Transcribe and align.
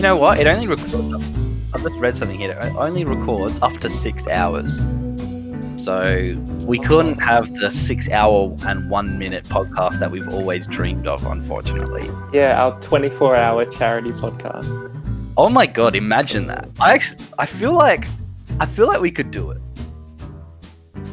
You 0.00 0.06
know 0.06 0.16
what? 0.16 0.40
It 0.40 0.46
only 0.46 0.66
records. 0.66 0.94
Up, 0.94 1.20
I've 1.74 1.82
just 1.82 1.96
read 1.96 2.16
something 2.16 2.38
here. 2.38 2.52
It 2.52 2.74
only 2.76 3.04
records 3.04 3.58
up 3.60 3.80
to 3.80 3.90
six 3.90 4.26
hours. 4.26 4.86
So 5.76 6.42
we 6.64 6.78
couldn't 6.78 7.18
have 7.18 7.54
the 7.56 7.70
six-hour 7.70 8.56
and 8.66 8.88
one-minute 8.88 9.44
podcast 9.44 9.98
that 9.98 10.10
we've 10.10 10.26
always 10.32 10.66
dreamed 10.66 11.06
of, 11.06 11.26
unfortunately. 11.26 12.10
Yeah, 12.32 12.64
our 12.64 12.80
24 12.80 13.36
hour 13.36 13.66
charity 13.66 14.12
podcast. 14.12 14.90
Oh 15.36 15.50
my 15.50 15.66
god! 15.66 15.94
Imagine 15.94 16.46
that. 16.46 16.70
I 16.80 16.94
actually, 16.94 17.22
I 17.38 17.44
feel 17.44 17.74
like, 17.74 18.06
I 18.58 18.64
feel 18.64 18.86
like 18.86 19.02
we 19.02 19.10
could 19.10 19.30
do 19.30 19.50
it. 19.50 19.60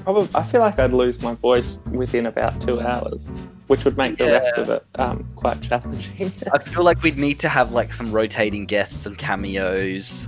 Probably, 0.06 0.30
I 0.34 0.44
feel 0.44 0.62
like 0.62 0.80
I'd 0.80 0.94
lose 0.94 1.22
my 1.22 1.34
voice 1.34 1.80
within 1.92 2.26
about 2.26 2.62
two 2.62 2.80
hours, 2.80 3.30
which 3.68 3.84
would 3.86 3.98
make 3.98 4.18
the 4.18 4.26
rest 4.26 4.58
of 4.58 4.70
it 4.70 4.86
um, 4.96 5.30
quite 5.36 5.62
challenging. 5.62 6.32
I 6.54 6.60
feel 6.64 6.84
like 6.84 7.02
we'd 7.04 7.18
need 7.18 7.40
to 7.40 7.50
have 7.50 7.72
like 7.72 7.94
some 7.94 8.12
rotating 8.12 8.66
guests, 8.66 8.98
some 9.02 9.16
cameos. 9.16 10.28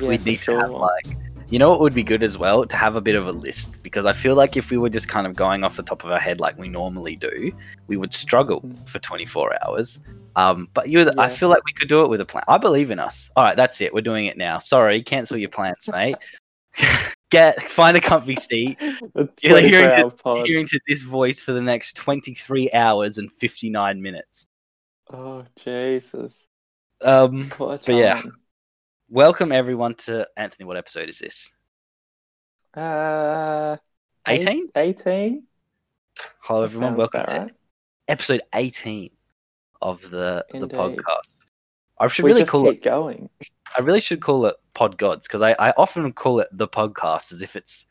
yeah, 0.00 0.08
we'd 0.08 0.20
for 0.22 0.26
need 0.28 0.42
to 0.42 0.58
have 0.58 0.70
like 0.70 1.06
you 1.50 1.58
know 1.58 1.70
what 1.70 1.80
would 1.80 1.94
be 1.94 2.02
good 2.02 2.22
as 2.22 2.36
well? 2.36 2.66
To 2.66 2.76
have 2.76 2.94
a 2.94 3.00
bit 3.00 3.14
of 3.14 3.26
a 3.26 3.32
list 3.32 3.82
because 3.82 4.04
i 4.04 4.12
feel 4.12 4.34
like 4.34 4.56
if 4.58 4.70
we 4.70 4.76
were 4.76 4.90
just 4.90 5.08
kind 5.08 5.26
of 5.26 5.34
going 5.34 5.64
off 5.64 5.76
the 5.76 5.82
top 5.82 6.04
of 6.04 6.10
our 6.10 6.20
head 6.20 6.40
like 6.40 6.58
we 6.58 6.68
normally 6.68 7.16
do 7.16 7.50
we 7.86 7.96
would 7.96 8.12
struggle 8.12 8.60
Mm. 8.60 8.88
for 8.88 8.98
24 8.98 9.56
hours. 9.66 10.00
Um 10.36 10.68
but 10.74 10.88
you 10.90 11.00
i 11.18 11.28
feel 11.30 11.48
like 11.48 11.64
we 11.64 11.72
could 11.72 11.88
do 11.88 12.02
it 12.04 12.08
with 12.10 12.20
a 12.20 12.26
plan. 12.26 12.44
I 12.48 12.58
believe 12.58 12.90
in 12.90 12.98
us. 12.98 13.30
All 13.34 13.44
right 13.44 13.56
that's 13.56 13.80
it. 13.80 13.94
We're 13.94 14.02
doing 14.02 14.26
it 14.26 14.36
now. 14.36 14.58
Sorry 14.58 15.02
cancel 15.02 15.38
your 15.38 15.48
plans 15.48 15.88
mate 15.90 16.16
get 17.30 17.62
find 17.62 17.96
a 17.96 18.00
comfy 18.00 18.36
seat 18.36 18.78
You're 19.42 19.60
hearing 19.60 19.90
24 19.90 19.98
hour 19.98 20.10
pod. 20.10 20.46
hearing 20.46 20.66
to 20.66 20.80
this 20.88 21.02
voice 21.02 21.40
for 21.40 21.52
the 21.52 21.60
next 21.60 21.96
23 21.96 22.70
hours 22.72 23.18
and 23.18 23.30
59 23.32 24.00
minutes 24.02 24.46
Oh, 25.10 25.44
Jesus. 25.64 26.34
um 27.02 27.50
But 27.58 27.86
yeah. 27.88 28.22
welcome 29.08 29.52
everyone 29.52 29.94
to 29.94 30.26
anthony 30.36 30.66
what 30.66 30.76
episode 30.76 31.08
is 31.08 31.18
this 31.18 31.52
Uh, 32.74 33.76
18 34.26 34.68
18? 34.76 35.42
hello 36.40 36.64
everyone 36.64 36.96
welcome 36.96 37.24
to 37.26 37.32
right. 37.34 37.50
episode 38.08 38.42
18 38.54 39.10
of 39.80 40.02
the 40.10 40.44
the 40.52 40.66
podcast. 40.66 41.38
I 42.00 42.06
should 42.08 42.24
we 42.24 42.32
really 42.32 42.44
call 42.44 42.68
it. 42.68 42.82
going. 42.82 43.28
I 43.76 43.80
really 43.80 44.00
should 44.00 44.20
call 44.20 44.46
it 44.46 44.56
Pod 44.78 44.96
Gods 44.96 45.26
because 45.26 45.42
I, 45.42 45.56
I 45.58 45.72
often 45.76 46.12
call 46.12 46.38
it 46.38 46.46
the 46.52 46.68
podcast 46.68 47.32
as 47.32 47.42
if 47.42 47.56
it's 47.56 47.86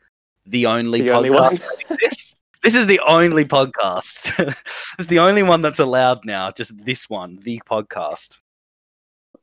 the 0.46 0.64
only 0.64 1.02
The 1.02 1.10
only 1.10 1.28
podcast 1.28 1.40
one. 1.40 1.54
that 1.56 1.90
exists. 1.90 2.36
This 2.64 2.74
is 2.74 2.86
the 2.86 3.00
only 3.06 3.44
podcast. 3.44 4.32
it's 4.98 5.06
the 5.06 5.18
only 5.18 5.42
one 5.42 5.60
that's 5.60 5.78
allowed 5.80 6.24
now. 6.24 6.50
Just 6.50 6.72
this 6.84 7.10
one, 7.10 7.38
the 7.42 7.60
podcast. 7.70 8.38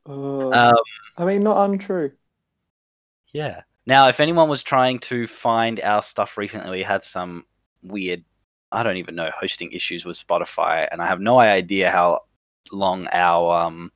Oh, 0.06 0.52
Um, 0.52 0.74
I 1.16 1.24
mean, 1.24 1.42
not 1.42 1.70
untrue. 1.70 2.10
yeah. 3.32 3.62
Now, 3.86 4.08
if 4.08 4.18
anyone 4.18 4.48
was 4.48 4.64
trying 4.64 4.98
to 5.10 5.28
find 5.28 5.78
our 5.80 6.02
stuff 6.02 6.36
recently, 6.36 6.70
we 6.78 6.82
had 6.82 7.04
some 7.04 7.44
weird, 7.84 8.24
I 8.72 8.82
don't 8.82 8.96
even 8.96 9.14
know, 9.14 9.30
hosting 9.38 9.70
issues 9.70 10.04
with 10.04 10.18
Spotify, 10.18 10.88
and 10.90 11.00
I 11.00 11.06
have 11.06 11.20
no 11.20 11.38
idea 11.38 11.90
how 11.92 12.22
long 12.72 13.06
our 13.12 13.66
um, 13.66 13.92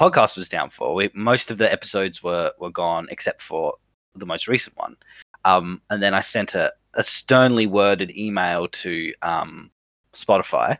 podcast 0.00 0.36
was 0.36 0.48
down 0.48 0.70
for. 0.70 0.94
We, 0.94 1.10
most 1.12 1.50
of 1.50 1.58
the 1.58 1.70
episodes 1.70 2.22
were 2.22 2.52
were 2.58 2.70
gone 2.70 3.06
except 3.10 3.42
for 3.42 3.74
the 4.16 4.26
most 4.26 4.48
recent 4.48 4.76
one. 4.76 4.96
Um, 5.44 5.82
and 5.90 6.02
then 6.02 6.14
I 6.14 6.20
sent 6.20 6.54
a, 6.54 6.72
a 6.94 7.02
sternly 7.02 7.66
worded 7.66 8.16
email 8.16 8.68
to 8.68 9.12
um, 9.22 9.70
Spotify. 10.14 10.78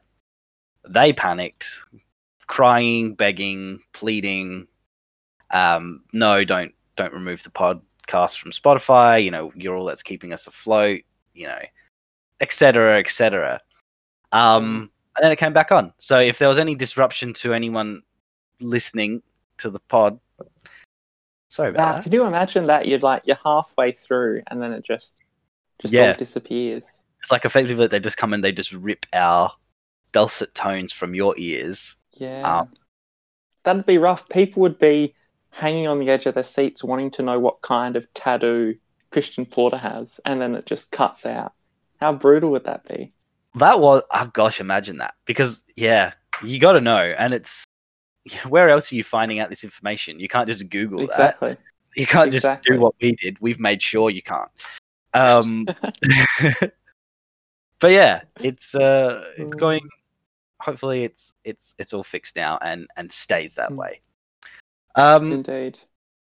They 0.89 1.13
panicked, 1.13 1.67
crying, 2.47 3.15
begging, 3.15 3.81
pleading. 3.93 4.67
Um, 5.51 6.03
no, 6.13 6.43
don't 6.45 6.73
don't 6.97 7.13
remove 7.13 7.43
the 7.43 7.51
podcast 7.51 8.39
from 8.39 8.53
Spotify. 8.53 9.23
You 9.23 9.31
know, 9.31 9.53
you're 9.55 9.77
all 9.77 9.85
that's 9.85 10.03
keeping 10.03 10.33
us 10.33 10.47
afloat. 10.47 11.03
You 11.35 11.47
know, 11.47 11.63
etc. 12.41 12.99
etc. 12.99 13.61
Um, 14.33 14.91
and 15.17 15.25
then 15.25 15.33
it 15.33 15.37
came 15.37 15.53
back 15.53 15.73
on. 15.73 15.93
So 15.99 16.19
if 16.19 16.39
there 16.39 16.49
was 16.49 16.59
any 16.59 16.75
disruption 16.75 17.35
to 17.35 17.53
anyone 17.53 18.03
listening 18.61 19.23
to 19.59 19.71
the 19.71 19.79
pod, 19.81 20.19
sorry 21.49 21.71
about 21.71 21.79
Wow, 21.79 21.93
that. 21.97 22.03
can 22.05 22.13
you 22.13 22.25
imagine 22.25 22.67
that? 22.67 22.87
You're 22.87 22.99
like 23.01 23.23
you're 23.25 23.39
halfway 23.45 23.93
through, 23.93 24.43
and 24.49 24.61
then 24.63 24.73
it 24.73 24.85
just 24.85 25.23
just 25.83 25.95
Yeah. 25.95 26.13
all 26.13 26.19
disappears. 26.19 27.05
It's 27.21 27.31
like 27.31 27.45
effectively 27.45 27.87
they 27.87 28.01
just 28.01 28.17
come 28.17 28.33
and 28.33 28.43
they 28.43 28.53
just 28.53 28.73
rip 28.73 29.07
our 29.13 29.53
dulcet 30.13 30.55
tones 30.55 30.93
from 30.93 31.15
your 31.15 31.37
ears. 31.39 31.97
Yeah, 32.15 32.61
Um, 32.61 32.73
that'd 33.63 33.87
be 33.87 33.99
rough. 33.99 34.29
People 34.29 34.63
would 34.63 34.79
be 34.79 35.15
hanging 35.51 35.87
on 35.87 35.99
the 35.99 36.11
edge 36.11 36.27
of 36.27 36.35
their 36.35 36.43
seats, 36.43 36.83
wanting 36.85 37.11
to 37.13 37.23
know 37.23 37.39
what 37.39 37.61
kind 37.61 37.97
of 37.97 38.13
tattoo 38.15 38.77
Christian 39.11 39.45
Porter 39.47 39.77
has, 39.77 40.21
and 40.25 40.41
then 40.41 40.55
it 40.55 40.67
just 40.67 40.93
cuts 40.93 41.27
out. 41.27 41.53
How 42.01 42.13
brutal 42.13 42.51
would 42.53 42.65
that 42.65 42.87
be? 42.89 43.13
That 43.57 43.81
was 43.81 44.03
oh 44.11 44.31
gosh, 44.33 44.61
imagine 44.61 44.99
that. 44.99 45.15
Because 45.27 45.65
yeah, 45.77 46.13
you 46.43 46.59
got 46.59 46.73
to 46.73 46.81
know, 46.81 46.97
and 47.19 47.35
it's 47.35 47.65
where 48.49 48.69
else 48.69 48.93
are 48.93 48.97
you 48.97 49.05
finding 49.05 49.39
out 49.41 49.51
this 49.51 49.65
information? 49.65 50.21
You 50.21 50.29
can't 50.29 50.47
just 50.47 50.69
Google 50.71 51.01
that. 51.01 51.11
Exactly. 51.11 51.57
You 51.97 52.07
can't 52.07 52.31
just 52.31 52.49
do 52.65 52.79
what 52.81 52.95
we 53.01 53.17
did. 53.17 53.37
We've 53.41 53.59
made 53.59 53.83
sure 53.83 54.11
you 54.11 54.23
can't. 54.23 54.51
Um, 55.13 55.67
but 57.81 57.91
yeah, 57.91 58.23
it's 58.41 58.75
uh, 58.75 59.25
it's 59.37 59.55
Mm. 59.55 59.59
going. 59.59 59.89
Hopefully, 60.61 61.05
it's 61.05 61.35
it's 61.45 61.75
it's 61.79 61.93
all 61.93 62.05
fixed 62.05 62.37
now 62.37 62.59
and 62.63 62.87
and 62.97 63.11
stays 63.11 63.55
that 63.57 63.71
Mm. 63.71 63.77
way. 63.77 64.01
Um, 64.95 65.33
Indeed. 65.33 65.79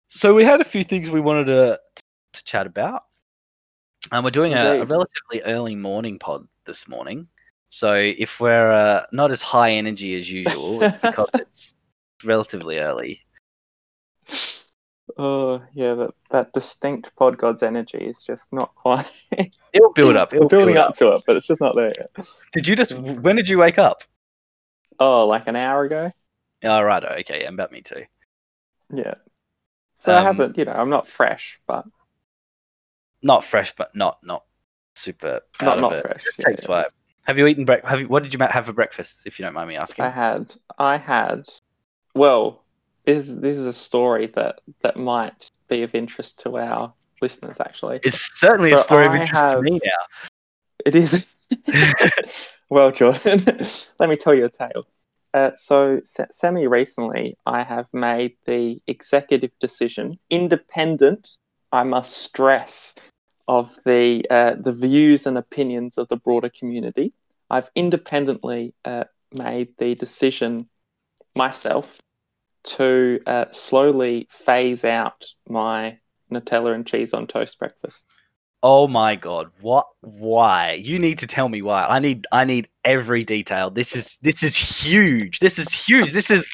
so 0.09 0.35
we 0.35 0.45
had 0.45 0.61
a 0.61 0.65
few 0.65 0.85
things 0.85 1.11
we 1.11 1.21
wanted 1.21 1.45
to 1.47 1.81
to 2.33 2.45
chat 2.45 2.67
about, 2.67 3.05
and 4.13 4.25
we're 4.25 4.31
doing 4.31 4.55
a, 4.55 4.81
a 4.81 4.85
relatively 4.85 5.43
early 5.45 5.75
morning 5.75 6.19
pod 6.19 6.47
this 6.65 6.89
morning. 6.89 7.27
So 7.69 7.95
if 7.95 8.41
we're 8.41 8.73
uh, 8.73 9.07
not 9.13 9.31
as 9.31 9.43
high 9.43 9.73
energy 9.73 10.17
as 10.19 10.31
usual, 10.31 10.83
it's 10.83 11.01
because 11.01 11.29
it's 11.35 11.75
relatively 12.25 12.79
early. 12.79 13.21
Oh 15.19 15.61
yeah, 15.75 15.95
that 15.95 16.11
that 16.31 16.53
distinct 16.53 17.15
pod 17.17 17.37
god's 17.37 17.65
energy 17.65 17.99
is 17.99 18.23
just 18.23 18.53
not 18.53 18.73
quite. 18.77 19.11
It'll 19.73 19.93
build 19.93 20.17
up. 20.17 20.33
It'll 20.33 20.49
building 20.49 20.75
build 20.75 20.87
up 20.87 20.95
to 20.99 21.15
it, 21.17 21.25
but 21.27 21.37
it's 21.37 21.49
just 21.49 21.61
not 21.61 21.75
there 21.75 21.93
yet. 21.99 22.27
Did 22.53 22.69
you 22.69 22.77
just? 22.77 22.97
When 22.97 23.35
did 23.35 23.49
you 23.49 23.59
wake 23.59 23.79
up? 23.79 24.05
Oh, 25.01 25.27
like 25.27 25.49
an 25.49 25.57
hour 25.57 25.85
ago. 25.85 26.13
Oh, 26.63 26.81
right. 26.81 27.05
Okay. 27.21 27.43
Yeah, 27.43 27.49
about 27.49 27.73
me 27.73 27.81
too. 27.81 28.05
Yeah. 28.93 29.15
So 29.95 30.15
I 30.15 30.19
Um, 30.19 30.27
haven't, 30.27 30.59
you 30.59 30.65
know, 30.65 30.73
I'm 30.73 30.91
not 30.91 31.07
fresh, 31.09 31.61
but 31.67 31.87
Not 33.23 33.45
fresh, 33.45 33.75
but 33.77 33.95
not 33.95 34.23
not 34.23 34.45
super. 34.95 35.41
not 35.61 35.81
not 35.81 35.93
it. 35.95 36.03
fresh. 36.03 36.25
Just 36.25 36.39
yeah, 36.39 36.45
takes 36.47 36.63
yeah. 36.69 36.85
Have 37.25 37.39
you 37.39 37.47
eaten 37.47 37.65
break? 37.65 37.85
Have 37.85 38.01
you? 38.01 38.09
What 38.09 38.23
did 38.23 38.33
you 38.33 38.41
have 38.41 38.67
for 38.67 38.73
breakfast? 38.73 39.27
If 39.27 39.39
you 39.39 39.45
don't 39.45 39.55
mind 39.55 39.69
me 39.69 39.77
asking. 39.77 40.05
I 40.05 40.09
had, 40.11 40.55
I 40.79 40.97
had. 40.97 41.49
Well, 42.15 42.65
this 43.05 43.27
this 43.29 43.57
is 43.57 43.67
a 43.67 43.73
story 43.73 44.27
that 44.35 44.61
that 44.83 44.97
might 44.97 45.49
be 45.69 45.83
of 45.83 45.95
interest 45.95 46.41
to 46.41 46.59
our 46.59 46.93
listeners. 47.21 47.61
Actually, 47.61 48.03
It's 48.03 48.39
certainly 48.39 48.73
a 48.73 48.77
So 48.77 48.79
story 48.79 49.07
of 49.07 49.15
I 49.15 49.15
interest 49.15 49.49
to 49.51 49.59
me 49.59 49.81
now. 49.85 50.05
it 50.85 50.95
is. 50.97 51.25
well, 52.71 52.91
Jordan, 52.93 53.45
let 53.99 54.09
me 54.09 54.17
tell 54.17 54.35
you 54.35 54.47
a 54.47 54.51
tale. 54.51 54.85
Uh, 55.35 55.51
so, 55.55 56.01
se- 56.03 56.27
semi 56.33 56.67
recently, 56.67 57.37
I 57.47 57.63
have 57.63 57.87
made 57.93 58.33
the 58.47 58.81
executive 58.87 59.51
decision, 59.61 60.19
independent, 60.31 61.29
I 61.73 61.85
must 61.85 62.17
stress, 62.17 62.95
of 63.49 63.75
the 63.85 64.25
uh, 64.31 64.55
the 64.59 64.73
views 64.73 65.27
and 65.27 65.37
opinions 65.39 65.99
of 65.99 66.09
the 66.09 66.17
broader 66.17 66.51
community. 66.51 67.13
I've 67.51 67.71
independently 67.75 68.75
uh, 68.85 69.05
made 69.33 69.69
the 69.79 69.95
decision 69.95 70.69
myself 71.35 71.99
to 72.65 73.21
uh, 73.27 73.47
slowly 73.53 74.29
phase 74.31 74.85
out 74.85 75.27
my 75.49 75.99
Nutella 76.33 76.75
and 76.75 76.87
cheese 76.87 77.13
on 77.15 77.27
toast 77.27 77.59
breakfast. 77.59 78.05
Oh 78.63 78.87
my 78.87 79.17
god! 79.17 79.51
What? 79.61 79.87
Why? 80.03 80.73
You 80.73 80.99
need 80.99 81.19
to 81.21 81.27
tell 81.27 81.49
me 81.49 81.63
why. 81.63 81.87
I 81.87 81.99
need. 81.99 82.27
I 82.31 82.45
need 82.45 82.69
every 82.85 83.25
detail. 83.25 83.71
This 83.71 83.97
is. 83.97 84.19
This 84.21 84.43
is 84.43 84.55
huge. 84.55 85.39
This 85.39 85.59
is 85.59 85.73
huge. 85.73 86.13
This 86.13 86.31
is. 86.31 86.51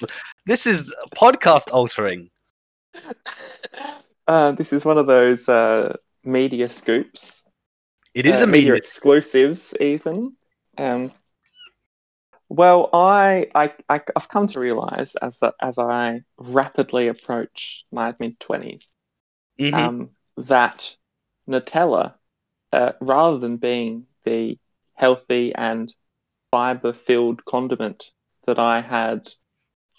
This 0.47 0.67
is 0.67 0.95
podcast 1.15 1.73
altering. 1.73 2.31
Uh, 4.29 4.51
this 4.51 4.73
is 4.73 4.85
one 4.85 4.99
of 4.99 5.07
those 5.07 5.49
uh, 5.49 5.97
media 6.25 6.69
scoops. 6.69 7.45
It 8.13 8.27
is 8.27 8.41
uh, 8.41 8.45
a 8.45 8.47
media. 8.49 8.75
exclusives, 8.75 9.73
even. 9.79 10.33
Um, 10.77 11.13
well, 12.49 12.91
I, 12.93 13.49
I, 13.55 13.73
I, 13.89 14.01
I've 14.17 14.29
come 14.29 14.47
to 14.49 14.61
realize 14.61 15.15
as 15.17 15.41
as 15.61 15.79
I 15.79 16.23
rapidly 16.39 17.09
approach 17.09 17.85
my 17.93 18.15
mid 18.19 18.39
20s 18.41 18.87
Mhm. 19.59 19.97
um, 19.97 20.11
that 20.37 20.95
Nutella, 21.49 22.15
uh, 22.73 22.93
rather 23.01 23.39
than 23.39 23.57
being 23.57 24.07
the 24.25 24.59
healthy 24.95 25.55
and 25.55 25.93
fiber 26.51 26.93
filled 26.93 27.45
condiment 27.45 28.11
that 28.47 28.59
I 28.59 28.81
had 28.81 29.31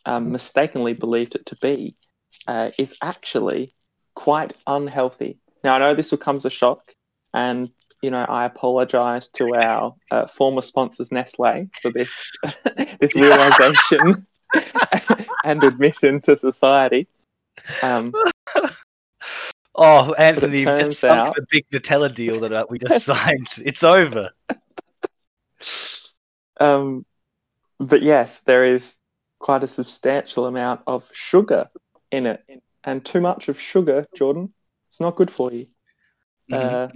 um, 0.06 0.32
mistakenly 0.32 0.94
believed 0.94 1.36
it 1.36 1.46
to 1.48 1.56
be 1.58 1.96
uh, 2.48 2.72
is 2.78 2.96
actually 3.02 3.72
quite 4.16 4.54
unhealthy. 4.68 5.40
Now, 5.64 5.76
I 5.76 5.80
know 5.80 5.96
this 5.96 6.12
will 6.12 6.18
come 6.18 6.38
as 6.38 6.46
a 6.46 6.50
shock, 6.50 6.94
and 7.34 7.70
you 8.02 8.12
know 8.12 8.26
I 8.28 8.46
apologize 8.46 9.28
to 9.30 9.56
our 9.56 9.96
uh, 10.12 10.28
former 10.28 10.62
sponsors 10.62 11.12
Nestle 11.12 11.70
for 11.82 11.92
this 11.92 12.10
this 13.00 13.16
realization 13.16 14.26
and 15.44 15.64
admission 15.64 16.22
to 16.22 16.38
society. 16.38 17.08
Um, 17.82 18.14
Oh, 19.80 20.14
Anthony, 20.14 20.62
you've 20.62 20.76
just 20.76 21.00
sunk 21.00 21.20
out- 21.20 21.36
the 21.36 21.46
big 21.52 21.70
Nutella 21.72 22.14
deal 22.14 22.40
that 22.40 22.52
uh, 22.52 22.66
we 22.68 22.80
just 22.80 23.06
signed. 23.06 23.48
It's 23.64 23.84
over. 23.84 24.32
um, 26.60 27.06
but 27.80 28.02
yes, 28.02 28.40
there 28.40 28.64
is 28.64 28.96
quite 29.38 29.64
a 29.64 29.68
substantial 29.68 30.48
amount 30.48 30.82
of 30.88 31.04
sugar 31.14 31.70
in 32.12 32.26
it, 32.26 32.44
and 32.84 33.06
too 33.06 33.22
much 33.22 33.50
of 33.50 33.60
sugar, 33.60 34.08
Jordan, 34.16 34.52
it's 34.90 35.00
not 35.00 35.16
good 35.16 35.30
for 35.30 35.54
you. 35.54 35.68
Uh, 36.52 36.88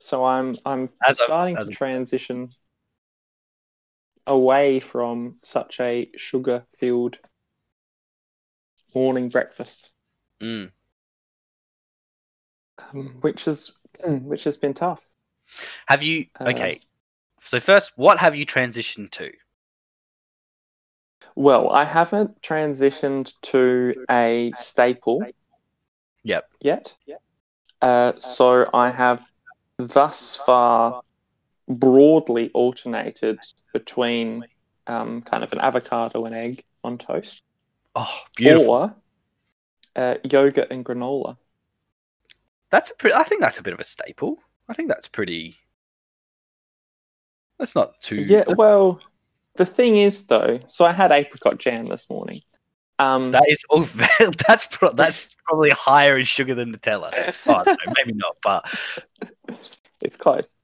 so 0.00 0.24
I'm 0.24 0.56
I'm 0.64 0.88
As 1.06 1.16
starting 1.16 1.56
to 1.56 1.66
transition 1.66 2.48
away 4.26 4.80
from 4.80 5.36
such 5.42 5.80
a 5.80 6.10
sugar-filled 6.16 7.18
morning 8.94 9.28
breakfast, 9.28 9.90
Mm. 10.40 10.72
um, 12.78 13.18
which 13.20 13.46
is 13.46 13.72
which 14.04 14.44
has 14.44 14.56
been 14.56 14.74
tough. 14.74 15.00
Have 15.86 16.02
you? 16.02 16.26
Uh, 16.38 16.44
Okay. 16.48 16.80
So 17.42 17.58
first, 17.60 17.92
what 17.96 18.18
have 18.18 18.36
you 18.36 18.44
transitioned 18.46 19.10
to? 19.12 19.32
Well, 21.34 21.70
I 21.70 21.84
haven't 21.84 22.42
transitioned 22.42 23.32
to 23.42 23.94
a 24.10 24.52
staple. 24.54 25.22
Yep. 26.22 26.50
Yet. 26.60 26.92
Uh, 27.80 28.12
so 28.18 28.68
I 28.74 28.90
have 28.90 29.22
thus 29.88 30.36
far 30.44 31.02
broadly 31.68 32.50
alternated 32.54 33.38
between 33.72 34.44
um, 34.86 35.22
kind 35.22 35.44
of 35.44 35.52
an 35.52 35.60
avocado 35.60 36.24
and 36.24 36.34
egg 36.34 36.64
on 36.82 36.98
toast, 36.98 37.42
Oh, 37.94 38.12
beautiful. 38.36 38.70
or 38.72 38.94
uh, 39.96 40.14
yogurt 40.24 40.68
and 40.70 40.84
granola. 40.84 41.36
That's 42.70 42.90
a 42.90 42.94
pretty. 42.94 43.14
I 43.14 43.24
think 43.24 43.40
that's 43.40 43.58
a 43.58 43.62
bit 43.62 43.72
of 43.74 43.80
a 43.80 43.84
staple. 43.84 44.38
I 44.68 44.74
think 44.74 44.88
that's 44.88 45.08
pretty. 45.08 45.56
That's 47.58 47.74
not 47.74 48.00
too. 48.00 48.16
Yeah. 48.16 48.44
Well, 48.48 49.00
the 49.56 49.66
thing 49.66 49.96
is 49.96 50.26
though, 50.26 50.60
so 50.68 50.84
I 50.84 50.92
had 50.92 51.12
apricot 51.12 51.58
jam 51.58 51.86
this 51.88 52.08
morning. 52.08 52.42
Um, 52.98 53.32
that 53.32 53.44
is 53.48 53.64
all. 53.70 53.86
That's 54.46 54.66
pro- 54.66 54.92
that's 54.92 55.34
probably 55.46 55.70
higher 55.70 56.18
in 56.18 56.24
sugar 56.26 56.54
than 56.54 56.74
Nutella. 56.76 57.10
Oh, 57.46 57.62
no, 57.66 57.92
maybe 57.96 58.12
not, 58.16 58.36
but 58.42 58.70
it's 60.00 60.16
close. 60.16 60.54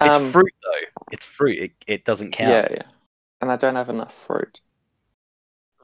it's 0.00 0.16
Um, 0.16 0.32
fruit 0.32 0.52
though. 0.62 0.86
It's 1.12 1.24
fruit. 1.26 1.58
It, 1.58 1.72
it 1.86 2.04
doesn't 2.04 2.32
count. 2.32 2.50
Yeah, 2.50 2.68
yeah. 2.70 2.82
And 3.40 3.50
I 3.52 3.56
don't 3.56 3.76
have 3.76 3.90
enough 3.90 4.14
fruit. 4.26 4.60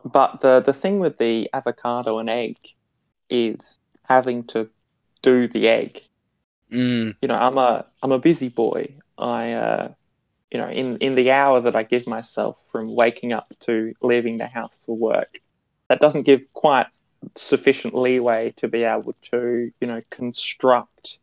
But 0.05 0.41
the 0.41 0.61
the 0.61 0.73
thing 0.73 0.99
with 0.99 1.19
the 1.19 1.51
avocado 1.53 2.19
and 2.19 2.31
egg 2.31 2.57
is 3.29 3.79
having 4.09 4.45
to 4.49 4.69
do 5.23 5.47
the 5.49 5.69
egg. 5.69 6.03
Mm, 6.73 7.15
You 7.23 7.29
know, 7.29 7.37
I'm 7.37 7.59
a 7.59 7.87
I'm 8.03 8.13
a 8.13 8.19
busy 8.19 8.49
boy. 8.49 8.95
I 9.19 9.53
uh 9.53 9.95
you 10.51 10.59
know, 10.59 10.69
in, 10.69 10.97
in 10.99 11.15
the 11.15 11.31
hour 11.31 11.61
that 11.61 11.77
I 11.77 11.85
give 11.85 12.07
myself 12.09 12.59
from 12.73 12.95
waking 12.95 13.33
up 13.33 13.55
to 13.61 13.95
leaving 14.03 14.39
the 14.39 14.49
house 14.49 14.83
for 14.85 14.97
work, 14.97 15.41
that 15.89 16.01
doesn't 16.01 16.23
give 16.23 16.43
quite 16.55 16.87
sufficient 17.37 17.95
leeway 17.95 18.53
to 18.57 18.67
be 18.67 18.83
able 18.83 19.15
to, 19.31 19.71
you 19.81 19.87
know, 19.87 20.01
construct 20.11 21.19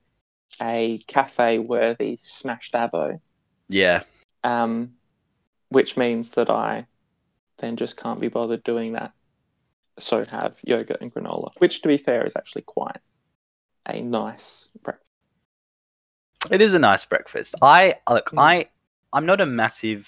a 0.62 1.04
cafe 1.07 1.59
worthy 1.59 2.19
smashed 2.21 2.74
avo 2.74 3.19
yeah. 3.69 4.04
um, 4.44 4.94
which 5.69 5.98
means 5.98 6.30
that 6.31 6.50
I 6.50 6.88
then 7.59 7.75
just 7.75 7.98
can't 7.98 8.19
be 8.19 8.27
bothered 8.27 8.63
doing 8.63 8.94
that. 8.94 9.12
So 10.00 10.24
have 10.25 10.59
yogurt 10.63 11.01
and 11.01 11.13
granola, 11.13 11.51
which 11.57 11.81
to 11.81 11.88
be 11.88 11.98
fair 11.98 12.25
is 12.25 12.36
actually 12.36 12.62
quite 12.62 13.00
a 13.88 14.00
nice 14.01 14.69
breakfast. 14.83 15.07
It 16.51 16.62
is 16.62 16.75
a 16.75 16.80
nice 16.80 17.04
breakfast. 17.06 17.56
I 17.62 17.95
look. 18.07 18.30
Mm. 18.30 18.39
I 18.39 18.65
I'm 19.12 19.25
not 19.25 19.42
a 19.42 19.45
massive. 19.45 20.07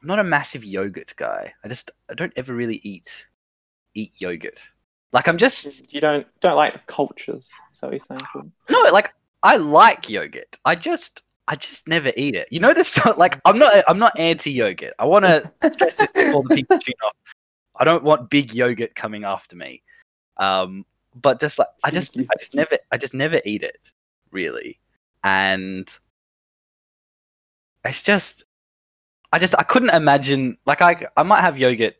I'm 0.00 0.06
not 0.06 0.20
a 0.20 0.24
massive 0.24 0.64
yogurt 0.64 1.14
guy. 1.16 1.52
I 1.64 1.68
just 1.68 1.90
I 2.08 2.14
don't 2.14 2.32
ever 2.36 2.54
really 2.54 2.80
eat 2.84 3.26
eat 3.94 4.12
yogurt. 4.20 4.62
Like 5.12 5.26
I'm 5.26 5.38
just 5.38 5.92
You 5.92 6.00
don't 6.00 6.26
don't 6.40 6.54
like 6.54 6.74
the 6.74 6.80
cultures, 6.86 7.50
is 7.72 7.80
that 7.80 7.90
what 7.90 7.92
you're 7.92 8.18
saying? 8.18 8.52
No 8.70 8.82
like 8.92 9.12
I 9.42 9.56
like 9.56 10.08
yogurt. 10.08 10.58
I 10.64 10.74
just 10.74 11.22
I 11.48 11.56
just 11.56 11.88
never 11.88 12.12
eat 12.16 12.34
it. 12.34 12.48
You 12.50 12.60
know 12.60 12.74
this 12.74 12.98
like 13.16 13.40
I'm 13.44 13.58
not 13.58 13.72
I'm 13.88 13.98
not 13.98 14.18
anti 14.18 14.50
yogurt. 14.50 14.94
I 14.98 15.04
want 15.04 15.24
to 15.24 15.50
stress 15.72 15.96
this 15.96 16.12
before 16.12 16.42
the 16.42 16.54
people 16.54 16.78
tune 16.78 16.94
off. 17.04 17.16
I 17.76 17.84
don't 17.84 18.04
want 18.04 18.30
big 18.30 18.54
yogurt 18.54 18.94
coming 18.94 19.24
after 19.24 19.56
me. 19.56 19.82
Um, 20.36 20.84
but 21.14 21.40
just 21.40 21.58
like 21.58 21.68
I 21.82 21.90
just 21.90 22.16
I 22.18 22.34
just 22.38 22.54
never 22.54 22.78
I 22.92 22.96
just 22.96 23.14
never 23.14 23.40
eat 23.44 23.62
it 23.62 23.78
really, 24.30 24.78
and 25.24 25.90
it's 27.84 28.02
just 28.02 28.44
I 29.32 29.38
just 29.38 29.54
I 29.58 29.62
couldn't 29.62 29.90
imagine 29.90 30.56
like 30.66 30.82
I 30.82 31.06
I 31.16 31.22
might 31.22 31.40
have 31.40 31.58
yogurt. 31.58 31.96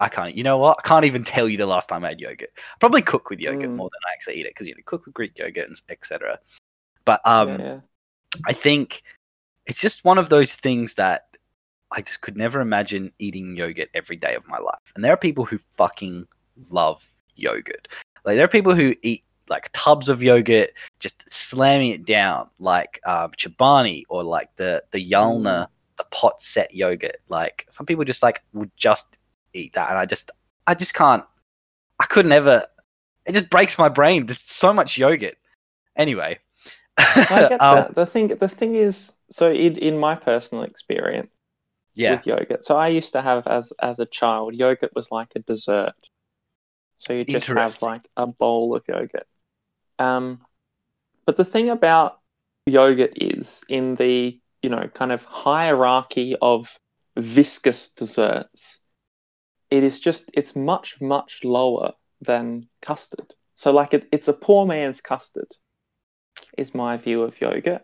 I 0.00 0.08
can't. 0.08 0.34
You 0.36 0.44
know 0.44 0.58
what? 0.58 0.78
I 0.84 0.88
can't 0.88 1.04
even 1.04 1.24
tell 1.24 1.48
you 1.48 1.56
the 1.56 1.66
last 1.66 1.88
time 1.88 2.04
I 2.04 2.08
had 2.08 2.20
yogurt. 2.20 2.50
I 2.56 2.76
probably 2.80 3.02
cook 3.02 3.30
with 3.30 3.40
yogurt 3.40 3.70
Mm. 3.70 3.76
more 3.76 3.88
than 3.90 4.00
I 4.08 4.12
actually 4.12 4.36
eat 4.40 4.46
it 4.46 4.50
because 4.50 4.66
you 4.66 4.74
know 4.74 4.82
cook 4.84 5.06
with 5.06 5.14
Greek 5.14 5.38
yogurt 5.38 5.68
and 5.68 5.80
etc. 5.88 6.38
But 7.04 7.20
um, 7.24 7.48
yeah, 7.48 7.80
I 8.46 8.52
think 8.52 9.02
it's 9.66 9.80
just 9.80 10.04
one 10.04 10.18
of 10.18 10.28
those 10.28 10.54
things 10.54 10.94
that 10.94 11.36
I 11.92 12.02
just 12.02 12.20
could 12.20 12.36
never 12.36 12.60
imagine 12.60 13.12
eating 13.18 13.56
yogurt 13.56 13.88
every 13.94 14.16
day 14.16 14.34
of 14.34 14.46
my 14.46 14.58
life. 14.58 14.80
And 14.94 15.04
there 15.04 15.12
are 15.12 15.16
people 15.16 15.44
who 15.44 15.58
fucking 15.76 16.26
love 16.70 17.08
yogurt. 17.36 17.88
Like 18.24 18.36
there 18.36 18.44
are 18.44 18.48
people 18.48 18.74
who 18.74 18.94
eat 19.02 19.22
like 19.48 19.70
tubs 19.72 20.08
of 20.08 20.22
yogurt, 20.22 20.70
just 20.98 21.22
slamming 21.30 21.90
it 21.92 22.04
down, 22.04 22.50
like 22.58 23.00
um, 23.06 23.30
Chobani 23.32 24.02
or 24.08 24.24
like 24.24 24.50
the 24.56 24.82
the 24.90 24.98
Jalna, 25.10 25.68
the 25.96 26.04
pot 26.10 26.42
set 26.42 26.74
yogurt. 26.74 27.20
Like 27.28 27.66
some 27.70 27.86
people 27.86 28.04
just 28.04 28.22
like 28.22 28.42
would 28.52 28.70
just 28.76 29.16
eat 29.56 29.74
that, 29.74 29.90
and 29.90 29.98
I 29.98 30.06
just 30.06 30.30
I 30.66 30.74
just 30.74 30.94
can't. 30.94 31.24
I 31.98 32.06
couldn't 32.06 32.32
ever. 32.32 32.66
It 33.24 33.32
just 33.32 33.50
breaks 33.50 33.78
my 33.78 33.88
brain. 33.88 34.26
There's 34.26 34.40
so 34.42 34.72
much 34.72 34.98
yogurt. 34.98 35.36
Anyway. 35.96 36.38
I 36.98 37.46
get 37.48 37.52
um, 37.60 37.76
that. 37.76 37.94
The 37.94 38.06
thing 38.06 38.28
the 38.28 38.48
thing 38.48 38.74
is, 38.74 39.12
so 39.30 39.50
in 39.50 39.76
in 39.76 39.98
my 39.98 40.14
personal 40.14 40.64
experience 40.64 41.30
yeah. 41.94 42.12
with 42.12 42.26
yogurt, 42.26 42.64
so 42.64 42.76
I 42.76 42.88
used 42.88 43.12
to 43.12 43.22
have 43.22 43.46
as 43.46 43.72
as 43.80 43.98
a 43.98 44.06
child, 44.06 44.54
yogurt 44.54 44.94
was 44.94 45.10
like 45.10 45.32
a 45.36 45.40
dessert. 45.40 45.94
So 46.98 47.12
you 47.12 47.24
just 47.24 47.46
have 47.48 47.80
like 47.82 48.08
a 48.16 48.26
bowl 48.26 48.74
of 48.74 48.84
yogurt. 48.88 49.26
Um, 49.98 50.40
but 51.26 51.36
the 51.36 51.44
thing 51.44 51.70
about 51.70 52.20
yogurt 52.66 53.12
is 53.16 53.64
in 53.68 53.96
the 53.96 54.38
you 54.62 54.70
know 54.70 54.88
kind 54.94 55.12
of 55.12 55.24
hierarchy 55.24 56.36
of 56.40 56.78
viscous 57.16 57.88
desserts, 57.90 58.80
it 59.70 59.82
is 59.82 60.00
just 60.00 60.30
it's 60.34 60.54
much 60.56 61.00
much 61.00 61.40
lower 61.44 61.92
than 62.20 62.66
custard. 62.82 63.34
So 63.54 63.72
like 63.72 63.94
it, 63.94 64.08
it's 64.12 64.28
a 64.28 64.32
poor 64.32 64.66
man's 64.66 65.00
custard, 65.00 65.48
is 66.58 66.74
my 66.74 66.96
view 66.96 67.22
of 67.22 67.40
yogurt, 67.40 67.82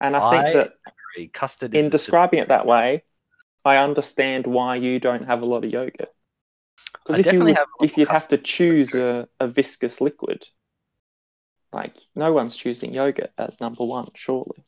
and 0.00 0.16
I 0.16 0.20
think 0.20 0.44
I 0.44 0.50
that 0.50 0.72
agree. 0.86 1.28
Custard 1.28 1.74
in 1.74 1.90
describing 1.90 2.40
it 2.40 2.48
that 2.48 2.66
way, 2.66 3.02
I 3.64 3.78
understand 3.78 4.46
why 4.46 4.76
you 4.76 5.00
don't 5.00 5.24
have 5.24 5.42
a 5.42 5.46
lot 5.46 5.64
of 5.64 5.72
yogurt. 5.72 6.10
Because 6.92 7.18
if 7.18 7.32
you 7.32 7.42
would, 7.42 7.58
if 7.80 7.96
you'd 7.96 8.08
have 8.08 8.28
to 8.28 8.38
choose 8.38 8.94
a, 8.94 9.28
a 9.40 9.46
viscous 9.46 10.00
liquid, 10.00 10.46
like 11.72 11.96
no 12.14 12.32
one's 12.32 12.56
choosing 12.56 12.92
yogurt 12.92 13.32
as 13.38 13.60
number 13.60 13.84
one, 13.84 14.08
surely. 14.14 14.64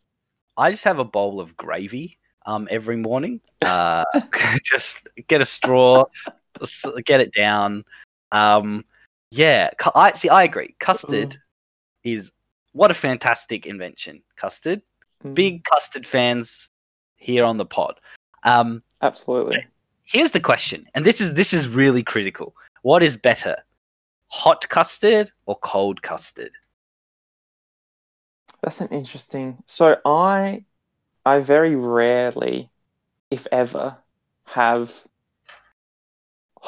I 0.56 0.70
just 0.70 0.84
have 0.84 0.98
a 0.98 1.04
bowl 1.04 1.40
of 1.40 1.56
gravy 1.56 2.18
um 2.46 2.68
every 2.70 2.96
morning. 2.96 3.40
Uh, 3.62 4.04
just 4.64 5.08
get 5.26 5.40
a 5.40 5.44
straw, 5.44 6.06
get 7.04 7.20
it 7.20 7.32
down. 7.32 7.84
Um, 8.32 8.84
yeah, 9.30 9.70
I 9.94 10.12
see. 10.12 10.28
I 10.28 10.42
agree. 10.44 10.74
Custard 10.78 11.36
is 12.04 12.30
what 12.72 12.90
a 12.90 12.94
fantastic 12.94 13.66
invention. 13.66 14.22
Custard, 14.36 14.82
Mm, 15.24 15.34
big 15.34 15.64
custard 15.64 16.06
fans 16.06 16.70
here 17.16 17.44
on 17.44 17.56
the 17.56 17.64
pod. 17.66 17.98
Um, 18.44 18.82
absolutely. 19.02 19.66
here's 20.04 20.30
the 20.30 20.40
question, 20.40 20.86
and 20.94 21.04
this 21.04 21.20
is 21.20 21.34
this 21.34 21.52
is 21.52 21.68
really 21.68 22.02
critical. 22.02 22.54
What 22.82 23.02
is 23.02 23.16
better, 23.16 23.56
hot 24.28 24.68
custard 24.68 25.30
or 25.46 25.58
cold 25.58 26.02
custard? 26.02 26.52
That's 28.62 28.80
an 28.80 28.88
interesting. 28.88 29.62
So 29.66 29.98
I, 30.04 30.64
I 31.26 31.40
very 31.40 31.74
rarely, 31.76 32.70
if 33.30 33.46
ever, 33.52 33.96
have 34.44 34.92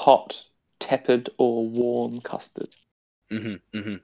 hot 0.04 0.44
tepid 0.80 1.30
or 1.38 1.66
warm 1.68 2.20
custard. 2.20 2.74
hmm 3.30 3.56
hmm 3.72 3.96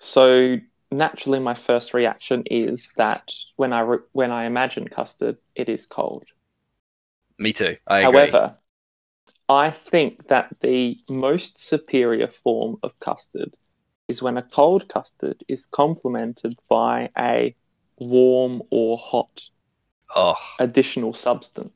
So 0.00 0.58
naturally, 0.90 1.38
my 1.38 1.54
first 1.54 1.94
reaction 1.94 2.42
is 2.46 2.92
that 2.96 3.32
when 3.56 3.72
I 3.72 3.80
re- 3.80 3.98
when 4.12 4.30
I 4.30 4.44
imagine 4.44 4.88
custard, 4.88 5.38
it 5.54 5.68
is 5.68 5.86
cold. 5.86 6.24
Me 7.38 7.52
too. 7.52 7.76
I 7.86 8.00
agree. 8.00 8.34
However, 8.34 8.58
I 9.48 9.70
think 9.70 10.28
that 10.28 10.56
the 10.60 11.00
most 11.08 11.58
superior 11.58 12.28
form 12.28 12.78
of 12.82 12.98
custard 13.00 13.56
is 14.08 14.22
when 14.22 14.36
a 14.36 14.42
cold 14.42 14.88
custard 14.88 15.44
is 15.48 15.66
complemented 15.66 16.58
by 16.68 17.10
a 17.18 17.56
warm 17.98 18.62
or 18.70 18.98
hot 18.98 19.50
oh, 20.14 20.36
additional 20.58 21.12
substance. 21.14 21.72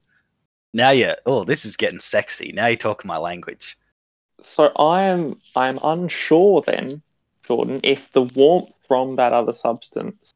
Now 0.76 0.90
you're 0.90 1.16
Oh, 1.25 1.45
this 1.45 1.64
is 1.64 1.76
getting 1.76 2.00
sexy. 2.00 2.52
Now 2.52 2.66
you're 2.66 2.76
talking 2.76 3.09
my 3.09 3.16
language. 3.16 3.76
So 4.40 4.71
I 4.76 5.04
am 5.04 5.40
I 5.56 5.68
am 5.68 5.78
unsure 5.83 6.61
then, 6.61 7.02
Jordan, 7.47 7.80
if 7.83 8.12
the 8.12 8.23
warmth 8.23 8.76
from 8.87 9.16
that 9.16 9.33
other 9.33 9.52
substance 9.52 10.33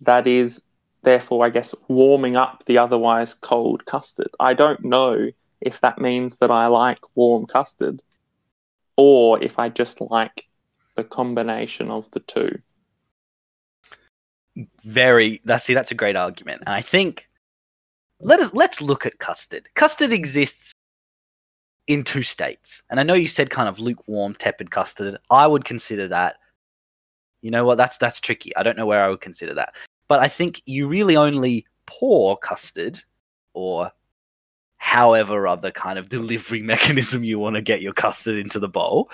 that 0.00 0.26
is 0.26 0.62
therefore 1.02 1.46
I 1.46 1.50
guess 1.50 1.74
warming 1.88 2.36
up 2.36 2.64
the 2.66 2.78
otherwise 2.78 3.32
cold 3.32 3.86
custard. 3.86 4.30
I 4.40 4.54
don't 4.54 4.84
know 4.84 5.30
if 5.60 5.80
that 5.80 5.98
means 5.98 6.36
that 6.38 6.50
I 6.50 6.66
like 6.66 6.98
warm 7.14 7.46
custard 7.46 8.02
or 8.96 9.42
if 9.42 9.58
I 9.58 9.68
just 9.68 10.00
like 10.00 10.46
the 10.96 11.04
combination 11.04 11.90
of 11.90 12.10
the 12.10 12.20
two. 12.20 12.58
Very. 14.82 15.40
That's 15.44 15.64
see. 15.64 15.74
That's 15.74 15.92
a 15.92 15.94
great 16.02 16.16
argument. 16.16 16.64
I 16.66 16.80
think 16.80 17.28
let 18.20 18.40
us 18.40 18.52
let's 18.54 18.80
look 18.80 19.06
at 19.06 19.18
custard. 19.18 19.68
Custard 19.74 20.12
exists 20.12 20.72
in 21.86 22.02
two 22.02 22.22
states, 22.22 22.82
and 22.90 22.98
I 22.98 23.02
know 23.02 23.14
you 23.14 23.28
said 23.28 23.50
kind 23.50 23.68
of 23.68 23.78
lukewarm, 23.78 24.34
tepid 24.34 24.70
custard. 24.70 25.18
I 25.30 25.46
would 25.46 25.64
consider 25.64 26.08
that. 26.08 26.36
You 27.42 27.50
know 27.50 27.64
what? 27.64 27.76
That's 27.76 27.98
that's 27.98 28.20
tricky. 28.20 28.54
I 28.56 28.62
don't 28.62 28.76
know 28.76 28.86
where 28.86 29.04
I 29.04 29.08
would 29.08 29.20
consider 29.20 29.54
that. 29.54 29.74
But 30.08 30.20
I 30.20 30.28
think 30.28 30.62
you 30.66 30.88
really 30.88 31.16
only 31.16 31.66
pour 31.86 32.36
custard, 32.36 33.00
or 33.54 33.92
however 34.78 35.46
other 35.46 35.70
kind 35.70 35.98
of 35.98 36.08
delivery 36.08 36.62
mechanism 36.74 37.24
you 37.24 37.38
want 37.38 37.56
to 37.56 37.62
get 37.62 37.82
your 37.82 37.92
custard 37.92 38.38
into 38.38 38.58
the 38.58 38.68
bowl. 38.68 39.10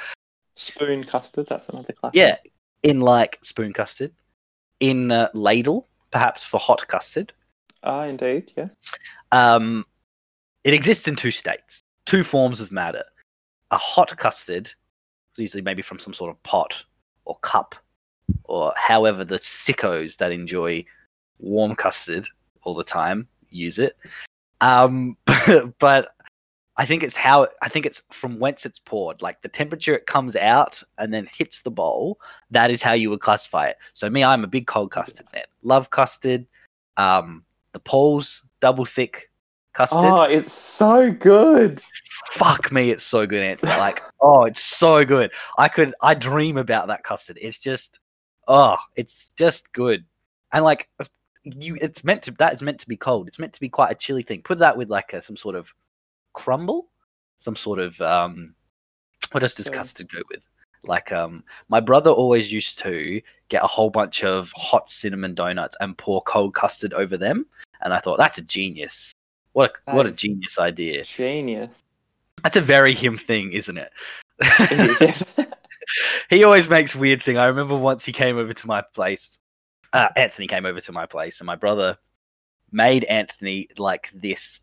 Spoon 0.54 1.02
custard, 1.02 1.46
that's 1.48 1.68
another 1.68 1.92
classic. 1.92 2.16
Yeah, 2.16 2.36
in 2.82 3.00
like 3.00 3.38
spoon 3.42 3.72
custard, 3.72 4.12
in 4.80 5.10
uh, 5.10 5.28
ladle, 5.34 5.88
perhaps 6.10 6.42
for 6.42 6.60
hot 6.60 6.86
custard. 6.88 7.32
Ah, 7.82 8.04
indeed, 8.04 8.52
yes. 8.56 8.76
Um, 9.32 9.84
it 10.64 10.74
exists 10.74 11.08
in 11.08 11.16
two 11.16 11.30
states, 11.30 11.80
two 12.06 12.24
forms 12.24 12.60
of 12.60 12.72
matter. 12.72 13.04
A 13.70 13.78
hot 13.78 14.16
custard, 14.16 14.70
usually 15.36 15.62
maybe 15.62 15.82
from 15.82 15.98
some 15.98 16.14
sort 16.14 16.30
of 16.30 16.42
pot 16.42 16.82
or 17.24 17.38
cup, 17.38 17.74
or 18.44 18.72
however 18.76 19.24
the 19.24 19.36
sickos 19.36 20.16
that 20.18 20.32
enjoy 20.32 20.84
warm 21.38 21.74
custard 21.74 22.28
all 22.62 22.74
the 22.74 22.84
time 22.84 23.26
use 23.50 23.78
it. 23.78 23.96
Um, 24.60 25.16
but 25.78 26.14
I 26.76 26.86
think 26.86 27.02
it's 27.02 27.16
how 27.16 27.48
I 27.60 27.68
think 27.68 27.84
it's 27.84 28.02
from 28.12 28.38
whence 28.38 28.64
it's 28.64 28.78
poured. 28.78 29.20
Like 29.20 29.42
the 29.42 29.48
temperature 29.48 29.94
it 29.94 30.06
comes 30.06 30.36
out 30.36 30.82
and 30.98 31.12
then 31.12 31.28
hits 31.32 31.62
the 31.62 31.70
bowl. 31.70 32.18
That 32.50 32.70
is 32.70 32.80
how 32.80 32.92
you 32.92 33.10
would 33.10 33.20
classify 33.20 33.66
it. 33.66 33.76
So 33.92 34.08
me, 34.08 34.24
I'm 34.24 34.44
a 34.44 34.48
big 34.48 34.66
cold 34.66 34.90
custard 34.90 35.26
man. 35.34 35.44
Love 35.62 35.90
custard. 35.90 36.46
Um, 36.96 37.44
the 37.72 37.80
Paul's 37.80 38.48
double 38.60 38.84
thick 38.84 39.30
custard. 39.74 39.98
Oh, 40.02 40.22
it's 40.22 40.52
so 40.52 41.10
good. 41.12 41.82
Fuck 42.30 42.70
me, 42.72 42.90
it's 42.90 43.04
so 43.04 43.26
good, 43.26 43.42
Anthony. 43.42 43.72
Like, 43.72 44.02
oh, 44.20 44.44
it's 44.44 44.60
so 44.62 45.04
good. 45.04 45.30
I 45.58 45.68
could, 45.68 45.94
I 46.00 46.14
dream 46.14 46.56
about 46.56 46.88
that 46.88 47.04
custard. 47.04 47.38
It's 47.40 47.58
just, 47.58 47.98
oh, 48.48 48.76
it's 48.96 49.30
just 49.36 49.72
good. 49.72 50.04
And 50.52 50.64
like, 50.64 50.88
you, 51.44 51.76
it's 51.80 52.04
meant 52.04 52.22
to. 52.24 52.30
That 52.32 52.54
is 52.54 52.62
meant 52.62 52.78
to 52.80 52.88
be 52.88 52.96
cold. 52.96 53.26
It's 53.26 53.38
meant 53.38 53.52
to 53.54 53.60
be 53.60 53.68
quite 53.68 53.90
a 53.90 53.96
chilly 53.96 54.22
thing. 54.22 54.42
Put 54.42 54.58
that 54.58 54.76
with 54.76 54.90
like 54.90 55.12
a, 55.12 55.20
some 55.20 55.36
sort 55.36 55.56
of 55.56 55.72
crumble, 56.34 56.88
some 57.38 57.56
sort 57.56 57.80
of 57.80 58.00
um, 58.00 58.54
what 59.32 59.42
else 59.42 59.54
does 59.54 59.66
Yeah. 59.66 59.72
custard 59.74 60.08
go 60.12 60.20
with? 60.30 60.42
Like, 60.84 61.12
um, 61.12 61.44
my 61.68 61.80
brother 61.80 62.10
always 62.10 62.52
used 62.52 62.78
to 62.80 63.20
get 63.48 63.62
a 63.62 63.68
whole 63.68 63.90
bunch 63.90 64.24
of 64.24 64.52
hot 64.56 64.90
cinnamon 64.90 65.34
donuts 65.34 65.76
and 65.80 65.96
pour 65.96 66.22
cold 66.22 66.54
custard 66.54 66.92
over 66.92 67.16
them, 67.16 67.46
and 67.82 67.92
I 67.92 67.98
thought 67.98 68.18
that's 68.18 68.38
a 68.38 68.44
genius. 68.44 69.12
What 69.52 69.76
a, 69.86 69.94
what 69.94 70.06
a 70.06 70.12
genius 70.12 70.58
idea. 70.58 71.04
Genius. 71.04 71.82
That's 72.42 72.56
a 72.56 72.60
very 72.60 72.94
him 72.94 73.16
thing, 73.16 73.52
isn't 73.52 73.76
it? 73.76 73.92
It 74.40 74.90
is, 74.90 75.00
yes. 75.00 75.36
he 76.30 76.42
always 76.44 76.68
makes 76.68 76.94
weird 76.94 77.22
thing. 77.22 77.38
I 77.38 77.46
remember 77.46 77.76
once 77.76 78.04
he 78.04 78.12
came 78.12 78.38
over 78.38 78.52
to 78.52 78.66
my 78.66 78.82
place. 78.94 79.38
Uh, 79.92 80.08
Anthony 80.16 80.46
came 80.46 80.66
over 80.66 80.80
to 80.80 80.92
my 80.92 81.06
place, 81.06 81.40
and 81.40 81.46
my 81.46 81.54
brother 81.54 81.98
made 82.72 83.04
Anthony 83.04 83.68
like 83.76 84.10
this 84.14 84.60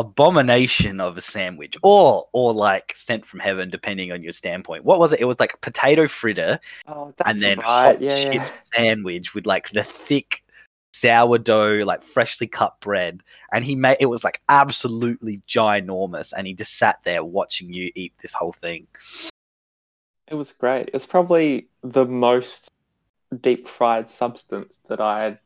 abomination 0.00 1.00
of 1.00 1.16
a 1.16 1.20
sandwich, 1.20 1.76
or 1.82 2.28
or 2.32 2.52
like 2.52 2.92
sent 2.96 3.24
from 3.24 3.40
heaven, 3.40 3.70
depending 3.70 4.12
on 4.12 4.22
your 4.22 4.32
standpoint. 4.32 4.84
What 4.84 4.98
was 4.98 5.12
it? 5.12 5.20
It 5.20 5.26
was 5.26 5.38
like 5.38 5.60
potato 5.60 6.08
fritter 6.08 6.58
Oh, 6.86 7.12
that's 7.16 7.30
and 7.30 7.40
then 7.40 7.58
right. 7.58 7.66
hot 7.66 8.00
yeah, 8.02 8.14
chip 8.14 8.34
yeah. 8.34 8.50
sandwich 8.74 9.34
with 9.34 9.46
like 9.46 9.70
the 9.70 9.84
thick 9.84 10.42
sourdough, 10.92 11.84
like 11.84 12.02
freshly 12.02 12.46
cut 12.46 12.80
bread. 12.80 13.22
And 13.52 13.64
he 13.64 13.74
made 13.76 13.98
it 14.00 14.06
was 14.06 14.24
like 14.24 14.40
absolutely 14.48 15.40
ginormous, 15.46 16.32
and 16.36 16.46
he 16.46 16.54
just 16.54 16.76
sat 16.78 17.00
there 17.04 17.24
watching 17.24 17.72
you 17.72 17.92
eat 17.94 18.12
this 18.22 18.32
whole 18.32 18.52
thing. 18.52 18.86
It 20.28 20.34
was 20.34 20.52
great. 20.52 20.90
It's 20.94 21.06
probably 21.06 21.68
the 21.82 22.06
most 22.06 22.68
deep 23.40 23.68
fried 23.68 24.10
substance 24.10 24.78
that 24.88 25.00
I 25.00 25.24
had 25.24 25.38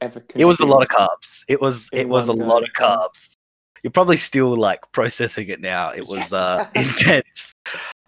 ever 0.00 0.20
consumed. 0.20 0.40
It 0.40 0.44
was 0.44 0.60
a 0.60 0.66
lot 0.66 0.82
of 0.82 0.88
carbs. 0.88 1.44
It 1.48 1.60
was 1.60 1.88
In 1.92 2.00
it 2.00 2.08
was 2.08 2.28
a 2.28 2.34
one 2.34 2.48
lot 2.48 2.62
of 2.62 2.70
carbs. 2.70 3.36
You're 3.84 3.90
probably 3.90 4.16
still 4.16 4.56
like 4.56 4.80
processing 4.92 5.48
it 5.50 5.60
now. 5.60 5.90
It 5.90 6.08
was 6.08 6.32
uh 6.32 6.66
intense. 6.74 7.52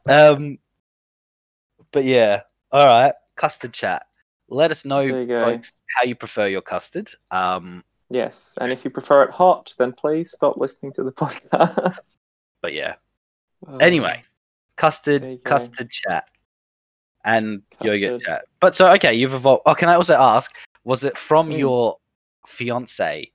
Um 0.08 0.58
but 1.92 2.04
yeah. 2.04 2.42
All 2.72 2.86
right. 2.86 3.12
Custard 3.36 3.72
chat. 3.74 4.06
Let 4.48 4.70
us 4.70 4.84
know 4.86 5.06
There 5.06 5.20
you 5.20 5.26
go. 5.26 5.38
folks 5.40 5.72
how 5.94 6.04
you 6.04 6.14
prefer 6.14 6.46
your 6.48 6.62
custard. 6.62 7.10
Um 7.30 7.84
Yes, 8.08 8.54
and 8.60 8.70
if 8.72 8.84
you 8.84 8.90
prefer 8.90 9.24
it 9.24 9.30
hot, 9.30 9.74
then 9.78 9.92
please 9.92 10.30
stop 10.30 10.56
listening 10.56 10.92
to 10.94 11.02
the 11.04 11.12
podcast. 11.22 11.98
but 12.62 12.72
yeah. 12.72 12.94
Oh, 13.68 13.76
Anyway, 13.78 14.22
custard 14.76 15.40
custard 15.44 15.90
chat 15.90 16.24
and 17.24 17.62
yogurt 17.82 18.12
Custard. 18.12 18.26
chat. 18.26 18.44
But 18.60 18.74
so 18.74 18.90
okay, 18.94 19.12
you've 19.12 19.34
evolved. 19.34 19.62
Oh, 19.66 19.74
can 19.74 19.88
I 19.90 19.94
also 19.94 20.14
ask 20.14 20.52
was 20.84 21.04
it 21.04 21.18
from 21.18 21.50
Mm. 21.50 21.58
your 21.58 21.98
fiance 22.46 23.30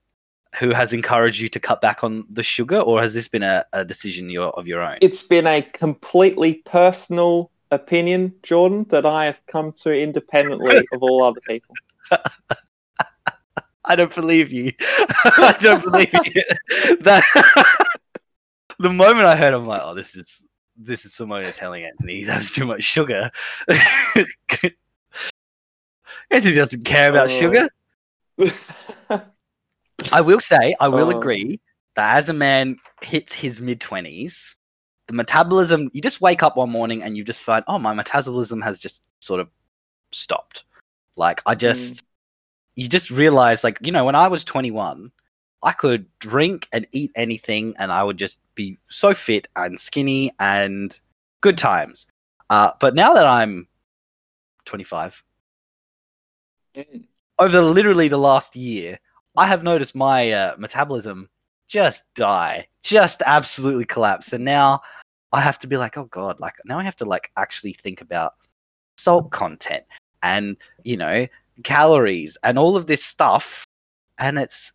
who 0.60 0.72
has 0.72 0.94
encouraged 0.94 1.40
you 1.40 1.50
to 1.50 1.60
cut 1.60 1.82
back 1.82 2.04
on 2.04 2.26
the 2.30 2.44
sugar 2.44 2.80
or 2.80 3.02
has 3.02 3.14
this 3.14 3.28
been 3.28 3.44
a, 3.44 3.66
a 3.74 3.86
decision 3.86 4.30
your, 4.30 4.50
of 4.50 4.68
your 4.68 4.82
own? 4.82 4.98
It's 5.02 5.24
been 5.24 5.48
a 5.48 5.62
completely 5.62 6.56
personal 6.66 7.52
opinion, 7.72 8.34
Jordan, 8.44 8.86
that 8.90 9.06
I 9.06 9.26
have 9.26 9.40
come 9.48 9.72
to 9.84 9.94
independently 9.94 10.86
of 10.92 11.02
all 11.04 11.24
other 11.24 11.42
people. 11.48 11.76
I 13.86 13.96
don't 13.96 14.14
believe 14.14 14.52
you. 14.52 14.74
I 14.80 15.58
don't 15.60 15.84
believe 15.84 16.14
you. 16.14 16.44
That 17.02 17.24
the 18.80 18.92
moment 18.92 19.26
I 19.26 19.36
heard, 19.36 19.54
I'm 19.54 19.68
like, 19.68 19.82
oh, 19.84 19.96
this 19.96 20.16
is 20.16 20.44
this 20.78 21.06
is 21.06 21.14
Simona 21.14 21.54
telling 21.54 21.84
Anthony 21.84 22.18
he 22.18 22.24
has 22.26 22.52
too 22.52 22.66
much 22.66 22.84
sugar. 22.84 23.32
Anthony 26.30 26.56
doesn't 26.56 26.86
care 26.86 27.10
about 27.10 27.30
Oh. 27.30 27.40
sugar. 27.40 27.70
I 30.12 30.22
will 30.22 30.40
say, 30.40 30.76
I 30.80 30.88
will 30.88 31.08
Oh. 31.14 31.20
agree 31.20 31.60
that 31.96 32.16
as 32.16 32.30
a 32.30 32.34
man 32.34 32.78
hits 33.02 33.34
his 33.34 33.60
mid 33.62 33.82
twenties, 33.82 34.56
the 35.08 35.14
metabolism 35.14 35.90
you 35.94 36.02
just 36.02 36.22
wake 36.22 36.44
up 36.44 36.56
one 36.58 36.70
morning 36.70 37.04
and 37.04 37.18
you 37.18 37.24
just 37.24 37.44
find, 37.44 37.64
oh, 37.68 37.78
my 37.78 37.94
metabolism 37.94 38.62
has 38.62 38.80
just 38.80 39.04
sort 39.20 39.40
of 39.40 39.50
stopped. 40.12 40.64
Like 41.16 41.42
I 41.46 41.56
just 41.56 42.04
you 42.76 42.88
just 42.88 43.12
realize 43.12 43.64
like, 43.64 43.78
you 43.82 43.92
know, 43.92 44.06
when 44.06 44.16
I 44.16 44.28
was 44.28 44.44
twenty 44.44 44.72
one, 44.72 45.12
I 45.62 45.74
could 45.74 46.06
drink 46.20 46.68
and 46.72 46.88
eat 46.92 47.12
anything 47.16 47.76
and 47.78 47.92
I 47.92 48.04
would 48.04 48.18
just 48.18 48.40
be 48.56 48.78
so 48.90 49.14
fit 49.14 49.48
and 49.56 49.80
skinny 49.80 50.34
and 50.40 50.98
good 51.42 51.58
times. 51.58 52.06
Uh, 52.50 52.72
but 52.80 52.96
now 52.96 53.14
that 53.14 53.26
I'm 53.26 53.68
twenty 54.66 54.84
five, 54.86 55.22
Mm. 56.76 57.04
over 57.38 57.62
literally 57.62 58.08
the 58.08 58.18
last 58.18 58.56
year, 58.56 58.98
I 59.38 59.48
have 59.48 59.64
noticed 59.64 59.96
my 59.96 60.32
uh, 60.32 60.56
metabolism 60.58 61.30
just 61.68 62.04
die, 62.16 62.68
just 62.84 63.22
absolutely 63.26 63.86
collapse. 63.86 64.34
And 64.34 64.44
now 64.44 64.82
I 65.32 65.42
have 65.42 65.58
to 65.60 65.68
be 65.68 65.78
like, 65.78 65.98
oh 65.98 66.06
god, 66.06 66.40
like 66.40 66.56
now 66.66 66.78
I 66.78 66.84
have 66.84 66.98
to 66.98 67.06
like 67.06 67.32
actually 67.38 67.74
think 67.74 68.02
about 68.02 68.34
salt 68.98 69.32
content 69.32 69.84
and 70.22 70.56
you 70.84 70.98
know 70.98 71.26
calories 71.64 72.38
and 72.44 72.60
all 72.60 72.76
of 72.76 72.88
this 72.88 73.04
stuff. 73.04 73.64
And 74.20 74.38
it's 74.38 74.74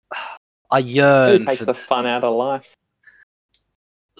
I 0.70 0.78
yearn 0.78 1.44
takes 1.44 1.58
for 1.58 1.66
the 1.66 1.74
fun 1.74 2.06
out 2.06 2.24
of 2.24 2.34
life? 2.34 2.74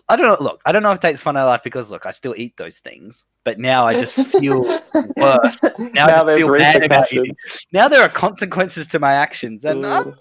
I 0.09 0.17
don't 0.17 0.29
know. 0.29 0.45
Look, 0.45 0.61
I 0.67 0.73
don't 0.73 0.83
know 0.83 0.91
if 0.91 0.97
it 0.99 1.03
takes 1.03 1.21
fun 1.21 1.37
out 1.37 1.43
of 1.43 1.49
life 1.49 1.63
because 1.63 1.91
look, 1.91 2.07
I 2.07 2.11
still 2.11 2.35
eat 2.37 2.57
those 2.57 2.81
things, 2.81 3.25
but 3.45 3.59
now 3.59 3.87
I 3.87 3.99
just 3.99 4.15
feel 4.15 4.63
worse. 5.17 5.59
Now, 5.79 6.07
I 6.07 6.11
just 6.11 6.27
feel 6.27 6.59
bad 6.59 6.85
about 6.85 7.13
eating. 7.13 7.37
Now 7.73 7.89
there 7.89 8.03
are 8.03 8.09
consequences 8.09 8.87
to 8.89 8.99
my 8.99 9.13
actions, 9.13 9.65
and 9.65 9.87
I 9.87 9.97
don't 9.97 10.07
know 10.07 10.13
Ugh. 10.13 10.19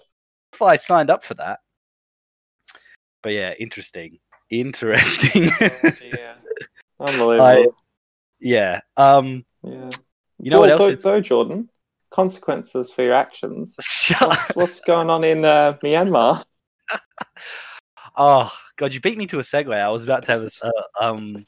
if 0.54 0.62
I 0.62 0.76
signed 0.76 1.10
up 1.10 1.24
for 1.24 1.34
that. 1.34 1.60
But 3.22 3.30
yeah, 3.30 3.54
interesting, 3.58 4.18
interesting. 4.50 5.50
yeah. 6.02 6.34
Unbelievable. 7.00 7.74
yeah. 8.40 8.80
Um. 8.96 9.44
yeah. 9.64 9.90
You 10.38 10.50
know 10.50 10.60
what 10.60 10.70
else? 10.70 10.78
Though, 10.80 10.88
is- 10.88 11.02
though, 11.02 11.20
Jordan, 11.20 11.68
consequences 12.10 12.90
for 12.90 13.02
your 13.02 13.14
actions. 13.14 13.76
Shut. 13.80 14.28
What's, 14.28 14.56
what's 14.56 14.80
going 14.80 15.10
on 15.10 15.24
in 15.24 15.44
uh, 15.44 15.78
Myanmar? 15.82 16.44
Oh 18.16 18.52
God, 18.76 18.92
you 18.94 19.00
beat 19.00 19.18
me 19.18 19.26
to 19.28 19.38
a 19.38 19.42
segue. 19.42 19.74
I 19.74 19.88
was 19.90 20.04
about 20.04 20.24
to 20.26 20.32
have 20.32 20.42
a 20.42 20.50
uh, 20.66 20.70
um. 21.00 21.46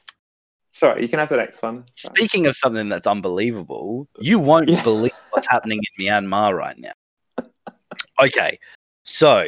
Sorry, 0.70 1.02
you 1.02 1.08
can 1.08 1.20
have 1.20 1.28
the 1.28 1.36
next 1.36 1.62
one. 1.62 1.84
Sorry. 1.92 2.14
Speaking 2.16 2.46
of 2.46 2.56
something 2.56 2.88
that's 2.88 3.06
unbelievable, 3.06 4.08
you 4.18 4.38
won't 4.40 4.68
Yeah. 4.68 4.82
believe 4.82 5.12
what's 5.30 5.46
happening 5.46 5.80
in 5.98 6.04
Myanmar 6.04 6.56
right 6.56 6.76
now. 6.78 6.92
Okay, 8.20 8.58
so, 9.04 9.46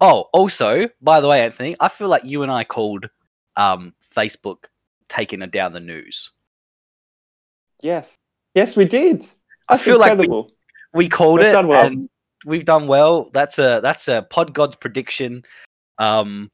oh, 0.00 0.22
also, 0.32 0.88
by 1.00 1.20
the 1.20 1.28
way, 1.28 1.42
Anthony, 1.42 1.76
I 1.78 1.88
feel 1.88 2.08
like 2.08 2.24
you 2.24 2.42
and 2.42 2.50
I 2.50 2.64
called 2.64 3.08
um, 3.56 3.94
Facebook 4.16 4.64
taking 5.08 5.42
it 5.42 5.50
down 5.52 5.72
the 5.72 5.80
news. 5.80 6.30
Yes. 7.80 8.16
Yes, 8.54 8.76
we 8.76 8.84
did. 8.86 9.22
I 9.68 9.74
That's 9.74 9.84
feel 9.84 9.98
like 9.98 10.18
we- 10.18 10.44
We 10.94 11.08
called 11.08 11.38
We've 11.40 11.48
it, 11.48 11.52
done 11.52 11.68
well. 11.68 11.86
and 11.86 12.08
we've 12.44 12.64
done 12.64 12.86
well. 12.86 13.30
That's 13.32 13.58
a 13.58 13.80
that's 13.82 14.08
a 14.08 14.26
Pod 14.30 14.52
God's 14.54 14.76
prediction. 14.76 15.44
Um, 15.98 16.50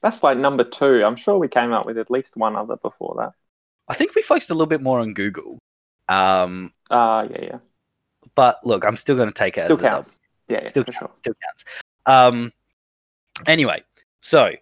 That's 0.00 0.22
like 0.22 0.38
number 0.38 0.64
two. 0.64 1.04
I'm 1.04 1.16
sure 1.16 1.38
we 1.38 1.48
came 1.48 1.72
up 1.72 1.86
with 1.86 1.98
at 1.98 2.10
least 2.10 2.36
one 2.36 2.56
other 2.56 2.76
before 2.76 3.14
that. 3.18 3.32
I 3.88 3.94
think 3.94 4.14
we 4.14 4.22
focused 4.22 4.50
a 4.50 4.54
little 4.54 4.66
bit 4.66 4.82
more 4.82 5.00
on 5.00 5.14
Google. 5.14 5.58
Um, 6.08 6.72
Ah, 6.90 7.22
yeah, 7.22 7.42
yeah. 7.42 7.58
but 8.34 8.64
look, 8.66 8.84
I'm 8.84 8.96
still 8.96 9.16
going 9.16 9.28
to 9.28 9.34
take 9.34 9.58
it 9.58 9.64
Still 9.64 9.78
counts. 9.78 10.20
Yeah, 10.48 10.60
yeah 10.62 10.66
still 10.66 10.84
for 10.84 10.92
counts, 10.92 11.16
sure. 11.16 11.18
still 11.18 11.34
counts. 11.46 11.64
Um, 12.06 12.52
anyway, 13.46 13.82
so 14.20 14.52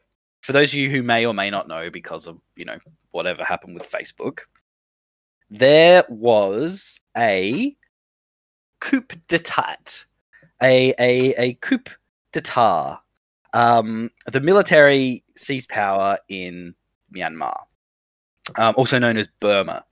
for 0.41 0.53
those 0.53 0.71
of 0.71 0.75
you 0.75 0.91
who 0.91 1.03
may 1.03 1.27
or 1.27 1.35
may 1.35 1.51
not 1.51 1.69
know, 1.69 1.91
because 1.91 2.27
of 2.27 2.41
you 2.57 2.65
know 2.65 2.79
whatever 3.11 3.45
happened 3.45 3.75
with 3.79 3.91
Facebook, 3.91 4.41
there 5.51 6.05
was 6.09 7.01
a 7.17 7.77
coup 8.81 9.03
d'état, 9.29 10.05
a 10.63 10.95
a 10.99 11.35
a 11.35 11.55
coup 11.55 11.79
d'état. 12.33 12.99
Um, 13.57 14.11
the 14.31 14.41
military 14.41 15.25
seized 15.35 15.71
power 15.71 16.19
in 16.29 16.75
Myanmar, 17.15 17.59
um, 18.59 18.75
also 18.77 18.99
known 18.99 19.17
as 19.17 19.29
Burma. 19.41 19.83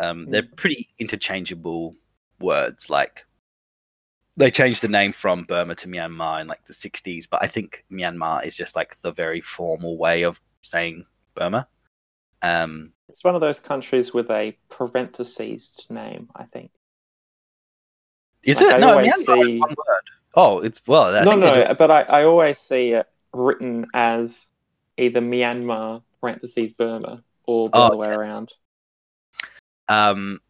Um, 0.00 0.26
they're 0.26 0.48
pretty 0.56 0.88
interchangeable 0.98 1.94
words, 2.40 2.90
like 2.90 3.24
they 4.36 4.50
changed 4.50 4.82
the 4.82 4.88
name 4.88 5.12
from 5.12 5.44
Burma 5.44 5.76
to 5.76 5.86
Myanmar 5.88 6.40
in 6.40 6.48
like 6.48 6.64
the 6.66 6.72
60s, 6.72 7.26
but 7.30 7.40
I 7.42 7.46
think 7.46 7.84
Myanmar 7.90 8.44
is 8.44 8.54
just 8.56 8.74
like 8.74 8.96
the 9.02 9.12
very 9.12 9.40
formal 9.40 9.96
way 9.96 10.22
of 10.24 10.40
saying 10.62 11.04
Burma. 11.36 11.68
Um, 12.42 12.92
It's 13.08 13.22
one 13.22 13.36
of 13.36 13.40
those 13.40 13.60
countries 13.60 14.12
with 14.12 14.28
a 14.30 14.56
parentheses 14.70 15.86
name, 15.88 16.28
I 16.34 16.44
think. 16.44 16.72
is 18.42 18.60
Like, 18.60 18.70
it? 18.70 18.74
I 18.74 18.78
No, 18.78 18.96
Myanmar 18.98 19.18
is 19.18 19.26
see- 19.26 19.58
one 19.60 19.70
word. 19.70 20.02
Oh, 20.34 20.60
it's 20.60 20.80
well. 20.86 21.14
I 21.16 21.24
no, 21.24 21.30
think 21.32 21.42
they 21.42 21.54
do- 21.62 21.68
no, 21.68 21.74
but 21.74 21.90
I, 21.90 22.02
I 22.02 22.24
always 22.24 22.58
see 22.58 22.92
it 22.92 23.06
written 23.32 23.86
as 23.94 24.50
either 24.96 25.20
Myanmar 25.20 26.02
parentheses 26.20 26.72
Burma 26.72 27.22
or 27.44 27.68
the 27.70 27.76
Oh, 27.76 27.82
other 27.82 27.96
way 27.96 28.08
around. 28.08 28.52
Um, 29.88 30.40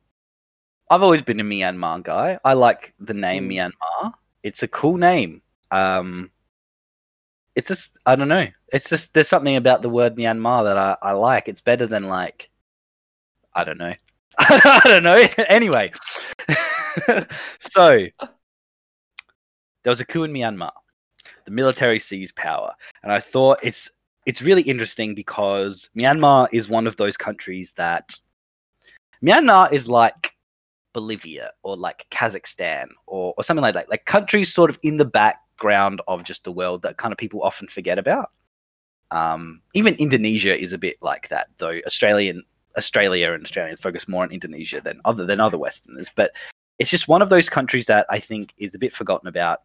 I've 0.90 1.02
always 1.02 1.22
been 1.22 1.40
a 1.40 1.44
Myanmar 1.44 2.02
guy. 2.02 2.38
I 2.44 2.54
like 2.54 2.94
the 2.98 3.14
name 3.14 3.48
Mm. 3.48 3.72
Myanmar. 3.72 4.14
It's 4.42 4.62
a 4.62 4.68
cool 4.68 4.96
name. 4.96 5.42
Um, 5.70 6.30
it's 7.54 7.68
just 7.68 7.98
I 8.06 8.16
don't 8.16 8.28
know. 8.28 8.46
It's 8.72 8.88
just 8.88 9.14
there's 9.14 9.28
something 9.28 9.56
about 9.56 9.82
the 9.82 9.88
word 9.88 10.16
Myanmar 10.16 10.64
that 10.64 10.78
I, 10.78 10.96
I 11.02 11.12
like. 11.12 11.48
It's 11.48 11.60
better 11.60 11.86
than 11.86 12.04
like 12.04 12.48
I 13.54 13.64
don't 13.64 13.78
know. 13.78 13.94
I 14.38 14.80
don't 14.84 15.02
know. 15.02 15.16
anyway, 15.48 15.92
so 17.60 18.06
there 19.88 19.92
was 19.92 20.00
a 20.00 20.04
coup 20.04 20.24
in 20.24 20.34
Myanmar. 20.34 20.70
The 21.46 21.50
military 21.50 21.98
seized 21.98 22.36
power, 22.36 22.74
and 23.02 23.10
I 23.10 23.20
thought 23.20 23.58
it's 23.62 23.88
it's 24.26 24.42
really 24.42 24.60
interesting 24.60 25.14
because 25.14 25.88
Myanmar 25.96 26.46
is 26.52 26.68
one 26.68 26.86
of 26.86 26.98
those 26.98 27.16
countries 27.16 27.72
that 27.78 28.14
Myanmar 29.24 29.72
is 29.72 29.88
like 29.88 30.34
Bolivia 30.92 31.52
or 31.62 31.74
like 31.74 32.04
Kazakhstan 32.10 32.88
or, 33.06 33.32
or 33.38 33.42
something 33.42 33.62
like 33.62 33.72
that. 33.72 33.88
Like 33.88 34.04
countries 34.04 34.52
sort 34.52 34.68
of 34.68 34.78
in 34.82 34.98
the 34.98 35.06
background 35.06 36.02
of 36.06 36.22
just 36.22 36.44
the 36.44 36.52
world 36.52 36.82
that 36.82 36.98
kind 36.98 37.10
of 37.10 37.16
people 37.16 37.42
often 37.42 37.66
forget 37.66 37.98
about. 37.98 38.30
Um, 39.10 39.62
even 39.72 39.94
Indonesia 39.94 40.54
is 40.54 40.74
a 40.74 40.78
bit 40.78 40.98
like 41.00 41.30
that, 41.30 41.48
though. 41.56 41.80
Australian 41.86 42.42
Australia 42.76 43.32
and 43.32 43.42
Australians 43.42 43.80
focus 43.80 44.06
more 44.06 44.22
on 44.22 44.32
Indonesia 44.32 44.82
than 44.82 45.00
other 45.06 45.24
than 45.24 45.40
other 45.40 45.56
Westerners. 45.56 46.10
But 46.14 46.32
it's 46.78 46.90
just 46.90 47.08
one 47.08 47.22
of 47.22 47.28
those 47.28 47.48
countries 47.48 47.86
that 47.86 48.06
I 48.08 48.20
think 48.20 48.54
is 48.58 48.74
a 48.74 48.78
bit 48.78 48.94
forgotten 48.94 49.28
about. 49.28 49.62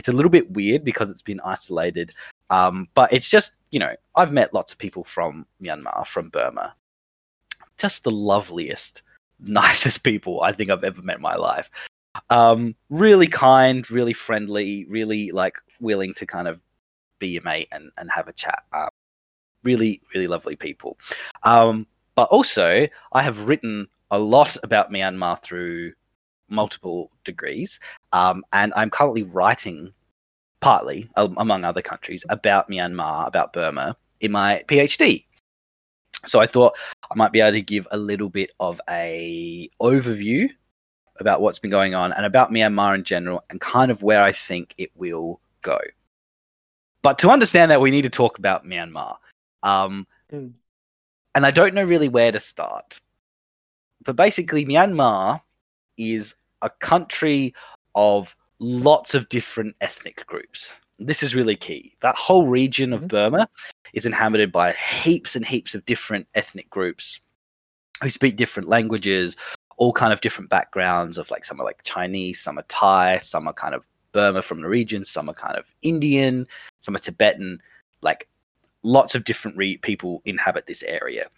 It's 0.00 0.08
a 0.08 0.14
little 0.14 0.30
bit 0.30 0.50
weird 0.50 0.82
because 0.82 1.10
it's 1.10 1.20
been 1.20 1.40
isolated. 1.44 2.14
Um, 2.48 2.88
but 2.94 3.12
it's 3.12 3.28
just, 3.28 3.56
you 3.70 3.78
know, 3.78 3.94
I've 4.16 4.32
met 4.32 4.54
lots 4.54 4.72
of 4.72 4.78
people 4.78 5.04
from 5.04 5.44
Myanmar, 5.62 6.06
from 6.06 6.30
Burma. 6.30 6.74
Just 7.76 8.04
the 8.04 8.10
loveliest, 8.10 9.02
nicest 9.40 10.02
people 10.02 10.40
I 10.40 10.52
think 10.52 10.70
I've 10.70 10.84
ever 10.84 11.02
met 11.02 11.16
in 11.16 11.22
my 11.22 11.36
life. 11.36 11.70
Um, 12.30 12.74
really 12.88 13.26
kind, 13.26 13.88
really 13.90 14.14
friendly, 14.14 14.86
really 14.86 15.32
like 15.32 15.58
willing 15.80 16.14
to 16.14 16.24
kind 16.24 16.48
of 16.48 16.60
be 17.18 17.28
your 17.28 17.42
mate 17.42 17.68
and, 17.70 17.90
and 17.98 18.08
have 18.10 18.26
a 18.26 18.32
chat. 18.32 18.62
Um, 18.72 18.88
really, 19.64 20.00
really 20.14 20.28
lovely 20.28 20.56
people. 20.56 20.96
Um, 21.42 21.86
but 22.14 22.30
also, 22.30 22.88
I 23.12 23.22
have 23.22 23.40
written 23.40 23.86
a 24.10 24.18
lot 24.18 24.56
about 24.62 24.90
Myanmar 24.90 25.42
through 25.42 25.92
multiple 26.50 27.10
degrees, 27.24 27.80
um, 28.12 28.44
and 28.52 28.72
I'm 28.76 28.90
currently 28.90 29.22
writing, 29.22 29.92
partly 30.60 31.08
um, 31.16 31.34
among 31.38 31.64
other 31.64 31.82
countries, 31.82 32.24
about 32.28 32.68
Myanmar, 32.68 33.26
about 33.26 33.52
Burma 33.52 33.96
in 34.20 34.32
my 34.32 34.62
PhD. 34.68 35.24
So 36.26 36.40
I 36.40 36.46
thought 36.46 36.74
I 37.10 37.14
might 37.14 37.32
be 37.32 37.40
able 37.40 37.52
to 37.52 37.62
give 37.62 37.86
a 37.90 37.96
little 37.96 38.28
bit 38.28 38.50
of 38.60 38.80
a 38.88 39.70
overview 39.80 40.48
about 41.18 41.40
what's 41.40 41.58
been 41.58 41.70
going 41.70 41.94
on 41.94 42.12
and 42.12 42.26
about 42.26 42.50
Myanmar 42.50 42.94
in 42.94 43.04
general, 43.04 43.44
and 43.50 43.60
kind 43.60 43.90
of 43.90 44.02
where 44.02 44.22
I 44.22 44.32
think 44.32 44.74
it 44.78 44.90
will 44.96 45.40
go. 45.62 45.78
But 47.02 47.18
to 47.20 47.30
understand 47.30 47.70
that, 47.70 47.80
we 47.80 47.90
need 47.90 48.02
to 48.02 48.10
talk 48.10 48.38
about 48.38 48.66
Myanmar. 48.66 49.16
Um, 49.62 50.06
Mm. 50.32 50.52
and 51.34 51.44
I 51.44 51.50
don't 51.50 51.74
know 51.74 51.84
really 51.84 52.08
where 52.08 52.30
to 52.30 52.38
start. 52.40 53.00
But 54.04 54.16
basically, 54.16 54.64
Myanmar 54.64 55.40
is 55.96 56.34
a 56.62 56.70
country 56.70 57.54
of 57.94 58.36
lots 58.58 59.14
of 59.14 59.28
different 59.28 59.74
ethnic 59.80 60.24
groups. 60.26 60.72
This 60.98 61.22
is 61.22 61.34
really 61.34 61.56
key. 61.56 61.96
That 62.02 62.14
whole 62.14 62.46
region 62.46 62.92
of 62.92 63.02
Mhm. 63.02 63.08
Burma 63.08 63.48
is 63.94 64.04
inhabited 64.06 64.52
by 64.52 64.72
heaps 64.72 65.34
and 65.34 65.44
heaps 65.44 65.74
of 65.74 65.84
different 65.86 66.28
ethnic 66.34 66.68
groups 66.70 67.20
who 68.02 68.10
speak 68.10 68.36
different 68.36 68.68
languages, 68.68 69.36
all 69.78 69.92
kind 69.92 70.12
of 70.12 70.20
different 70.20 70.50
backgrounds 70.50 71.16
of 71.16 71.30
like 71.30 71.44
some 71.44 71.60
are 71.60 71.64
like 71.64 71.82
Chinese, 71.84 72.40
some 72.40 72.58
are 72.58 72.64
Thai, 72.68 73.18
some 73.18 73.48
are 73.48 73.54
kind 73.54 73.74
of 73.74 73.84
Burma 74.12 74.42
from 74.42 74.60
the 74.60 74.68
region, 74.68 75.04
some 75.04 75.30
are 75.30 75.34
kind 75.34 75.56
of 75.56 75.64
Indian, 75.82 76.46
some 76.82 76.94
are 76.94 76.98
Tibetan, 76.98 77.62
like 78.02 78.28
lots 78.82 79.14
of 79.14 79.24
different 79.24 79.56
re- 79.56 79.78
people 79.78 80.20
inhabit 80.24 80.66
this 80.66 80.82
area. 80.82 81.28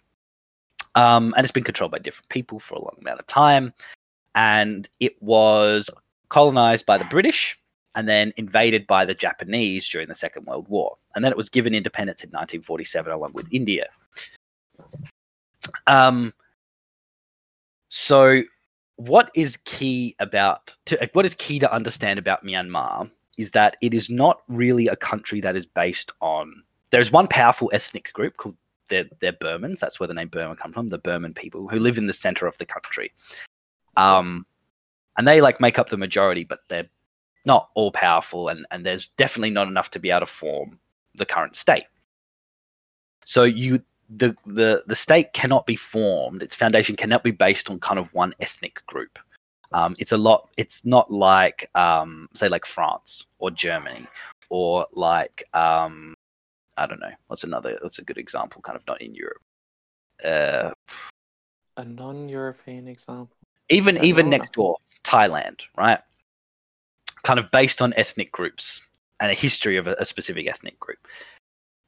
Um, 0.95 1.33
and 1.37 1.45
it's 1.45 1.51
been 1.51 1.63
controlled 1.63 1.91
by 1.91 1.99
different 1.99 2.29
people 2.29 2.59
for 2.59 2.75
a 2.75 2.79
long 2.79 2.97
amount 2.99 3.19
of 3.19 3.27
time. 3.27 3.73
And 4.35 4.87
it 4.99 5.21
was 5.21 5.89
colonized 6.29 6.85
by 6.85 6.97
the 6.97 7.05
British 7.05 7.57
and 7.95 8.07
then 8.07 8.33
invaded 8.37 8.87
by 8.87 9.05
the 9.05 9.13
Japanese 9.13 9.87
during 9.87 10.07
the 10.07 10.15
Second 10.15 10.45
World 10.45 10.67
War. 10.67 10.97
And 11.15 11.23
then 11.23 11.31
it 11.31 11.37
was 11.37 11.49
given 11.49 11.75
independence 11.75 12.23
in 12.23 12.29
1947 12.29 13.11
along 13.11 13.33
with 13.33 13.47
India. 13.51 13.87
Um, 15.87 16.33
so, 17.89 18.41
what 18.95 19.31
is 19.35 19.57
key 19.65 20.15
about 20.19 20.73
to, 20.85 21.09
what 21.13 21.25
is 21.25 21.33
key 21.35 21.59
to 21.59 21.71
understand 21.71 22.19
about 22.19 22.43
Myanmar 22.43 23.09
is 23.37 23.51
that 23.51 23.77
it 23.81 23.93
is 23.93 24.09
not 24.09 24.41
really 24.47 24.87
a 24.87 24.95
country 24.95 25.41
that 25.41 25.55
is 25.55 25.65
based 25.65 26.11
on. 26.21 26.63
There's 26.89 27.11
one 27.11 27.27
powerful 27.27 27.71
ethnic 27.73 28.11
group 28.13 28.37
called 28.37 28.55
they're, 28.89 29.05
they're 29.21 29.33
Burmans. 29.33 29.79
That's 29.79 29.99
where 29.99 30.07
the 30.07 30.13
name 30.13 30.27
Burma 30.27 30.55
comes 30.55 30.73
from. 30.73 30.89
The 30.89 30.97
Burman 30.97 31.33
people 31.33 31.67
who 31.67 31.79
live 31.79 31.97
in 31.97 32.07
the 32.07 32.13
center 32.13 32.45
of 32.45 32.57
the 32.57 32.65
country. 32.65 33.11
Um, 33.95 34.45
and 35.17 35.27
they 35.27 35.41
like 35.41 35.61
make 35.61 35.77
up 35.79 35.89
the 35.89 35.97
majority, 35.97 36.43
but 36.43 36.59
they're 36.69 36.89
not 37.45 37.69
all 37.75 37.91
powerful, 37.91 38.49
and 38.49 38.65
and 38.71 38.85
there's 38.85 39.09
definitely 39.17 39.51
not 39.51 39.67
enough 39.67 39.91
to 39.91 39.99
be 39.99 40.09
able 40.09 40.21
to 40.21 40.25
form 40.25 40.79
the 41.15 41.25
current 41.25 41.55
state. 41.55 41.85
So 43.25 43.43
you 43.43 43.81
the 44.09 44.35
the 44.45 44.83
the 44.87 44.95
state 44.95 45.33
cannot 45.33 45.65
be 45.65 45.75
formed. 45.75 46.41
Its 46.43 46.55
foundation 46.55 46.95
cannot 46.95 47.23
be 47.23 47.31
based 47.31 47.69
on 47.69 47.79
kind 47.79 47.99
of 47.99 48.13
one 48.13 48.33
ethnic 48.39 48.85
group. 48.87 49.19
Um, 49.71 49.95
it's 49.97 50.11
a 50.11 50.17
lot. 50.17 50.49
It's 50.57 50.85
not 50.85 51.11
like 51.11 51.69
um, 51.75 52.29
say 52.33 52.47
like 52.49 52.65
France 52.65 53.25
or 53.39 53.51
Germany 53.51 54.07
or 54.49 54.85
like 54.93 55.43
um, 55.53 56.13
I 56.77 56.85
don't 56.85 56.99
know. 56.99 57.11
What's 57.27 57.43
another? 57.43 57.77
What's 57.81 57.99
a 57.99 58.03
good 58.03 58.17
example? 58.17 58.61
Kind 58.61 58.77
of 58.77 58.85
not 58.87 59.01
in 59.01 59.15
Europe. 59.15 59.41
Uh, 60.23 60.71
A 61.77 61.83
non-European 61.83 62.87
example. 62.87 63.35
Even 63.73 64.03
even 64.03 64.29
next 64.29 64.53
door, 64.53 64.77
Thailand, 65.03 65.61
right? 65.77 65.99
Kind 67.23 67.39
of 67.39 67.51
based 67.51 67.81
on 67.81 67.93
ethnic 67.95 68.31
groups 68.31 68.81
and 69.19 69.31
a 69.31 69.33
history 69.35 69.77
of 69.77 69.87
a, 69.87 69.95
a 69.99 70.05
specific 70.05 70.47
ethnic 70.47 70.79
group. 70.79 70.99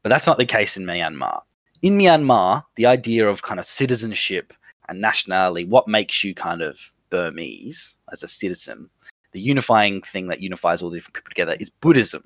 But 0.03 0.09
that's 0.09 0.27
not 0.27 0.37
the 0.37 0.45
case 0.45 0.77
in 0.77 0.85
Myanmar. 0.85 1.41
In 1.81 1.97
Myanmar, 1.97 2.63
the 2.75 2.85
idea 2.85 3.27
of 3.27 3.41
kind 3.41 3.59
of 3.59 3.65
citizenship 3.65 4.53
and 4.87 5.01
nationality, 5.01 5.65
what 5.65 5.87
makes 5.87 6.23
you 6.23 6.33
kind 6.33 6.61
of 6.61 6.79
Burmese 7.09 7.95
as 8.11 8.23
a 8.23 8.27
citizen, 8.27 8.89
the 9.31 9.39
unifying 9.39 10.01
thing 10.01 10.27
that 10.27 10.41
unifies 10.41 10.81
all 10.81 10.89
the 10.89 10.97
different 10.97 11.15
people 11.15 11.29
together 11.29 11.57
is 11.59 11.69
Buddhism, 11.69 12.23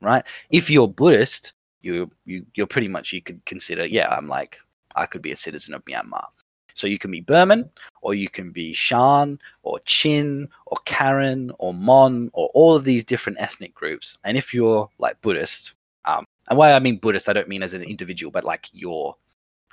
right? 0.00 0.24
If 0.50 0.70
you're 0.70 0.88
Buddhist, 0.88 1.52
you 1.80 2.10
you 2.24 2.46
you're 2.54 2.66
pretty 2.66 2.88
much 2.88 3.12
you 3.12 3.20
could 3.20 3.44
consider, 3.44 3.84
yeah, 3.84 4.08
I'm 4.08 4.28
like 4.28 4.58
I 4.94 5.06
could 5.06 5.22
be 5.22 5.32
a 5.32 5.36
citizen 5.36 5.74
of 5.74 5.84
Myanmar. 5.84 6.26
So 6.74 6.86
you 6.86 6.98
can 6.98 7.10
be 7.10 7.20
Burman, 7.20 7.70
or 8.00 8.14
you 8.14 8.28
can 8.28 8.50
be 8.50 8.72
Shan, 8.72 9.38
or 9.62 9.80
Chin, 9.80 10.48
or 10.66 10.78
Karen, 10.84 11.52
or 11.58 11.74
Mon, 11.74 12.30
or 12.32 12.50
all 12.54 12.74
of 12.74 12.84
these 12.84 13.04
different 13.04 13.40
ethnic 13.40 13.74
groups. 13.74 14.18
And 14.24 14.36
if 14.36 14.54
you're 14.54 14.88
like 14.98 15.20
Buddhist, 15.20 15.74
um, 16.04 16.24
and 16.48 16.58
why 16.58 16.72
I 16.72 16.78
mean 16.78 16.98
Buddhist, 16.98 17.28
I 17.28 17.32
don't 17.32 17.48
mean 17.48 17.62
as 17.62 17.74
an 17.74 17.82
individual, 17.82 18.30
but 18.30 18.44
like 18.44 18.68
your 18.72 19.16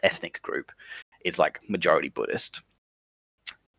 ethnic 0.03 0.41
group 0.41 0.71
is 1.25 1.39
like 1.39 1.59
majority 1.67 2.09
Buddhist. 2.09 2.62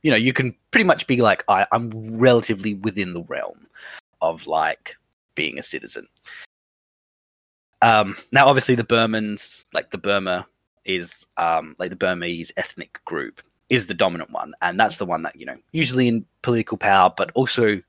You 0.02 0.10
know, 0.10 0.16
you 0.16 0.32
can 0.32 0.54
pretty 0.70 0.84
much 0.84 1.06
be 1.06 1.20
like, 1.20 1.44
I, 1.48 1.66
I'm 1.72 1.90
relatively 2.18 2.74
within 2.74 3.12
the 3.12 3.22
realm 3.22 3.66
of 4.20 4.46
like 4.46 4.96
being 5.34 5.58
a 5.58 5.62
citizen. 5.62 6.06
Um, 7.82 8.16
now, 8.32 8.46
obviously, 8.46 8.74
the 8.74 8.84
Burmans, 8.84 9.64
like 9.72 9.90
the 9.90 9.98
Burma, 9.98 10.46
is 10.84 11.26
um, 11.36 11.76
like 11.78 11.90
the 11.90 11.96
Burmese 11.96 12.52
ethnic 12.56 13.00
group 13.04 13.40
is 13.68 13.86
the 13.86 13.94
dominant 13.94 14.30
one, 14.30 14.54
and 14.62 14.78
that's 14.78 14.96
the 14.96 15.06
one 15.06 15.22
that 15.22 15.36
you 15.36 15.46
know 15.46 15.56
usually 15.72 16.08
in 16.08 16.24
political 16.42 16.76
power, 16.76 17.12
but 17.16 17.30
also, 17.34 17.80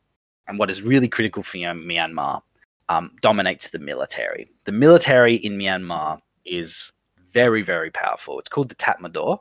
and 0.48 0.60
what 0.60 0.70
is 0.70 0.82
really 0.82 1.08
critical 1.08 1.44
for 1.44 1.58
Myanmar, 1.58 2.42
um, 2.90 3.12
dominates 3.22 3.70
the 3.70 3.80
military. 3.80 4.50
The 4.66 4.72
military 4.72 5.36
in 5.36 5.58
Myanmar 5.58 6.20
is 6.46 6.92
very 7.32 7.62
very 7.62 7.92
powerful. 7.92 8.40
It's 8.40 8.50
called 8.50 8.70
the 8.70 8.76
Tatmadaw, 8.76 9.40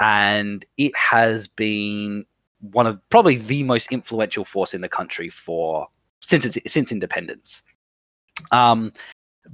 and 0.00 0.64
it 0.76 0.96
has 0.96 1.48
been 1.48 2.26
one 2.70 2.86
of 2.86 3.00
probably 3.10 3.36
the 3.36 3.62
most 3.64 3.90
influential 3.90 4.44
force 4.44 4.74
in 4.74 4.80
the 4.80 4.88
country 4.88 5.28
for 5.28 5.88
since 6.20 6.44
its, 6.44 6.72
since 6.72 6.92
independence. 6.92 7.62
Um, 8.50 8.92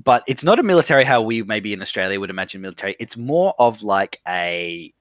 but 0.05 0.23
it's 0.27 0.45
not 0.45 0.59
a 0.59 0.63
military 0.63 1.05
how 1.05 1.23
we 1.23 1.43
maybe 1.43 1.73
in 1.73 1.83
Australia 1.83 2.21
would 2.21 2.31
imagine 2.31 2.61
military. 2.61 2.97
It's 2.99 3.17
more 3.17 3.55
of 3.59 3.83
like 3.83 4.21
a 4.27 4.93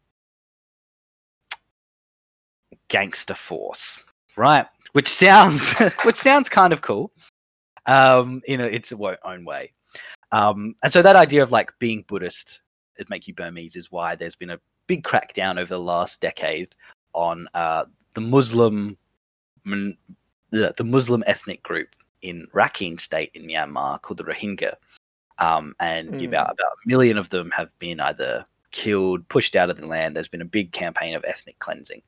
gangster 2.87 3.35
force, 3.35 3.99
right? 4.35 4.65
Which 4.93 5.07
sounds 5.07 5.73
which 6.03 6.15
sounds 6.15 6.49
kind 6.49 6.73
of 6.73 6.81
cool, 6.81 7.11
um, 7.85 8.41
in 8.45 8.61
a, 8.61 8.65
its 8.65 8.93
own 9.23 9.45
way. 9.45 9.73
Um, 10.31 10.75
and 10.83 10.91
so 10.91 11.01
that 11.01 11.15
idea 11.15 11.43
of 11.43 11.51
like 11.51 11.71
being 11.79 12.03
Buddhist 12.07 12.61
is 12.97 13.09
make 13.09 13.27
you 13.27 13.33
Burmese 13.33 13.75
is 13.75 13.91
why 13.91 14.15
there's 14.15 14.35
been 14.35 14.51
a 14.51 14.59
big 14.87 15.03
crackdown 15.03 15.57
over 15.57 15.69
the 15.69 15.79
last 15.79 16.21
decade 16.21 16.73
on 17.13 17.47
uh, 17.53 17.85
the 18.13 18.21
Muslim 18.21 18.97
the, 19.65 20.73
the 20.77 20.83
Muslim 20.83 21.23
ethnic 21.27 21.61
group 21.63 21.89
in 22.21 22.47
Rakhine 22.53 22.99
State 22.99 23.31
in 23.33 23.43
Myanmar 23.43 24.01
called 24.01 24.17
the 24.17 24.23
Rohingya, 24.23 24.75
um, 25.39 25.75
and 25.79 26.09
Mm. 26.09 26.25
about 26.25 26.51
about 26.51 26.73
a 26.83 26.87
million 26.87 27.17
of 27.17 27.29
them 27.29 27.51
have 27.51 27.69
been 27.79 27.99
either 27.99 28.45
killed, 28.71 29.27
pushed 29.29 29.55
out 29.55 29.69
of 29.69 29.77
the 29.77 29.85
land. 29.87 30.15
There's 30.15 30.27
been 30.27 30.41
a 30.41 30.45
big 30.45 30.71
campaign 30.71 31.15
of 31.15 31.25
ethnic 31.25 31.57
cleansing 31.59 32.01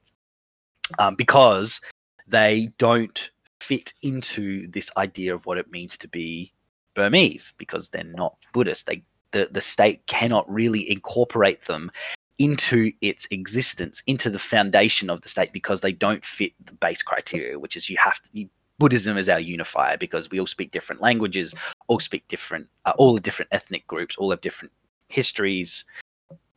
um, 0.98 1.16
because 1.16 1.82
they 2.28 2.72
don't 2.78 3.30
fit 3.60 3.94
into 4.02 4.68
this 4.72 4.90
idea 4.98 5.34
of 5.34 5.46
what 5.46 5.58
it 5.58 5.72
means 5.72 5.98
to 6.00 6.08
be 6.08 6.54
Burmese 6.96 7.54
because 7.58 7.90
they're 7.90 8.04
not 8.04 8.38
Buddhist. 8.54 8.88
They 8.88 9.04
the, 9.32 9.48
the 9.52 9.62
state 9.62 10.06
cannot 10.08 10.52
really 10.52 10.90
incorporate 10.90 11.66
them 11.66 11.92
into 12.40 12.92
its 13.02 13.28
existence, 13.32 14.02
into 14.08 14.30
the 14.30 14.40
foundation 14.40 15.10
of 15.10 15.22
the 15.22 15.30
state 15.30 15.52
because 15.54 15.82
they 15.82 15.92
don't 15.92 16.24
fit 16.26 16.54
the 16.66 16.74
base 16.74 17.04
criteria, 17.04 17.60
which 17.60 17.76
is 17.76 17.90
you 17.90 17.98
have 17.98 18.20
to. 18.22 18.30
You, 18.34 18.50
Buddhism 18.80 19.18
is 19.18 19.30
our 19.30 19.40
unifier 19.40 19.98
because 19.98 20.32
we 20.32 20.40
all 20.40 20.48
speak 20.48 20.72
different 20.72 21.02
languages, 21.02 21.54
all 21.88 22.00
speak 22.00 22.28
different, 22.28 22.68
uh, 22.86 22.94
all 22.98 23.14
the 23.14 23.20
different 23.20 23.50
ethnic 23.52 23.86
groups, 23.88 24.16
all 24.18 24.32
have 24.32 24.42
different 24.42 24.72
histories, 25.10 25.84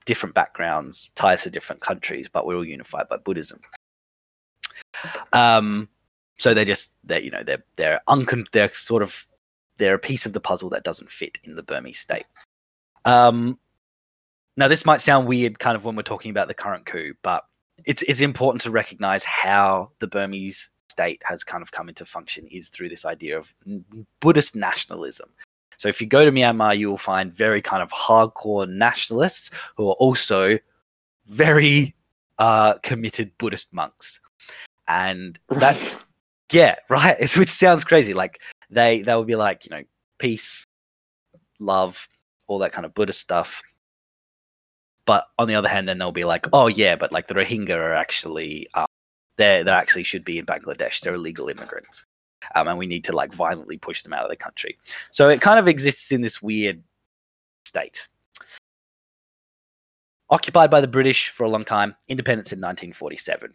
different 0.05 0.35
backgrounds, 0.35 1.11
ties 1.15 1.43
to 1.43 1.51
different 1.51 1.83
countries, 1.83 2.29
but 2.33 2.47
we're 2.47 2.57
all 2.57 2.65
unified 2.65 3.09
by 3.09 3.17
Buddhism. 3.17 3.61
Um, 5.33 5.89
so 6.39 6.55
they're 6.55 6.65
just 6.65 6.93
they're 7.05 7.21
you 7.21 7.31
know 7.31 7.43
they're 7.45 7.65
they're 7.77 8.01
uncon- 8.09 8.51
they're 8.53 8.73
sort 8.73 9.03
of 9.03 9.27
they're 9.79 9.95
a 9.95 9.99
piece 9.99 10.27
of 10.27 10.33
the 10.33 10.41
puzzle 10.41 10.71
that 10.71 10.85
doesn't 10.85 11.11
fit 11.11 11.39
in 11.45 11.57
the 11.57 11.63
Burmese 11.63 11.99
state. 11.99 12.27
Um, 13.05 13.59
now 14.57 14.69
this 14.69 14.85
might 14.85 15.01
sound 15.01 15.27
weird, 15.27 15.59
kind 15.59 15.77
of 15.77 15.85
when 15.85 15.97
we're 15.97 16.03
talking 16.03 16.31
about 16.31 16.49
the 16.49 16.55
current 16.55 16.87
coup, 16.87 17.15
but 17.23 17.45
it's 17.85 18.03
it's 18.03 18.21
important 18.21 18.63
to 18.63 18.71
recognize 18.71 19.25
how 19.25 19.91
the 19.99 20.07
Burmese 20.07 20.69
state 20.93 21.21
has 21.25 21.43
kind 21.43 21.63
of 21.63 21.73
come 21.73 21.89
into 21.89 22.05
function 22.07 22.47
is 22.47 22.69
through 22.69 22.91
this 22.91 23.05
idea 23.05 23.37
of 23.37 23.53
Buddhist 24.21 24.55
nationalism. 24.55 25.29
So 25.79 25.89
if 25.89 26.01
you 26.01 26.07
go 26.07 26.25
to 26.25 26.31
Myanmar, 26.31 26.79
you 26.79 26.89
will 26.89 26.99
find 27.13 27.35
very 27.35 27.61
kind 27.61 27.83
of 27.83 27.91
hardcore 27.91 28.69
nationalists 28.69 29.51
who 29.77 29.89
are 29.89 29.95
also 29.95 30.59
very 31.27 31.95
uh, 32.39 32.75
committed 32.85 33.37
Buddhist 33.39 33.73
monks, 33.73 34.21
and 34.87 35.39
that's 35.49 35.97
yeah, 36.53 36.77
right. 36.89 37.17
It's, 37.19 37.37
which 37.43 37.49
sounds 37.49 37.85
crazy. 37.85 38.15
Like 38.15 38.41
they 38.71 39.03
they 39.03 39.15
will 39.15 39.25
be 39.25 39.37
like, 39.37 39.65
you 39.65 39.77
know, 39.77 39.83
peace, 40.19 40.65
love, 41.59 42.09
all 42.47 42.59
that 42.61 42.73
kind 42.73 42.87
of 42.87 42.95
Buddhist 42.95 43.21
stuff. 43.21 43.63
But 45.05 45.27
on 45.39 45.49
the 45.49 45.57
other 45.57 45.69
hand, 45.69 45.89
then 45.89 45.99
they'll 45.99 46.13
be 46.13 46.25
like, 46.25 46.47
oh 46.53 46.69
yeah, 46.69 46.95
but 46.95 47.11
like 47.11 47.27
the 47.27 47.35
Rohingya 47.35 47.75
are 47.75 47.95
actually 47.95 48.69
um, 48.75 48.87
they 49.37 49.63
they 49.63 49.71
actually 49.71 50.05
should 50.05 50.25
be 50.25 50.39
in 50.39 50.47
Bangladesh. 50.47 51.01
They're 51.01 51.15
illegal 51.15 51.49
immigrants, 51.49 52.05
um, 52.55 52.69
and 52.69 52.79
we 52.79 52.87
need 52.87 53.05
to 53.05 53.13
like 53.13 53.35
violently 53.35 53.79
push 53.79 54.03
them 54.03 54.13
out 54.13 54.25
of 54.25 54.31
the 54.31 54.37
country. 54.37 54.79
So 55.11 55.29
it 55.29 55.41
kind 55.41 55.59
of 55.59 55.69
exists 55.69 56.13
in 56.13 56.21
this 56.21 56.43
weird 56.43 56.83
state. 57.65 58.09
Occupied 60.31 60.71
by 60.71 60.81
the 60.81 60.89
British 60.89 61.29
for 61.29 61.45
a 61.45 61.51
long 61.51 61.65
time, 61.65 61.95
independence 62.09 62.53
in 62.53 62.59
1947. 62.59 63.53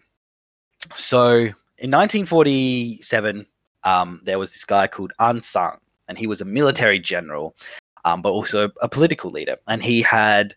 So 0.95 1.31
in 1.79 1.91
1947, 1.91 3.45
um, 3.83 4.21
there 4.23 4.37
was 4.37 4.53
this 4.53 4.65
guy 4.65 4.87
called 4.87 5.11
Aung 5.19 5.41
San, 5.41 5.77
and 6.07 6.17
he 6.17 6.27
was 6.27 6.41
a 6.41 6.45
military 6.45 6.99
general, 6.99 7.55
um, 8.05 8.21
but 8.21 8.29
also 8.29 8.69
a 8.81 8.87
political 8.87 9.31
leader. 9.31 9.57
And 9.67 9.83
he 9.83 10.01
had 10.01 10.55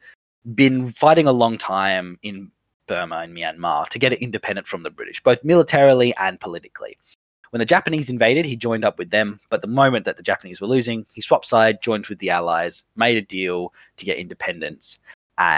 been 0.55 0.93
fighting 0.93 1.27
a 1.27 1.33
long 1.33 1.59
time 1.59 2.19
in 2.23 2.51
Burma 2.91 3.19
and 3.19 3.35
Myanmar 3.35 3.89
to 3.89 3.99
get 3.99 4.13
it 4.13 4.21
independent 4.21 4.67
from 4.67 4.83
the 4.83 4.91
British, 4.91 5.23
both 5.23 5.45
militarily 5.45 6.15
and 6.17 6.41
politically. 6.41 6.99
When 7.51 7.61
the 7.61 7.65
Japanese 7.65 8.11
invaded, 8.11 8.45
he 8.45 8.57
joined 8.57 8.85
up 8.85 8.99
with 8.99 9.11
them, 9.11 9.41
but 9.49 9.61
the 9.61 9.67
moment 9.67 10.05
that 10.05 10.17
the 10.17 10.23
Japanese 10.23 10.61
were 10.61 10.69
losing, 10.69 11.07
he 11.13 11.21
swapped 11.21 11.47
side, 11.47 11.83
joined 11.83 12.07
with 12.07 12.19
the 12.19 12.31
Allies, 12.31 12.85
made 12.97 13.17
a 13.17 13.23
deal 13.23 13.73
to 13.97 14.05
get 14.05 14.19
independence, 14.19 15.01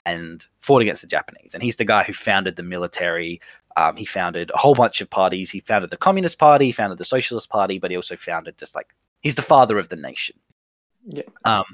and 0.07 0.47
fought 0.61 0.81
against 0.81 1.03
the 1.03 1.09
Japanese. 1.09 1.55
And 1.55 1.63
he's 1.63 1.77
the 1.77 1.85
guy 1.85 2.05
who 2.05 2.13
founded 2.13 2.57
the 2.57 2.63
military 2.63 3.41
um, 3.77 3.97
he 3.97 4.05
founded 4.05 4.51
a 4.55 4.59
whole 4.59 4.75
bunch 4.75 5.01
of 5.01 5.11
parties. 5.11 5.51
He 5.51 5.61
founded 5.61 5.91
the 5.91 5.97
Communist 5.97 6.39
Party, 6.39 6.67
he 6.67 6.73
founded 6.73 6.99
the 6.99 7.05
Socialist 7.05 7.49
Party, 7.49 7.79
but 7.79 7.91
he 7.91 7.97
also 7.97 8.17
founded 8.17 8.59
just 8.59 8.75
like 8.75 8.95
he's 9.21 9.35
the 9.35 9.43
father 9.43 9.79
of 9.79 9.89
the 9.89 9.97
nation. 9.97 10.37
Yeah. 11.07 11.23
Um, 11.45 11.65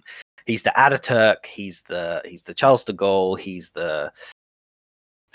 he's 0.47 0.63
the 0.63 0.73
Ataturk. 0.77 1.47
He's 1.47 1.83
the 1.83 2.23
he's 2.25 2.43
the 2.43 2.55
Charles 2.55 2.85
de 2.85 2.93
Gaulle. 2.93 3.39
He's 3.39 3.71
the 3.71 4.13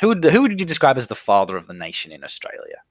who 0.04 0.10
would 0.10 0.26
who 0.26 0.42
would 0.42 0.60
you 0.60 0.66
describe 0.66 0.98
as 0.98 1.08
the 1.08 1.16
father 1.16 1.56
of 1.56 1.66
the 1.66 1.74
nation 1.74 2.12
in 2.12 2.26
Australia? 2.26 2.82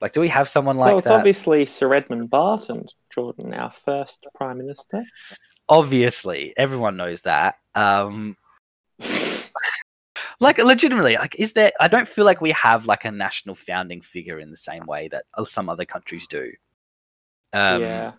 Like, 0.00 0.12
do 0.12 0.20
we 0.20 0.26
have 0.26 0.48
someone 0.48 0.76
like 0.76 0.88
that? 0.88 0.90
well, 0.90 0.98
it's 0.98 1.06
that? 1.08 1.14
obviously 1.14 1.66
Sir 1.66 1.94
Edmund 1.94 2.30
Barton, 2.30 2.86
Jordan, 3.10 3.54
our 3.54 3.70
first 3.70 4.26
Prime 4.34 4.58
Minister. 4.58 5.04
Obviously, 5.68 6.52
everyone 6.56 6.96
knows 6.96 7.22
that. 7.22 7.58
Um, 7.76 8.36
like 10.40 10.58
legitimately 10.58 11.16
like 11.16 11.38
is 11.38 11.52
there 11.52 11.70
i 11.80 11.86
don't 11.86 12.08
feel 12.08 12.24
like 12.24 12.40
we 12.40 12.50
have 12.50 12.86
like 12.86 13.04
a 13.04 13.10
national 13.10 13.54
founding 13.54 14.00
figure 14.00 14.38
in 14.40 14.50
the 14.50 14.56
same 14.56 14.84
way 14.86 15.08
that 15.08 15.24
some 15.46 15.68
other 15.68 15.84
countries 15.84 16.26
do 16.26 16.50
um 17.52 17.80
yeah. 17.82 18.12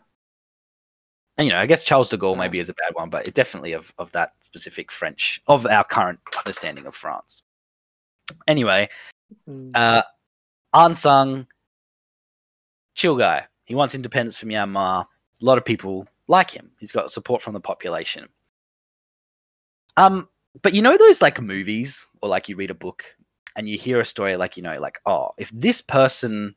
and 1.37 1.47
you 1.47 1.53
know, 1.53 1.59
I 1.59 1.65
guess 1.65 1.83
Charles 1.83 2.09
de 2.09 2.17
Gaulle 2.17 2.37
maybe 2.37 2.59
is 2.59 2.69
a 2.69 2.73
bad 2.73 2.93
one, 2.93 3.09
but 3.09 3.27
it 3.27 3.33
definitely 3.33 3.73
of 3.73 3.91
of 3.97 4.11
that 4.11 4.33
specific 4.43 4.91
French 4.91 5.41
of 5.47 5.65
our 5.65 5.83
current 5.83 6.19
understanding 6.37 6.85
of 6.85 6.95
France. 6.95 7.43
Anyway, 8.47 8.89
Mm. 9.49 9.71
uh, 9.75 10.03
Aung 10.75 10.95
San, 10.95 11.47
chill 12.95 13.17
guy. 13.17 13.47
He 13.65 13.75
wants 13.75 13.95
independence 13.95 14.37
from 14.37 14.49
Myanmar. 14.49 15.05
A 15.41 15.45
lot 15.45 15.57
of 15.57 15.65
people 15.65 16.07
like 16.27 16.51
him. 16.51 16.71
He's 16.79 16.91
got 16.91 17.11
support 17.11 17.41
from 17.41 17.53
the 17.53 17.59
population. 17.59 18.27
Um, 19.97 20.27
but 20.61 20.73
you 20.73 20.81
know 20.81 20.97
those 20.97 21.21
like 21.21 21.41
movies 21.41 22.05
or 22.21 22.29
like 22.29 22.49
you 22.49 22.55
read 22.55 22.71
a 22.71 22.75
book 22.75 23.03
and 23.55 23.67
you 23.67 23.77
hear 23.77 23.99
a 23.99 24.05
story 24.05 24.35
like 24.35 24.57
you 24.57 24.63
know 24.63 24.79
like 24.79 24.99
oh 25.05 25.31
if 25.37 25.49
this 25.53 25.81
person 25.81 26.55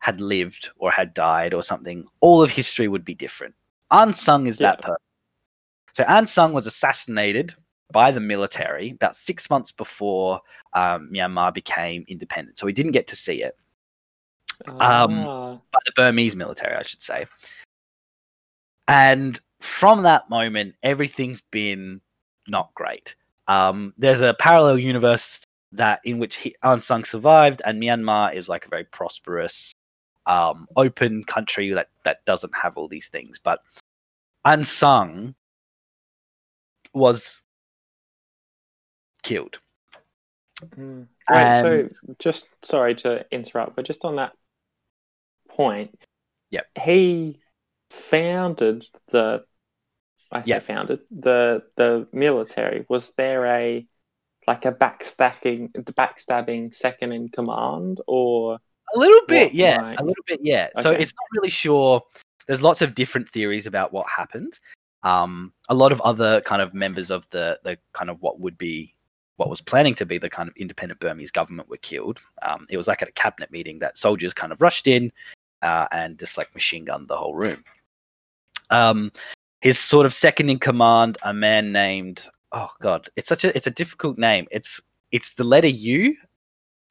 had 0.00 0.20
lived 0.20 0.70
or 0.78 0.90
had 0.90 1.12
died 1.14 1.52
or 1.54 1.62
something, 1.62 2.06
all 2.20 2.42
of 2.42 2.50
history 2.50 2.88
would 2.88 3.04
be 3.04 3.14
different. 3.14 3.54
San 4.12 4.46
is 4.46 4.58
that 4.58 4.80
person. 4.80 4.96
So 5.94 6.24
San 6.24 6.52
was 6.52 6.66
assassinated 6.66 7.54
by 7.92 8.10
the 8.10 8.20
military 8.20 8.90
about 8.90 9.16
six 9.16 9.48
months 9.48 9.72
before 9.72 10.40
um, 10.74 11.10
Myanmar 11.12 11.52
became 11.52 12.04
independent. 12.08 12.58
So 12.58 12.66
we 12.66 12.72
didn't 12.72 12.92
get 12.92 13.06
to 13.08 13.16
see 13.16 13.42
it 13.42 13.56
um, 14.80 15.24
Ah, 15.26 15.60
by 15.72 15.78
the 15.86 15.92
Burmese 15.96 16.36
military, 16.36 16.76
I 16.76 16.82
should 16.82 17.02
say. 17.02 17.26
And 18.88 19.40
from 19.60 20.02
that 20.02 20.30
moment, 20.30 20.74
everything's 20.82 21.40
been 21.40 22.00
not 22.46 22.72
great. 22.74 23.14
Um, 23.46 23.94
there's 23.98 24.20
a 24.20 24.34
parallel 24.34 24.78
universe 24.78 25.42
that 25.72 26.00
in 26.04 26.18
which 26.18 26.36
he, 26.36 26.56
Aung 26.64 26.80
San 26.80 27.04
survived, 27.04 27.62
and 27.64 27.80
Myanmar 27.80 28.34
is 28.34 28.48
like 28.48 28.66
a 28.66 28.70
very 28.70 28.84
prosperous, 28.84 29.72
um, 30.26 30.66
open 30.76 31.24
country 31.24 31.70
that 31.72 31.88
that 32.04 32.24
doesn't 32.24 32.54
have 32.54 32.76
all 32.76 32.88
these 32.88 33.08
things. 33.08 33.38
But 33.38 33.60
Aung 34.46 34.64
San 34.64 35.34
was 36.94 37.40
killed. 39.28 39.58
mm. 40.76 41.06
Right, 41.30 41.62
so 41.62 41.88
just 42.18 42.46
sorry 42.64 42.94
to 42.96 43.24
interrupt, 43.30 43.76
but 43.76 43.84
just 43.84 44.04
on 44.04 44.16
that 44.16 44.32
point, 45.48 45.98
Yep. 46.50 46.66
he 46.82 47.40
founded 47.90 48.86
the. 49.10 49.44
I 50.30 50.42
say 50.42 50.48
Yep. 50.50 50.62
founded 50.62 51.00
the 51.10 51.62
the 51.76 52.08
military. 52.12 52.84
Was 52.88 53.12
there 53.14 53.44
a 53.46 53.86
like 54.46 54.64
a 54.64 54.72
backstacking, 54.72 55.72
the 55.74 55.92
backstabbing 55.92 56.74
second 56.74 57.12
in 57.12 57.28
command, 57.28 58.00
or 58.06 58.58
A 58.94 58.98
little 58.98 59.20
bit, 59.26 59.48
What, 59.48 59.54
yeah. 59.54 59.82
like- 59.82 60.00
A 60.00 60.02
little 60.04 60.24
bit, 60.26 60.40
yeah. 60.42 60.68
So 60.80 60.90
it's 60.92 61.12
not 61.12 61.26
really 61.36 61.50
sure. 61.50 62.02
There's 62.46 62.62
lots 62.62 62.80
of 62.80 62.94
different 62.94 63.28
theories 63.30 63.66
about 63.66 63.92
what 63.92 64.06
happened. 64.08 64.58
Um, 65.02 65.52
a 65.68 65.74
lot 65.74 65.92
of 65.92 66.00
other 66.00 66.40
kind 66.40 66.62
of 66.62 66.72
members 66.72 67.10
of 67.10 67.26
the 67.30 67.60
the 67.64 67.76
kind 67.92 68.08
of 68.10 68.22
what 68.22 68.40
would 68.40 68.56
be 68.56 68.94
what 69.38 69.48
was 69.48 69.60
planning 69.60 69.94
to 69.94 70.04
be 70.04 70.18
the 70.18 70.28
kind 70.28 70.48
of 70.48 70.56
independent 70.56 71.00
Burmese 71.00 71.30
government 71.30 71.68
were 71.68 71.78
killed. 71.78 72.18
Um, 72.42 72.66
it 72.68 72.76
was 72.76 72.88
like 72.88 73.02
at 73.02 73.08
a 73.08 73.12
cabinet 73.12 73.50
meeting 73.50 73.78
that 73.78 73.96
soldiers 73.96 74.34
kind 74.34 74.52
of 74.52 74.60
rushed 74.60 74.88
in 74.88 75.12
uh, 75.62 75.86
and 75.92 76.18
just 76.18 76.36
like 76.36 76.52
machine 76.54 76.84
gunned 76.84 77.08
the 77.08 77.16
whole 77.16 77.34
room. 77.34 77.64
Um, 78.70 79.12
his 79.60 79.78
sort 79.78 80.06
of 80.06 80.12
second 80.12 80.50
in 80.50 80.58
command, 80.58 81.18
a 81.22 81.32
man 81.32 81.72
named 81.72 82.28
oh 82.52 82.70
god, 82.80 83.08
it's 83.16 83.28
such 83.28 83.44
a 83.44 83.56
it's 83.56 83.68
a 83.68 83.72
difficult 83.72 84.18
name. 84.18 84.46
It's 84.50 84.80
it's 85.12 85.34
the 85.34 85.44
letter 85.44 85.68
U 85.68 86.16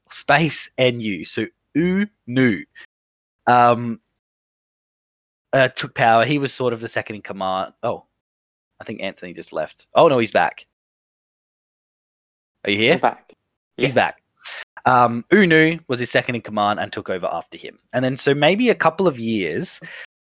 space 0.09 0.69
N 0.77 1.01
U. 1.01 1.25
So 1.25 1.45
U 1.75 2.07
Nu. 2.27 2.63
Um, 3.45 3.99
uh, 5.51 5.67
took 5.69 5.93
power. 5.95 6.25
He 6.25 6.39
was 6.39 6.53
sort 6.53 6.73
of 6.73 6.79
the 6.79 6.87
second 6.87 7.17
in 7.17 7.21
command. 7.21 7.73
Oh, 7.83 8.05
I 8.79 8.85
think 8.85 9.01
Anthony 9.01 9.33
just 9.33 9.51
left. 9.51 9.87
Oh 9.93 10.07
no, 10.07 10.17
he's 10.17 10.31
back. 10.31 10.65
Are 12.65 12.71
you 12.71 12.77
here? 12.77 12.93
I'm 12.93 12.99
back? 12.99 13.33
He's 13.77 13.85
Yes. 13.85 13.93
back. 13.93 14.21
Um, 14.85 15.25
U 15.31 15.45
Nu 15.45 15.79
was 15.87 15.99
his 15.99 16.09
second 16.09 16.35
in 16.35 16.41
command 16.41 16.79
and 16.79 16.91
took 16.91 17.09
over 17.09 17.27
after 17.27 17.57
him. 17.57 17.79
And 17.93 18.03
then, 18.03 18.15
so 18.17 18.33
maybe 18.33 18.69
a 18.69 18.75
couple 18.75 19.07
of 19.07 19.19
years, 19.19 19.81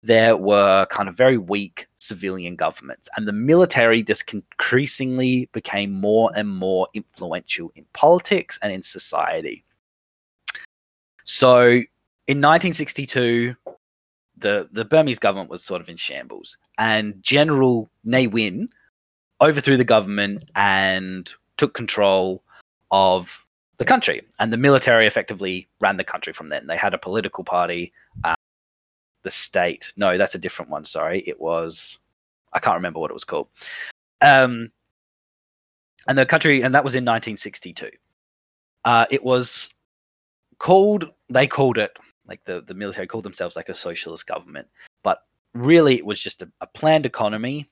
there 0.03 0.35
were 0.35 0.85
kind 0.87 1.09
of 1.09 1.15
very 1.15 1.37
weak 1.37 1.87
civilian 1.99 2.55
governments, 2.55 3.09
and 3.15 3.27
the 3.27 3.33
military 3.33 4.01
just 4.01 4.33
increasingly 4.33 5.49
became 5.51 5.91
more 5.91 6.31
and 6.35 6.49
more 6.49 6.87
influential 6.93 7.71
in 7.75 7.85
politics 7.93 8.57
and 8.61 8.71
in 8.71 8.81
society. 8.81 9.63
So, 11.23 11.81
in 12.27 12.41
1962, 12.41 13.55
the, 14.37 14.69
the 14.71 14.85
Burmese 14.85 15.19
government 15.19 15.49
was 15.49 15.63
sort 15.63 15.81
of 15.81 15.89
in 15.89 15.97
shambles, 15.97 16.57
and 16.77 17.21
General 17.21 17.89
Ne 18.03 18.27
Win 18.27 18.69
overthrew 19.41 19.77
the 19.77 19.83
government 19.83 20.49
and 20.55 21.31
took 21.57 21.73
control 21.73 22.43
of 22.91 23.43
the 23.77 23.85
country, 23.85 24.21
and 24.39 24.51
the 24.51 24.57
military 24.57 25.07
effectively 25.07 25.67
ran 25.79 25.97
the 25.97 26.03
country 26.03 26.33
from 26.33 26.49
then. 26.49 26.67
They 26.67 26.77
had 26.77 26.93
a 26.93 26.97
political 26.97 27.43
party, 27.43 27.93
uh, 28.23 28.35
the 29.23 29.31
state. 29.31 29.91
No, 29.97 30.17
that's 30.17 30.35
a 30.35 30.39
different 30.39 30.71
one. 30.71 30.85
Sorry, 30.85 31.23
it 31.27 31.39
was 31.39 31.99
I 32.53 32.59
can't 32.59 32.75
remember 32.75 32.99
what 32.99 33.11
it 33.11 33.13
was 33.13 33.23
called. 33.23 33.47
Um, 34.21 34.71
and 36.07 36.17
the 36.17 36.25
country, 36.25 36.63
and 36.63 36.73
that 36.73 36.83
was 36.83 36.95
in 36.95 37.03
1962. 37.03 37.91
Uh, 38.85 39.05
it 39.11 39.23
was 39.23 39.69
called. 40.57 41.11
They 41.29 41.45
called 41.45 41.77
it 41.77 41.91
like 42.25 42.43
the 42.45 42.61
the 42.61 42.73
military 42.73 43.05
called 43.05 43.25
themselves 43.25 43.55
like 43.55 43.69
a 43.69 43.75
socialist 43.75 44.25
government, 44.25 44.67
but 45.03 45.23
really 45.53 45.95
it 45.95 46.05
was 46.05 46.19
just 46.19 46.41
a, 46.41 46.49
a 46.61 46.67
planned 46.67 47.05
economy, 47.05 47.69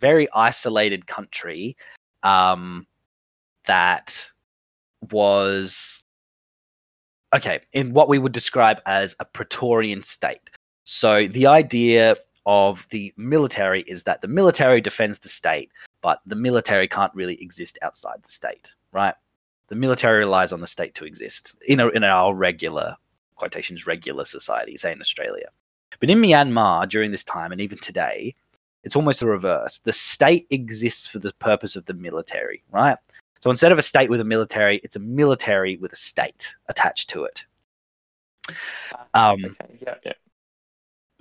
very 0.00 0.28
isolated 0.34 1.06
country. 1.06 1.76
Um, 2.24 2.87
that 3.68 4.28
was 5.12 6.04
okay 7.34 7.60
in 7.72 7.92
what 7.92 8.08
we 8.08 8.18
would 8.18 8.32
describe 8.32 8.78
as 8.86 9.14
a 9.20 9.24
Praetorian 9.24 10.02
state. 10.02 10.50
So 10.84 11.28
the 11.28 11.46
idea 11.46 12.16
of 12.46 12.86
the 12.90 13.12
military 13.16 13.82
is 13.82 14.04
that 14.04 14.22
the 14.22 14.28
military 14.28 14.80
defends 14.80 15.18
the 15.18 15.28
state, 15.28 15.70
but 16.00 16.20
the 16.26 16.34
military 16.34 16.88
can't 16.88 17.14
really 17.14 17.40
exist 17.42 17.78
outside 17.82 18.22
the 18.22 18.30
state, 18.30 18.72
right? 18.92 19.14
The 19.68 19.76
military 19.76 20.20
relies 20.20 20.52
on 20.52 20.60
the 20.60 20.66
state 20.66 20.94
to 20.94 21.04
exist 21.04 21.54
in 21.66 21.78
a, 21.78 21.88
in 21.88 22.04
our 22.04 22.34
regular 22.34 22.96
quotations 23.36 23.86
regular 23.86 24.24
society, 24.24 24.76
say 24.78 24.92
in 24.92 25.00
Australia. 25.00 25.48
But 26.00 26.10
in 26.10 26.20
Myanmar 26.20 26.88
during 26.88 27.10
this 27.10 27.24
time 27.24 27.52
and 27.52 27.60
even 27.60 27.78
today, 27.78 28.34
it's 28.84 28.96
almost 28.96 29.20
the 29.20 29.26
reverse. 29.26 29.80
The 29.80 29.92
state 29.92 30.46
exists 30.50 31.06
for 31.06 31.18
the 31.18 31.32
purpose 31.34 31.76
of 31.76 31.84
the 31.86 31.94
military, 31.94 32.62
right? 32.70 32.96
So 33.40 33.50
instead 33.50 33.72
of 33.72 33.78
a 33.78 33.82
state 33.82 34.10
with 34.10 34.20
a 34.20 34.24
military, 34.24 34.80
it's 34.82 34.96
a 34.96 35.00
military 35.00 35.76
with 35.76 35.92
a 35.92 35.96
state 35.96 36.54
attached 36.68 37.10
to 37.10 37.24
it. 37.24 37.44
Um, 39.14 39.44
Okay. 39.44 39.78
Yeah. 39.80 39.94
Yeah. 40.04 40.12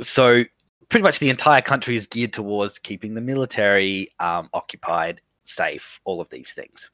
so 0.02 0.44
pretty 0.90 1.04
much 1.04 1.20
the 1.20 1.30
entire 1.30 1.62
country 1.62 1.96
is 1.96 2.08
geared 2.08 2.34
towards 2.34 2.80
keeping 2.80 3.14
the 3.14 3.22
military 3.22 4.12
um, 4.20 4.50
occupied, 4.54 5.22
safe, 5.44 6.00
all 6.06 6.22
of 6.22 6.30
these 6.30 6.54
things. 6.54 6.90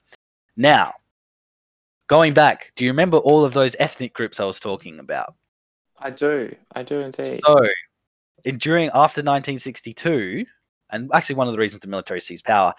Now, 0.57 0.93
going 2.07 2.33
back, 2.33 2.71
do 2.75 2.85
you 2.85 2.91
remember 2.91 3.17
all 3.17 3.45
of 3.45 3.53
those 3.53 3.75
ethnic 3.79 4.13
groups 4.13 4.39
I 4.39 4.45
was 4.45 4.59
talking 4.59 4.99
about? 4.99 5.35
I 5.99 6.09
do. 6.09 6.53
I 6.75 6.83
do 6.83 6.99
indeed. 6.99 7.39
So, 7.45 7.65
in, 8.43 8.57
during 8.57 8.87
after 8.87 9.21
1962, 9.21 10.45
and 10.91 11.09
actually 11.13 11.35
one 11.35 11.47
of 11.47 11.53
the 11.53 11.59
reasons 11.59 11.79
the 11.81 11.87
military 11.87 12.21
seized 12.21 12.45
power 12.45 12.73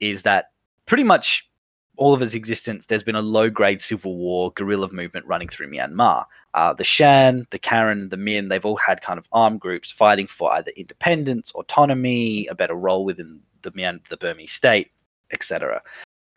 is 0.00 0.22
that 0.22 0.50
pretty 0.86 1.04
much 1.04 1.48
all 1.96 2.14
of 2.14 2.22
its 2.22 2.34
existence, 2.34 2.86
there's 2.86 3.02
been 3.02 3.14
a 3.14 3.22
low-grade 3.22 3.80
civil 3.80 4.16
war 4.16 4.52
guerrilla 4.52 4.90
movement 4.92 5.26
running 5.26 5.48
through 5.48 5.70
Myanmar. 5.70 6.24
Uh, 6.54 6.72
the 6.72 6.84
Shan, 6.84 7.46
the 7.50 7.58
Karen, 7.58 8.08
the 8.08 8.16
Min, 8.16 8.48
they've 8.48 8.64
all 8.64 8.76
had 8.76 9.00
kind 9.00 9.18
of 9.18 9.26
armed 9.32 9.60
groups 9.60 9.90
fighting 9.90 10.26
for 10.26 10.52
either 10.52 10.70
independence, 10.76 11.52
autonomy, 11.52 12.46
a 12.46 12.54
better 12.54 12.74
role 12.74 13.04
within 13.04 13.40
the 13.62 13.70
Myan, 13.72 14.00
the 14.08 14.16
Burmese 14.16 14.52
state, 14.52 14.90
etc. 15.32 15.82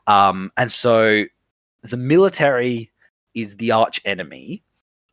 Um, 0.07 0.51
and 0.57 0.71
so 0.71 1.23
the 1.83 1.97
military 1.97 2.91
is 3.33 3.55
the 3.55 3.71
arch 3.71 4.01
enemy 4.05 4.63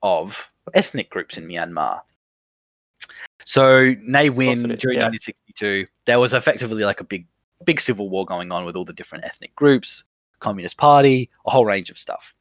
of 0.03 0.49
ethnic 0.75 1.11
groups 1.11 1.37
in 1.37 1.47
Myanmar. 1.47 2.01
So 3.45 3.95
Ne 4.03 4.31
Win 4.31 4.63
during 4.63 4.99
yeah. 4.99 5.09
1962, 5.09 5.87
there 6.07 6.19
was 6.19 6.33
effectively 6.33 6.85
like 6.85 7.01
a 7.01 7.05
big, 7.05 7.27
big 7.65 7.81
civil 7.81 8.09
war 8.09 8.25
going 8.25 8.51
on 8.53 8.65
with 8.65 8.77
all 8.77 8.85
the 8.85 8.93
different 8.93 9.25
ethnic 9.25 9.55
groups, 9.55 10.05
Communist 10.41 10.77
Party, 10.77 11.31
a 11.47 11.51
whole 11.51 11.65
range 11.67 11.91
of 11.91 11.99
stuff. 11.99 12.35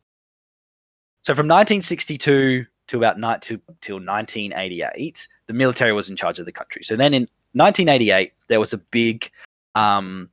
So 1.24 1.34
from 1.34 1.48
1962 1.48 2.66
to 2.88 2.98
about 2.98 3.18
ni- 3.20 3.40
to, 3.42 3.62
till 3.82 3.96
1988, 3.96 5.28
the 5.48 5.54
military 5.54 5.94
was 5.94 6.10
in 6.10 6.16
charge 6.16 6.40
of 6.40 6.46
the 6.46 6.52
country. 6.52 6.84
So 6.84 6.96
then 6.96 7.14
in 7.14 7.24
1988, 7.54 8.34
there 8.48 8.60
was 8.60 8.74
a 8.74 8.78
big 8.78 9.30
um, 9.76 10.30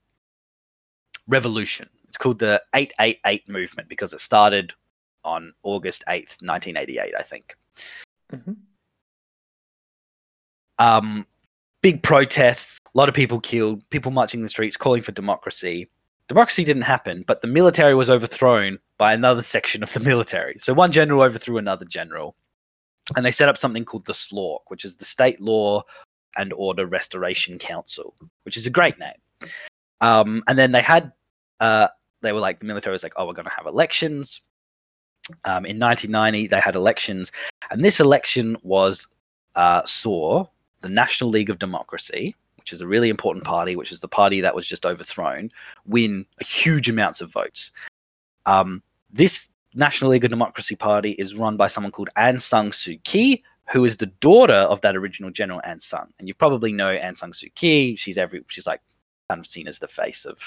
revolution. 1.28 1.88
It's 2.08 2.16
called 2.16 2.38
the 2.40 2.60
888 2.74 3.48
movement 3.48 3.88
because 3.88 4.12
it 4.12 4.20
started 4.20 4.72
on 5.24 5.52
August 5.62 6.02
8th, 6.08 6.42
1988, 6.42 7.14
I 7.16 7.22
think. 7.22 7.56
Mhm. 8.32 8.56
Um, 10.78 11.26
big 11.82 12.02
protests, 12.02 12.80
a 12.92 12.98
lot 12.98 13.08
of 13.08 13.14
people 13.14 13.38
killed, 13.40 13.88
people 13.90 14.10
marching 14.10 14.42
the 14.42 14.48
streets 14.48 14.76
calling 14.76 15.02
for 15.02 15.12
democracy. 15.12 15.88
Democracy 16.30 16.64
didn't 16.64 16.82
happen, 16.82 17.24
but 17.26 17.42
the 17.42 17.48
military 17.48 17.92
was 17.92 18.08
overthrown 18.08 18.78
by 18.98 19.12
another 19.12 19.42
section 19.42 19.82
of 19.82 19.92
the 19.92 19.98
military. 19.98 20.56
So 20.60 20.72
one 20.72 20.92
general 20.92 21.22
overthrew 21.22 21.58
another 21.58 21.84
general. 21.84 22.36
And 23.16 23.26
they 23.26 23.32
set 23.32 23.48
up 23.48 23.58
something 23.58 23.84
called 23.84 24.06
the 24.06 24.14
SLORC, 24.14 24.60
which 24.68 24.84
is 24.84 24.94
the 24.94 25.04
State 25.04 25.40
Law 25.40 25.82
and 26.36 26.52
Order 26.52 26.86
Restoration 26.86 27.58
Council, 27.58 28.14
which 28.44 28.56
is 28.56 28.64
a 28.64 28.70
great 28.70 28.94
name. 29.00 29.50
Um, 30.00 30.44
and 30.46 30.56
then 30.56 30.70
they 30.70 30.82
had, 30.82 31.10
uh, 31.58 31.88
they 32.20 32.30
were 32.30 32.38
like, 32.38 32.60
the 32.60 32.64
military 32.64 32.92
was 32.92 33.02
like, 33.02 33.14
oh, 33.16 33.26
we're 33.26 33.32
going 33.32 33.46
to 33.46 33.56
have 33.56 33.66
elections. 33.66 34.40
Um, 35.44 35.66
in 35.66 35.80
1990, 35.80 36.46
they 36.46 36.60
had 36.60 36.76
elections, 36.76 37.32
and 37.72 37.84
this 37.84 37.98
election 37.98 38.56
was 38.62 39.08
uh, 39.56 39.82
saw 39.84 40.46
the 40.80 40.88
National 40.88 41.28
League 41.28 41.50
of 41.50 41.58
Democracy, 41.58 42.36
which 42.70 42.76
is 42.76 42.82
a 42.82 42.86
really 42.86 43.08
important 43.08 43.44
party, 43.44 43.74
which 43.74 43.90
is 43.90 43.98
the 43.98 44.06
party 44.06 44.40
that 44.40 44.54
was 44.54 44.64
just 44.64 44.86
overthrown, 44.86 45.50
win 45.86 46.24
huge 46.40 46.88
amounts 46.88 47.20
of 47.20 47.32
votes. 47.32 47.72
Um, 48.46 48.80
this 49.12 49.50
National 49.74 50.12
League 50.12 50.24
of 50.24 50.30
Democracy 50.30 50.76
party 50.76 51.16
is 51.18 51.34
run 51.34 51.56
by 51.56 51.66
someone 51.66 51.90
called 51.90 52.10
Aung 52.16 52.40
San 52.40 52.70
Suu 52.70 53.02
Kyi, 53.02 53.42
who 53.72 53.84
is 53.84 53.96
the 53.96 54.06
daughter 54.06 54.52
of 54.52 54.80
that 54.82 54.94
original 54.94 55.32
general 55.32 55.60
Aung 55.66 55.82
San. 55.82 56.06
And 56.20 56.28
you 56.28 56.34
probably 56.34 56.70
know 56.70 56.96
Aung 56.96 57.16
San 57.16 57.32
Suu 57.32 57.52
Kyi. 57.56 57.96
She's 57.96 58.16
every 58.16 58.44
she's 58.46 58.68
like 58.68 58.80
kind 59.28 59.40
of 59.40 59.48
seen 59.48 59.66
as 59.66 59.80
the 59.80 59.88
face 59.88 60.24
of, 60.24 60.38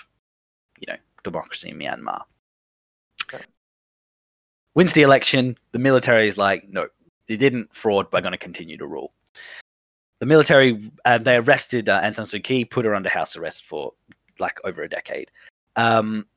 you 0.79 0.85
know, 0.87 0.97
democracy 1.25 1.71
in 1.71 1.77
Myanmar. 1.77 2.21
Okay. 3.25 3.43
Wins 4.75 4.93
the 4.93 5.01
election. 5.01 5.57
The 5.73 5.79
military 5.79 6.29
is 6.29 6.37
like, 6.37 6.69
no, 6.69 6.87
they 7.27 7.35
didn't 7.35 7.75
fraud. 7.75 8.07
We're 8.13 8.21
going 8.21 8.31
to 8.31 8.37
continue 8.37 8.77
to 8.77 8.87
rule. 8.87 9.11
The 10.23 10.27
military 10.27 10.89
uh, 11.03 11.17
they 11.17 11.35
arrested 11.35 11.89
uh, 11.89 11.99
Aung 11.99 12.15
San 12.15 12.23
Suu 12.23 12.41
Kyi, 12.41 12.63
put 12.63 12.85
her 12.85 12.95
under 12.95 13.09
house 13.09 13.35
arrest 13.35 13.65
for 13.65 13.91
like 14.39 14.57
over 14.63 14.81
a 14.81 14.87
decade. 14.87 15.29
Um, 15.75 16.27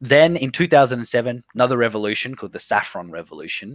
then 0.00 0.36
in 0.36 0.52
2007, 0.52 1.42
another 1.52 1.76
revolution 1.76 2.36
called 2.36 2.52
the 2.52 2.60
Saffron 2.60 3.10
Revolution, 3.10 3.74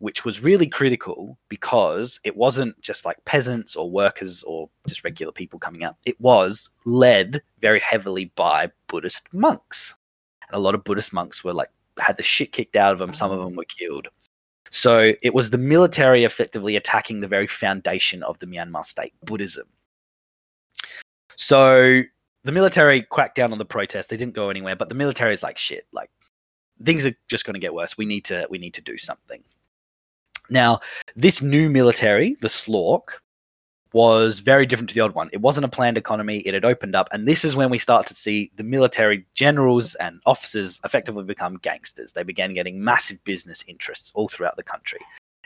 which 0.00 0.24
was 0.24 0.42
really 0.42 0.66
critical 0.66 1.38
because 1.48 2.18
it 2.24 2.36
wasn't 2.36 2.80
just 2.80 3.04
like 3.04 3.24
peasants 3.24 3.76
or 3.76 3.88
workers 3.88 4.42
or 4.42 4.68
just 4.88 5.04
regular 5.04 5.30
people 5.30 5.60
coming 5.60 5.84
out. 5.84 5.94
It 6.04 6.20
was 6.20 6.70
led 6.84 7.40
very 7.60 7.78
heavily 7.78 8.32
by 8.34 8.72
Buddhist 8.88 9.32
monks. 9.32 9.94
And 10.48 10.56
a 10.56 10.60
lot 10.60 10.74
of 10.74 10.82
Buddhist 10.82 11.12
monks 11.12 11.44
were 11.44 11.54
like 11.54 11.70
had 12.00 12.16
the 12.16 12.24
shit 12.24 12.50
kicked 12.50 12.74
out 12.74 12.92
of 12.92 12.98
them. 12.98 13.14
Some 13.14 13.30
of 13.30 13.38
them 13.38 13.54
were 13.54 13.66
killed. 13.66 14.08
So 14.70 15.12
it 15.22 15.34
was 15.34 15.50
the 15.50 15.58
military 15.58 16.24
effectively 16.24 16.76
attacking 16.76 17.20
the 17.20 17.28
very 17.28 17.46
foundation 17.46 18.22
of 18.22 18.38
the 18.38 18.46
Myanmar 18.46 18.84
state, 18.84 19.12
Buddhism. 19.24 19.66
So 21.36 22.02
the 22.44 22.52
military 22.52 23.02
cracked 23.02 23.34
down 23.34 23.52
on 23.52 23.58
the 23.58 23.64
protests. 23.64 24.06
They 24.06 24.16
didn't 24.16 24.34
go 24.34 24.48
anywhere, 24.48 24.76
but 24.76 24.88
the 24.88 24.94
military 24.94 25.34
is 25.34 25.42
like 25.42 25.58
shit. 25.58 25.86
Like 25.92 26.10
things 26.84 27.04
are 27.04 27.14
just 27.28 27.44
going 27.44 27.54
to 27.54 27.60
get 27.60 27.74
worse. 27.74 27.98
We 27.98 28.06
need 28.06 28.24
to 28.26 28.46
we 28.48 28.58
need 28.58 28.74
to 28.74 28.80
do 28.80 28.96
something. 28.96 29.42
Now, 30.50 30.80
this 31.14 31.42
new 31.42 31.68
military, 31.68 32.36
the 32.40 32.48
SLORC, 32.48 33.20
was 33.92 34.40
very 34.40 34.66
different 34.66 34.88
to 34.90 34.94
the 34.94 35.00
old 35.00 35.14
one. 35.14 35.30
It 35.32 35.40
wasn't 35.40 35.64
a 35.64 35.68
planned 35.68 35.98
economy. 35.98 36.38
It 36.38 36.54
had 36.54 36.64
opened 36.64 36.94
up, 36.94 37.08
and 37.12 37.26
this 37.26 37.44
is 37.44 37.56
when 37.56 37.70
we 37.70 37.78
start 37.78 38.06
to 38.06 38.14
see 38.14 38.50
the 38.56 38.62
military 38.62 39.26
generals 39.34 39.94
and 39.96 40.20
officers 40.26 40.80
effectively 40.84 41.24
become 41.24 41.56
gangsters. 41.58 42.12
They 42.12 42.22
began 42.22 42.54
getting 42.54 42.82
massive 42.82 43.22
business 43.24 43.64
interests 43.66 44.12
all 44.14 44.28
throughout 44.28 44.56
the 44.56 44.62
country. 44.62 45.00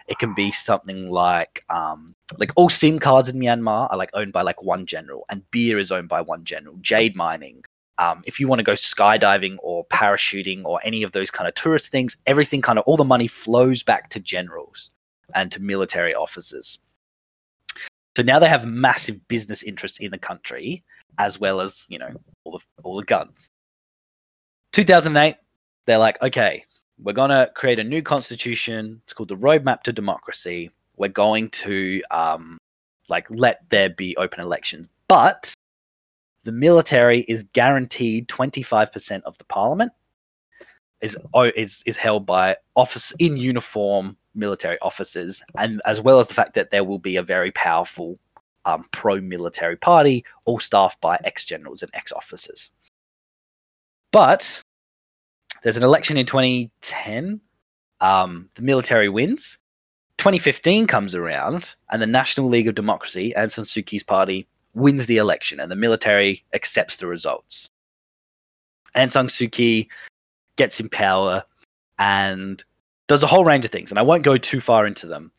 It 0.07 0.19
can 0.19 0.35
be 0.35 0.51
something 0.51 1.11
like 1.11 1.65
um, 1.71 2.15
like 2.39 2.53
all 2.57 2.69
SIM 2.69 2.99
cards 2.99 3.29
in 3.29 3.39
Myanmar 3.39 3.91
are 3.91 3.97
like 3.97 4.11
owned 4.13 4.33
by 4.33 4.43
like 4.43 4.63
one 4.63 4.85
general, 4.85 5.25
and 5.31 5.49
beer 5.51 5.79
is 5.79 5.91
owned 5.91 6.09
by 6.09 6.21
one 6.21 6.45
general. 6.45 6.77
Jade 6.81 7.17
mining. 7.17 7.65
Um, 7.97 8.25
if 8.27 8.41
you 8.41 8.49
want 8.49 8.59
to 8.59 8.65
go 8.65 8.73
skydiving 8.73 9.57
or 9.63 9.87
parachuting 9.87 10.65
or 10.65 10.81
any 10.83 11.05
of 11.05 11.13
those 11.13 11.31
kind 11.31 11.47
of 11.47 11.55
tourist 11.55 11.89
things, 11.91 12.17
everything 12.27 12.61
kind 12.61 12.77
of 12.77 12.85
all 12.87 12.97
the 12.97 13.05
money 13.05 13.29
flows 13.29 13.85
back 13.85 14.11
to 14.11 14.21
generals 14.21 14.91
and 15.33 15.53
to 15.53 15.63
military 15.63 16.13
officers. 16.13 16.81
So 18.17 18.23
now 18.23 18.39
they 18.39 18.49
have 18.49 18.67
massive 18.67 19.27
business 19.29 19.63
interests 19.63 19.99
in 19.99 20.11
the 20.11 20.19
country, 20.19 20.85
as 21.19 21.41
well 21.41 21.61
as 21.61 21.85
you 21.89 21.99
know 21.99 22.11
all 22.45 22.59
the 22.59 22.83
all 22.83 22.97
the 22.97 23.05
guns. 23.05 23.51
2008, 24.73 25.37
they're 25.87 25.99
like, 25.99 26.21
okay, 26.23 26.65
we're 26.99 27.13
gonna 27.13 27.51
create 27.55 27.79
a 27.79 27.85
new 27.85 28.03
constitution. 28.03 29.01
It's 29.05 29.15
called 29.15 29.29
the 29.29 29.37
Roadmap 29.37 29.83
to 29.83 29.93
Democracy. 29.93 30.71
We're 30.97 31.09
going 31.09 31.51
to 31.51 32.03
um, 32.11 32.59
like 33.09 33.27
let 33.31 33.69
there 33.69 33.91
be 33.91 34.17
open 34.17 34.41
elections, 34.41 34.89
but 35.09 35.53
the 36.45 36.53
military 36.53 37.21
is 37.23 37.43
guaranteed 37.53 38.29
25% 38.29 39.23
of 39.23 39.37
the 39.39 39.45
parliament 39.45 39.93
is 41.05 41.17
is 41.55 41.83
is 41.85 41.97
held 41.97 42.25
by 42.25 42.57
office 42.75 43.13
in 43.19 43.37
uniform 43.37 44.17
military 44.35 44.79
officers, 44.81 45.43
and 45.59 45.83
as 45.85 46.01
well 46.01 46.19
as 46.19 46.29
the 46.29 46.35
fact 46.35 46.55
that 46.55 46.71
there 46.71 46.83
will 46.83 46.99
be 46.99 47.17
a 47.17 47.23
very 47.23 47.53
powerful 47.53 48.19
um, 48.65 48.87
pro-military 48.91 49.77
party, 49.77 50.25
all 50.47 50.59
staffed 50.59 51.01
by 51.03 51.19
ex-generals 51.25 51.83
and 51.83 51.91
ex-officers. 51.95 52.71
But 54.11 54.63
there's 55.63 55.77
an 55.77 55.85
election 55.85 56.17
in 56.17 56.25
2010. 56.25 57.41
Um, 58.01 58.49
the 58.55 58.63
military 58.63 59.09
wins. 59.09 59.59
2015 60.19 60.87
comes 60.87 61.15
around, 61.15 61.75
and 61.91 62.01
the 62.01 62.07
National 62.07 62.49
League 62.49 62.69
of 62.69 62.75
Democracy, 62.75 63.35
Aung 63.37 63.51
San 63.51 63.65
Suu 63.65 63.85
Kyi's 63.85 64.03
party, 64.03 64.47
wins 64.75 65.07
the 65.07 65.19
election, 65.19 65.61
and 65.61 65.71
the 65.71 65.77
military 65.77 66.45
accepts 66.55 66.97
the 66.97 67.07
results. 67.07 67.69
Aung 68.97 69.11
San 69.11 69.27
Suu 69.27 69.51
Kyi 69.51 69.89
gets 70.57 70.81
in 70.81 70.89
power 70.89 71.45
and 71.99 72.63
does 73.07 73.23
a 73.23 73.27
whole 73.27 73.45
range 73.45 73.65
of 73.65 73.71
things, 73.71 73.91
and 73.91 73.99
I 73.99 74.03
won't 74.03 74.23
go 74.23 74.37
too 74.39 74.61
far 74.61 74.87
into 74.87 75.07
them. 75.07 75.31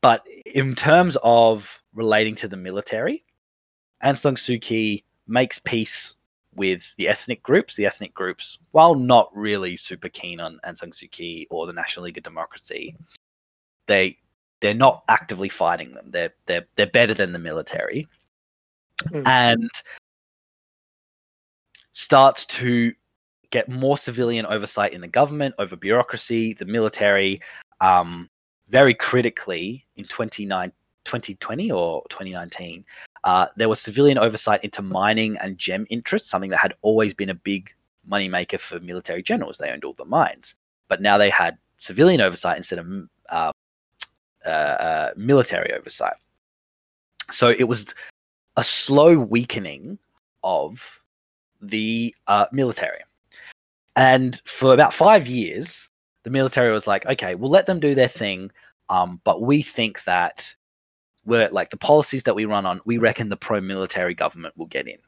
But 0.00 0.24
in 0.46 0.74
terms 0.74 1.16
of 1.22 1.80
relating 1.94 2.34
to 2.36 2.48
the 2.48 2.56
military, 2.56 3.24
Aung 4.02 4.16
San 4.18 4.36
Suu 4.36 4.60
Kyi 4.60 5.04
makes 5.26 5.58
peace 5.58 6.14
with 6.54 6.86
the 6.98 7.08
ethnic 7.08 7.42
groups. 7.42 7.74
The 7.74 7.86
ethnic 7.86 8.14
groups, 8.14 8.58
while 8.72 8.94
not 8.94 9.30
really 9.34 9.76
super 9.76 10.08
keen 10.08 10.40
on 10.40 10.60
Aung 10.66 10.76
San 10.76 10.90
Suu 10.90 11.10
Kyi 11.10 11.46
or 11.50 11.66
the 11.66 11.72
National 11.72 12.04
League 12.04 12.18
of 12.18 12.24
Democracy, 12.24 12.96
they 13.86 14.18
they're 14.60 14.74
not 14.74 15.04
actively 15.08 15.48
fighting 15.48 15.92
them. 15.92 16.10
They're 16.10 16.34
they're 16.46 16.66
they're 16.76 16.86
better 16.86 17.14
than 17.14 17.32
the 17.32 17.38
military, 17.38 18.08
Mm. 19.04 19.26
and 19.26 19.70
starts 21.92 22.46
to 22.46 22.92
get 23.50 23.68
more 23.68 23.98
civilian 23.98 24.46
oversight 24.46 24.92
in 24.92 25.00
the 25.00 25.08
government, 25.08 25.54
over 25.58 25.76
bureaucracy, 25.76 26.54
the 26.54 26.64
military. 26.64 27.40
Um, 27.80 28.28
very 28.68 28.94
critically, 28.94 29.84
in 29.96 30.04
2020 30.04 31.70
or 31.70 32.02
2019, 32.08 32.84
uh, 33.24 33.46
there 33.56 33.68
was 33.68 33.80
civilian 33.80 34.18
oversight 34.18 34.64
into 34.64 34.82
mining 34.82 35.36
and 35.38 35.58
gem 35.58 35.86
interests, 35.90 36.30
something 36.30 36.50
that 36.50 36.58
had 36.58 36.74
always 36.82 37.14
been 37.14 37.30
a 37.30 37.34
big 37.34 37.70
moneymaker 38.08 38.58
for 38.58 38.80
military 38.80 39.22
generals. 39.22 39.58
They 39.58 39.70
owned 39.70 39.84
all 39.84 39.94
the 39.94 40.04
mines, 40.04 40.54
but 40.88 41.00
now 41.00 41.18
they 41.18 41.30
had 41.30 41.56
civilian 41.78 42.20
oversight 42.20 42.56
instead 42.56 42.78
of 42.78 42.86
uh, 43.28 43.52
uh, 44.44 44.48
uh, 44.48 45.10
military 45.16 45.72
oversight. 45.72 46.14
So 47.32 47.48
it 47.48 47.64
was 47.64 47.94
a 48.56 48.62
slow 48.62 49.18
weakening 49.18 49.98
of 50.42 51.00
the 51.62 52.14
uh, 52.26 52.46
military. 52.52 53.00
And 53.96 54.40
for 54.44 54.74
about 54.74 54.94
five 54.94 55.26
years, 55.26 55.88
the 56.24 56.30
military 56.30 56.72
was 56.72 56.86
like, 56.86 57.06
okay, 57.06 57.34
we'll 57.34 57.50
let 57.50 57.66
them 57.66 57.80
do 57.80 57.94
their 57.94 58.08
thing, 58.08 58.50
um, 58.88 59.20
but 59.24 59.42
we 59.42 59.62
think 59.62 60.02
that 60.04 60.54
we're 61.24 61.48
like 61.50 61.70
the 61.70 61.76
policies 61.76 62.24
that 62.24 62.34
we 62.34 62.44
run 62.44 62.66
on, 62.66 62.80
we 62.84 62.98
reckon 62.98 63.28
the 63.28 63.36
pro-military 63.36 64.14
government 64.14 64.56
will 64.56 64.66
get 64.66 64.88
in. 64.88 64.98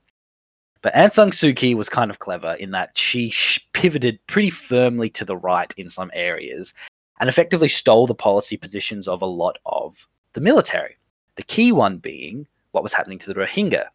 But 0.82 0.94
Aung 0.94 1.12
San 1.12 1.30
Suu 1.30 1.54
Kyi 1.56 1.74
was 1.74 1.88
kind 1.88 2.10
of 2.10 2.20
clever 2.20 2.54
in 2.54 2.70
that 2.70 2.96
she 2.96 3.32
pivoted 3.72 4.24
pretty 4.26 4.50
firmly 4.50 5.10
to 5.10 5.24
the 5.24 5.36
right 5.36 5.72
in 5.76 5.88
some 5.88 6.10
areas 6.14 6.72
and 7.18 7.28
effectively 7.28 7.68
stole 7.68 8.06
the 8.06 8.14
policy 8.14 8.56
positions 8.56 9.08
of 9.08 9.22
a 9.22 9.26
lot 9.26 9.58
of 9.66 9.96
the 10.34 10.40
military. 10.40 10.96
The 11.36 11.42
key 11.42 11.72
one 11.72 11.98
being 11.98 12.46
what 12.72 12.82
was 12.82 12.92
happening 12.92 13.18
to 13.20 13.32
the 13.32 13.40
Rohingya. 13.40 13.86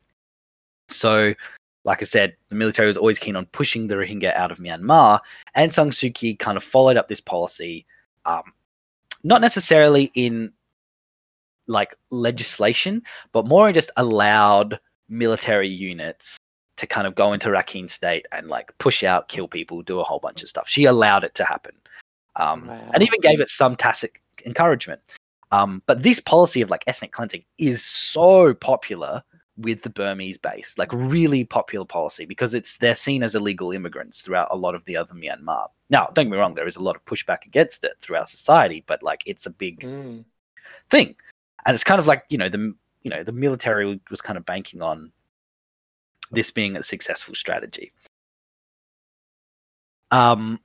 So 0.89 1.33
like 1.83 2.01
I 2.01 2.05
said, 2.05 2.35
the 2.49 2.55
military 2.55 2.87
was 2.87 2.97
always 2.97 3.19
keen 3.19 3.35
on 3.35 3.45
pushing 3.47 3.87
the 3.87 3.95
Rohingya 3.95 4.35
out 4.35 4.51
of 4.51 4.59
Myanmar, 4.59 5.19
Aung 5.57 5.71
San 5.71 5.89
Suu 5.89 6.13
Kyi 6.13 6.35
kind 6.35 6.57
of 6.57 6.63
followed 6.63 6.97
up 6.97 7.07
this 7.07 7.21
policy, 7.21 7.85
um, 8.25 8.43
not 9.23 9.41
necessarily 9.41 10.11
in 10.13 10.51
like 11.67 11.95
legislation, 12.09 13.01
but 13.31 13.47
more 13.47 13.67
in 13.67 13.73
just 13.73 13.91
allowed 13.97 14.79
military 15.09 15.69
units 15.69 16.37
to 16.77 16.87
kind 16.87 17.07
of 17.07 17.15
go 17.15 17.33
into 17.33 17.49
Rakhine 17.49 17.89
State 17.89 18.25
and 18.31 18.47
like 18.47 18.75
push 18.77 19.03
out, 19.03 19.27
kill 19.27 19.47
people, 19.47 19.81
do 19.81 19.99
a 19.99 20.03
whole 20.03 20.19
bunch 20.19 20.43
of 20.43 20.49
stuff. 20.49 20.67
She 20.67 20.85
allowed 20.85 21.23
it 21.23 21.35
to 21.35 21.45
happen, 21.45 21.73
um, 22.35 22.67
Wow. 22.67 22.91
and 22.93 23.03
even 23.03 23.19
gave 23.21 23.41
it 23.41 23.49
some 23.49 23.75
tacit 23.75 24.13
encouragement. 24.45 25.01
Um, 25.51 25.81
but 25.85 26.01
this 26.03 26.19
policy 26.19 26.61
of 26.61 26.69
like 26.69 26.83
ethnic 26.87 27.11
cleansing 27.11 27.43
is 27.57 27.83
so 27.83 28.53
popular 28.53 29.23
with 29.57 29.81
the 29.83 29.89
Burmese 29.89 30.37
base, 30.37 30.73
like 30.77 30.91
really 30.93 31.43
popular 31.43 31.85
policy 31.85 32.25
because 32.25 32.53
it's 32.53 32.77
they're 32.77 32.95
seen 32.95 33.23
as 33.23 33.35
illegal 33.35 33.71
immigrants 33.71 34.21
throughout 34.21 34.47
a 34.51 34.55
lot 34.55 34.75
of 34.75 34.83
the 34.85 34.97
other 34.97 35.13
Myanmar. 35.13 35.67
Now, 35.89 36.05
don't 36.13 36.25
get 36.25 36.31
me 36.31 36.37
wrong, 36.37 36.55
there 36.55 36.67
is 36.67 36.77
a 36.77 36.81
lot 36.83 36.95
of 36.95 37.05
pushback 37.05 37.45
against 37.45 37.83
it 37.83 37.93
throughout 38.01 38.29
society, 38.29 38.83
but 38.87 39.03
like 39.03 39.23
it's 39.25 39.45
a 39.45 39.51
big 39.51 39.81
Mm. 39.81 40.23
thing, 40.89 41.15
and 41.65 41.75
it's 41.75 41.83
kind 41.83 41.99
of 41.99 42.07
like 42.07 42.25
you 42.29 42.37
know 42.37 42.49
the 42.49 42.73
you 43.03 43.09
know 43.11 43.23
the 43.23 43.31
military 43.31 43.99
was 44.09 44.21
kind 44.21 44.37
of 44.37 44.45
banking 44.45 44.81
on 44.81 45.11
this 46.31 46.51
being 46.51 46.77
a 46.77 46.83
successful 46.83 47.35
strategy. 47.35 47.91
Um, 50.11 50.59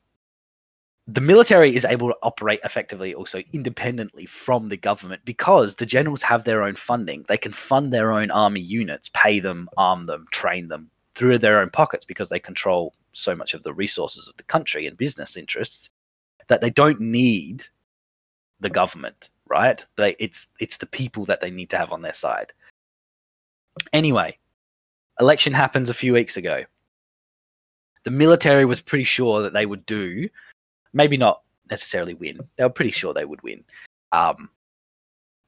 the 1.08 1.20
military 1.20 1.74
is 1.74 1.84
able 1.84 2.08
to 2.08 2.16
operate 2.22 2.60
effectively 2.64 3.14
also 3.14 3.40
independently 3.52 4.26
from 4.26 4.68
the 4.68 4.76
government 4.76 5.22
because 5.24 5.76
the 5.76 5.86
generals 5.86 6.22
have 6.22 6.42
their 6.42 6.62
own 6.64 6.74
funding. 6.74 7.24
They 7.28 7.38
can 7.38 7.52
fund 7.52 7.92
their 7.92 8.12
own 8.12 8.30
army 8.32 8.60
units, 8.60 9.10
pay 9.14 9.38
them, 9.38 9.68
arm 9.76 10.06
them, 10.06 10.26
train 10.32 10.66
them 10.66 10.90
through 11.14 11.38
their 11.38 11.60
own 11.60 11.70
pockets 11.70 12.04
because 12.04 12.28
they 12.28 12.40
control 12.40 12.92
so 13.12 13.36
much 13.36 13.54
of 13.54 13.62
the 13.62 13.72
resources 13.72 14.28
of 14.28 14.36
the 14.36 14.42
country 14.42 14.86
and 14.86 14.96
business 14.96 15.36
interests 15.36 15.90
that 16.48 16.60
they 16.60 16.70
don't 16.70 17.00
need 17.00 17.64
the 18.60 18.70
government, 18.70 19.30
right? 19.48 19.84
They 19.96 20.16
it's 20.18 20.48
it's 20.58 20.76
the 20.76 20.86
people 20.86 21.24
that 21.26 21.40
they 21.40 21.50
need 21.50 21.70
to 21.70 21.78
have 21.78 21.92
on 21.92 22.02
their 22.02 22.12
side. 22.12 22.52
Anyway, 23.92 24.38
election 25.20 25.52
happens 25.52 25.88
a 25.88 25.94
few 25.94 26.12
weeks 26.12 26.36
ago. 26.36 26.64
The 28.04 28.10
military 28.10 28.64
was 28.64 28.80
pretty 28.80 29.04
sure 29.04 29.42
that 29.42 29.52
they 29.52 29.66
would 29.66 29.86
do 29.86 30.28
maybe 30.96 31.18
not 31.18 31.42
necessarily 31.70 32.14
win. 32.14 32.40
They 32.56 32.64
were 32.64 32.70
pretty 32.70 32.90
sure 32.90 33.12
they 33.12 33.26
would 33.26 33.42
win. 33.42 33.62
Um, 34.12 34.48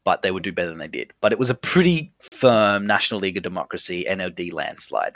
but 0.04 0.22
they 0.22 0.30
would 0.30 0.42
do 0.42 0.52
better 0.52 0.68
than 0.68 0.78
they 0.78 0.88
did. 0.88 1.12
But 1.20 1.32
it 1.32 1.38
was 1.38 1.50
a 1.50 1.54
pretty 1.54 2.12
firm 2.20 2.86
National 2.86 3.20
League 3.20 3.36
of 3.38 3.42
Democracy 3.42 4.06
NLD 4.08 4.52
landslide. 4.52 5.14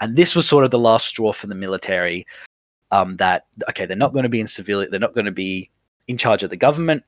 And 0.00 0.16
this 0.16 0.34
was 0.34 0.48
sort 0.48 0.64
of 0.64 0.70
the 0.70 0.78
last 0.78 1.06
straw 1.06 1.32
for 1.32 1.48
the 1.48 1.54
military 1.54 2.26
um, 2.92 3.16
that, 3.16 3.46
okay, 3.68 3.86
they're 3.86 3.96
not 3.96 4.12
going 4.12 4.22
to 4.22 4.28
be 4.28 4.40
in 4.40 4.46
civilian, 4.46 4.90
they're 4.90 5.00
not 5.00 5.14
going 5.14 5.26
to 5.26 5.32
be 5.32 5.70
in 6.06 6.16
charge 6.16 6.42
of 6.42 6.50
the 6.50 6.56
government. 6.56 7.02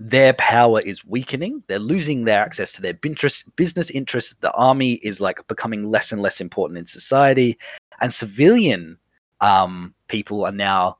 Their 0.00 0.32
power 0.34 0.80
is 0.80 1.04
weakening. 1.04 1.62
They're 1.68 1.78
losing 1.78 2.24
their 2.24 2.40
access 2.40 2.72
to 2.72 2.82
their 2.82 2.94
business 2.94 3.90
interests. 3.90 4.34
The 4.40 4.50
army 4.52 4.94
is 4.94 5.20
like 5.20 5.46
becoming 5.46 5.88
less 5.90 6.10
and 6.10 6.20
less 6.20 6.40
important 6.40 6.78
in 6.78 6.86
society. 6.86 7.56
And 8.00 8.12
civilian 8.12 8.98
um, 9.40 9.94
people 10.08 10.44
are 10.44 10.52
now 10.52 10.98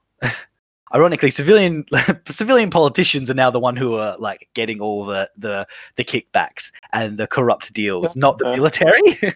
ironically 0.93 1.31
civilian 1.31 1.83
civilian 2.29 2.69
politicians 2.69 3.29
are 3.29 3.33
now 3.35 3.49
the 3.51 3.59
one 3.59 3.75
who 3.75 3.95
are 3.95 4.17
like 4.17 4.47
getting 4.53 4.79
all 4.79 5.05
the 5.05 5.29
the 5.37 5.67
the 5.95 6.03
kickbacks 6.03 6.71
and 6.93 7.17
the 7.17 7.27
corrupt 7.27 7.73
deals 7.73 8.15
not 8.15 8.37
the 8.37 8.45
military. 8.51 9.01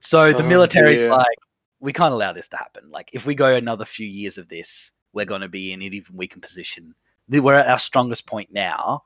So 0.00 0.32
the 0.32 0.44
Oh, 0.44 0.46
military's 0.46 1.00
dear. 1.02 1.10
like 1.12 1.38
we 1.80 1.92
can't 1.92 2.12
allow 2.12 2.32
this 2.32 2.48
to 2.48 2.56
happen. 2.58 2.90
Like 2.90 3.08
if 3.14 3.24
we 3.26 3.34
go 3.34 3.54
another 3.54 3.84
few 3.86 4.06
years 4.06 4.36
of 4.38 4.48
this 4.48 4.92
we're 5.14 5.24
going 5.24 5.40
to 5.40 5.48
be 5.48 5.72
in 5.72 5.80
an 5.80 5.94
even 5.94 6.16
weaker 6.16 6.40
position. 6.40 6.94
We're 7.28 7.54
at 7.54 7.68
our 7.68 7.78
strongest 7.78 8.26
point 8.26 8.50
now. 8.52 9.02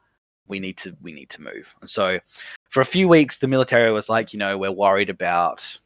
We 0.48 0.58
need 0.58 0.76
to 0.78 0.96
we 1.00 1.12
need 1.12 1.30
to 1.30 1.42
move. 1.42 1.72
And 1.80 1.88
so 1.88 2.18
for 2.70 2.80
a 2.80 2.84
few 2.84 3.06
weeks 3.08 3.38
the 3.38 3.46
military 3.46 3.92
was 3.92 4.08
like 4.08 4.32
you 4.32 4.38
know 4.40 4.58
we're 4.58 4.72
worried 4.72 5.10
about 5.10 5.78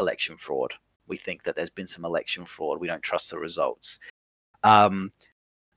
election 0.00 0.36
fraud 0.36 0.74
we 1.08 1.16
think 1.16 1.42
that 1.44 1.56
there's 1.56 1.70
been 1.70 1.86
some 1.86 2.04
election 2.04 2.44
fraud. 2.44 2.80
We 2.80 2.86
don't 2.86 3.02
trust 3.02 3.30
the 3.30 3.38
results. 3.38 3.98
Um, 4.62 5.12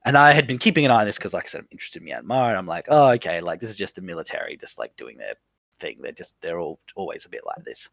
and 0.04 0.16
I 0.16 0.32
had 0.32 0.46
been 0.46 0.58
keeping 0.58 0.84
an 0.84 0.90
eye 0.90 1.00
on 1.00 1.06
this 1.06 1.16
because, 1.16 1.34
like 1.34 1.44
I 1.44 1.48
said, 1.48 1.60
I'm 1.60 1.68
interested 1.70 2.02
in 2.02 2.08
Myanmar, 2.08 2.48
and 2.48 2.56
I'm 2.56 2.66
like, 2.66 2.86
oh, 2.88 3.10
okay, 3.10 3.40
like 3.40 3.60
this 3.60 3.70
is 3.70 3.76
just 3.76 3.94
the 3.94 4.00
military, 4.00 4.56
just 4.56 4.78
like 4.78 4.96
doing 4.96 5.18
their 5.18 5.34
thing. 5.80 5.98
They're 6.00 6.12
just 6.12 6.40
they're 6.40 6.58
all 6.58 6.78
always 6.94 7.26
a 7.26 7.28
bit 7.28 7.42
like 7.44 7.64
this. 7.64 7.88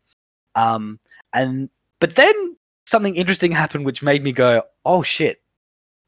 Um, 0.56 1.00
and 1.34 1.70
but 2.00 2.16
then 2.16 2.56
something 2.86 3.16
interesting 3.16 3.52
happened, 3.52 3.86
which 3.86 4.02
made 4.02 4.24
me 4.24 4.32
go, 4.32 4.64
oh 4.86 5.04
shit, 5.04 5.42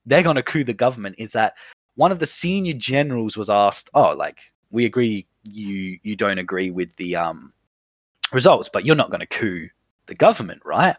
they're 0.05 0.23
gonna 0.23 0.43
coup 0.43 0.63
the 0.63 0.73
government. 0.73 1.15
Is 1.17 1.33
that 1.33 1.55
one 1.95 2.11
of 2.11 2.19
the 2.19 2.25
senior 2.25 2.73
generals 2.73 3.35
was 3.35 3.49
asked, 3.49 3.89
oh, 3.93 4.13
like 4.15 4.39
we 4.71 4.85
agree, 4.85 5.27
you 5.43 5.99
you 6.03 6.15
don't 6.15 6.39
agree 6.39 6.71
with 6.71 6.95
the 6.95 7.17
um 7.17 7.51
results, 8.31 8.69
but 8.71 8.85
you're 8.85 8.95
not 8.95 9.11
gonna 9.11 9.27
coup 9.27 9.67
the 10.05 10.15
government, 10.15 10.61
right? 10.63 10.95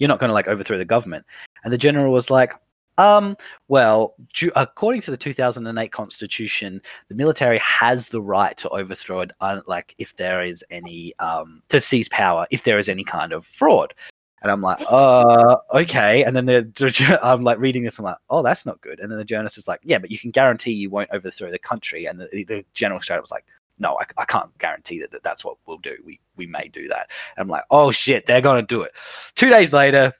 You're 0.00 0.08
not 0.08 0.18
going 0.18 0.30
to 0.30 0.34
like 0.34 0.48
overthrow 0.48 0.78
the 0.78 0.84
government. 0.84 1.24
And 1.62 1.72
the 1.72 1.78
general 1.78 2.12
was 2.12 2.30
like, 2.30 2.54
um, 2.98 3.36
well, 3.68 4.14
according 4.56 5.00
to 5.02 5.10
the 5.10 5.16
2008 5.16 5.92
constitution, 5.92 6.82
the 7.08 7.14
military 7.14 7.58
has 7.58 8.08
the 8.08 8.20
right 8.20 8.56
to 8.58 8.68
overthrow 8.70 9.20
it, 9.20 9.32
uh, 9.40 9.60
like 9.66 9.94
if 9.98 10.16
there 10.16 10.42
is 10.44 10.64
any, 10.70 11.14
um, 11.18 11.62
to 11.68 11.80
seize 11.80 12.08
power 12.08 12.46
if 12.50 12.64
there 12.64 12.78
is 12.78 12.88
any 12.88 13.04
kind 13.04 13.32
of 13.32 13.46
fraud. 13.46 13.94
And 14.42 14.50
I'm 14.50 14.62
like, 14.62 14.80
uh, 14.88 15.56
okay. 15.72 16.24
And 16.24 16.34
then 16.34 16.46
the, 16.46 17.18
I'm 17.22 17.44
like 17.44 17.58
reading 17.58 17.84
this, 17.84 17.98
I'm 17.98 18.04
like, 18.04 18.16
oh, 18.28 18.42
that's 18.42 18.66
not 18.66 18.80
good. 18.80 19.00
And 19.00 19.10
then 19.10 19.18
the 19.18 19.24
journalist 19.24 19.58
is 19.58 19.68
like, 19.68 19.80
yeah, 19.82 19.98
but 19.98 20.10
you 20.10 20.18
can 20.18 20.30
guarantee 20.30 20.72
you 20.72 20.90
won't 20.90 21.10
overthrow 21.10 21.50
the 21.50 21.58
country. 21.58 22.06
And 22.06 22.20
the, 22.20 22.44
the 22.44 22.64
general 22.74 23.00
straight 23.00 23.20
was 23.20 23.30
like, 23.30 23.44
no, 23.80 23.98
I, 23.98 24.04
I 24.22 24.24
can't 24.26 24.56
guarantee 24.58 25.00
that, 25.00 25.10
that 25.10 25.22
that's 25.22 25.44
what 25.44 25.56
we'll 25.66 25.78
do. 25.78 25.96
We 26.04 26.20
we 26.36 26.46
may 26.46 26.68
do 26.68 26.86
that. 26.88 27.08
And 27.36 27.42
I'm 27.42 27.48
like, 27.48 27.64
oh 27.70 27.90
shit, 27.90 28.26
they're 28.26 28.40
gonna 28.42 28.62
do 28.62 28.82
it. 28.82 28.92
Two 29.34 29.50
days 29.50 29.72
later, 29.72 30.12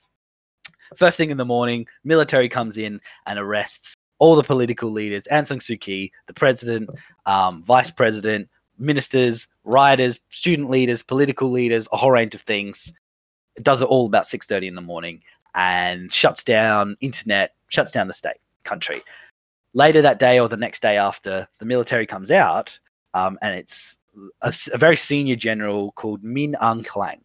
first 0.97 1.17
thing 1.17 1.31
in 1.31 1.37
the 1.37 1.45
morning, 1.45 1.87
military 2.03 2.49
comes 2.49 2.79
in 2.79 3.01
and 3.27 3.39
arrests 3.39 3.95
all 4.19 4.35
the 4.37 4.43
political 4.43 4.91
leaders, 4.91 5.27
Aung 5.31 5.47
San 5.47 5.59
Suu 5.59 5.81
Kyi, 5.81 6.13
the 6.27 6.35
president, 6.35 6.91
um, 7.27 7.63
vice 7.63 7.91
president, 7.91 8.49
ministers, 8.79 9.47
rioters, 9.65 10.21
student 10.29 10.71
leaders, 10.71 11.03
political 11.03 11.51
leaders, 11.51 11.89
a 11.93 11.97
whole 11.97 12.11
range 12.11 12.35
of 12.35 12.43
things. 12.43 12.93
It 13.57 13.63
does 13.63 13.83
it 13.83 13.87
all 13.87 14.07
about 14.07 14.27
6:30 14.27 14.69
in 14.69 14.75
the 14.75 14.81
morning 14.81 15.23
and 15.55 16.13
shuts 16.13 16.45
down 16.45 16.97
internet, 17.01 17.55
shuts 17.69 17.93
down 17.93 18.09
the 18.09 18.15
state, 18.15 18.41
country. 18.65 19.03
Later 19.75 20.03
that 20.03 20.19
day 20.19 20.39
or 20.41 20.49
the 20.49 20.57
next 20.57 20.81
day 20.81 20.97
after, 20.97 21.47
the 21.59 21.65
military 21.65 22.07
comes 22.07 22.31
out 22.31 22.79
um, 23.15 23.39
and 23.43 23.55
it's 23.55 23.99
a 24.43 24.79
very 24.79 24.97
senior 24.97 25.37
general 25.37 25.93
called 25.93 26.23
Min 26.23 26.57
Aung 26.61 26.87
Hlaing. 26.87 27.21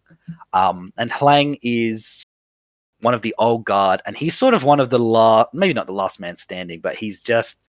Um, 0.53 0.93
and 0.97 1.11
Hlaing 1.11 1.59
is 1.61 2.23
one 3.01 3.13
of 3.13 3.21
the 3.21 3.35
old 3.37 3.65
guard, 3.65 4.01
and 4.05 4.15
he's 4.15 4.37
sort 4.37 4.53
of 4.53 4.63
one 4.63 4.79
of 4.79 4.89
the 4.89 4.99
last, 4.99 5.53
maybe 5.53 5.73
not 5.73 5.87
the 5.87 5.93
last 5.93 6.19
man 6.19 6.37
standing, 6.37 6.79
but 6.79 6.95
he's 6.95 7.21
just 7.21 7.69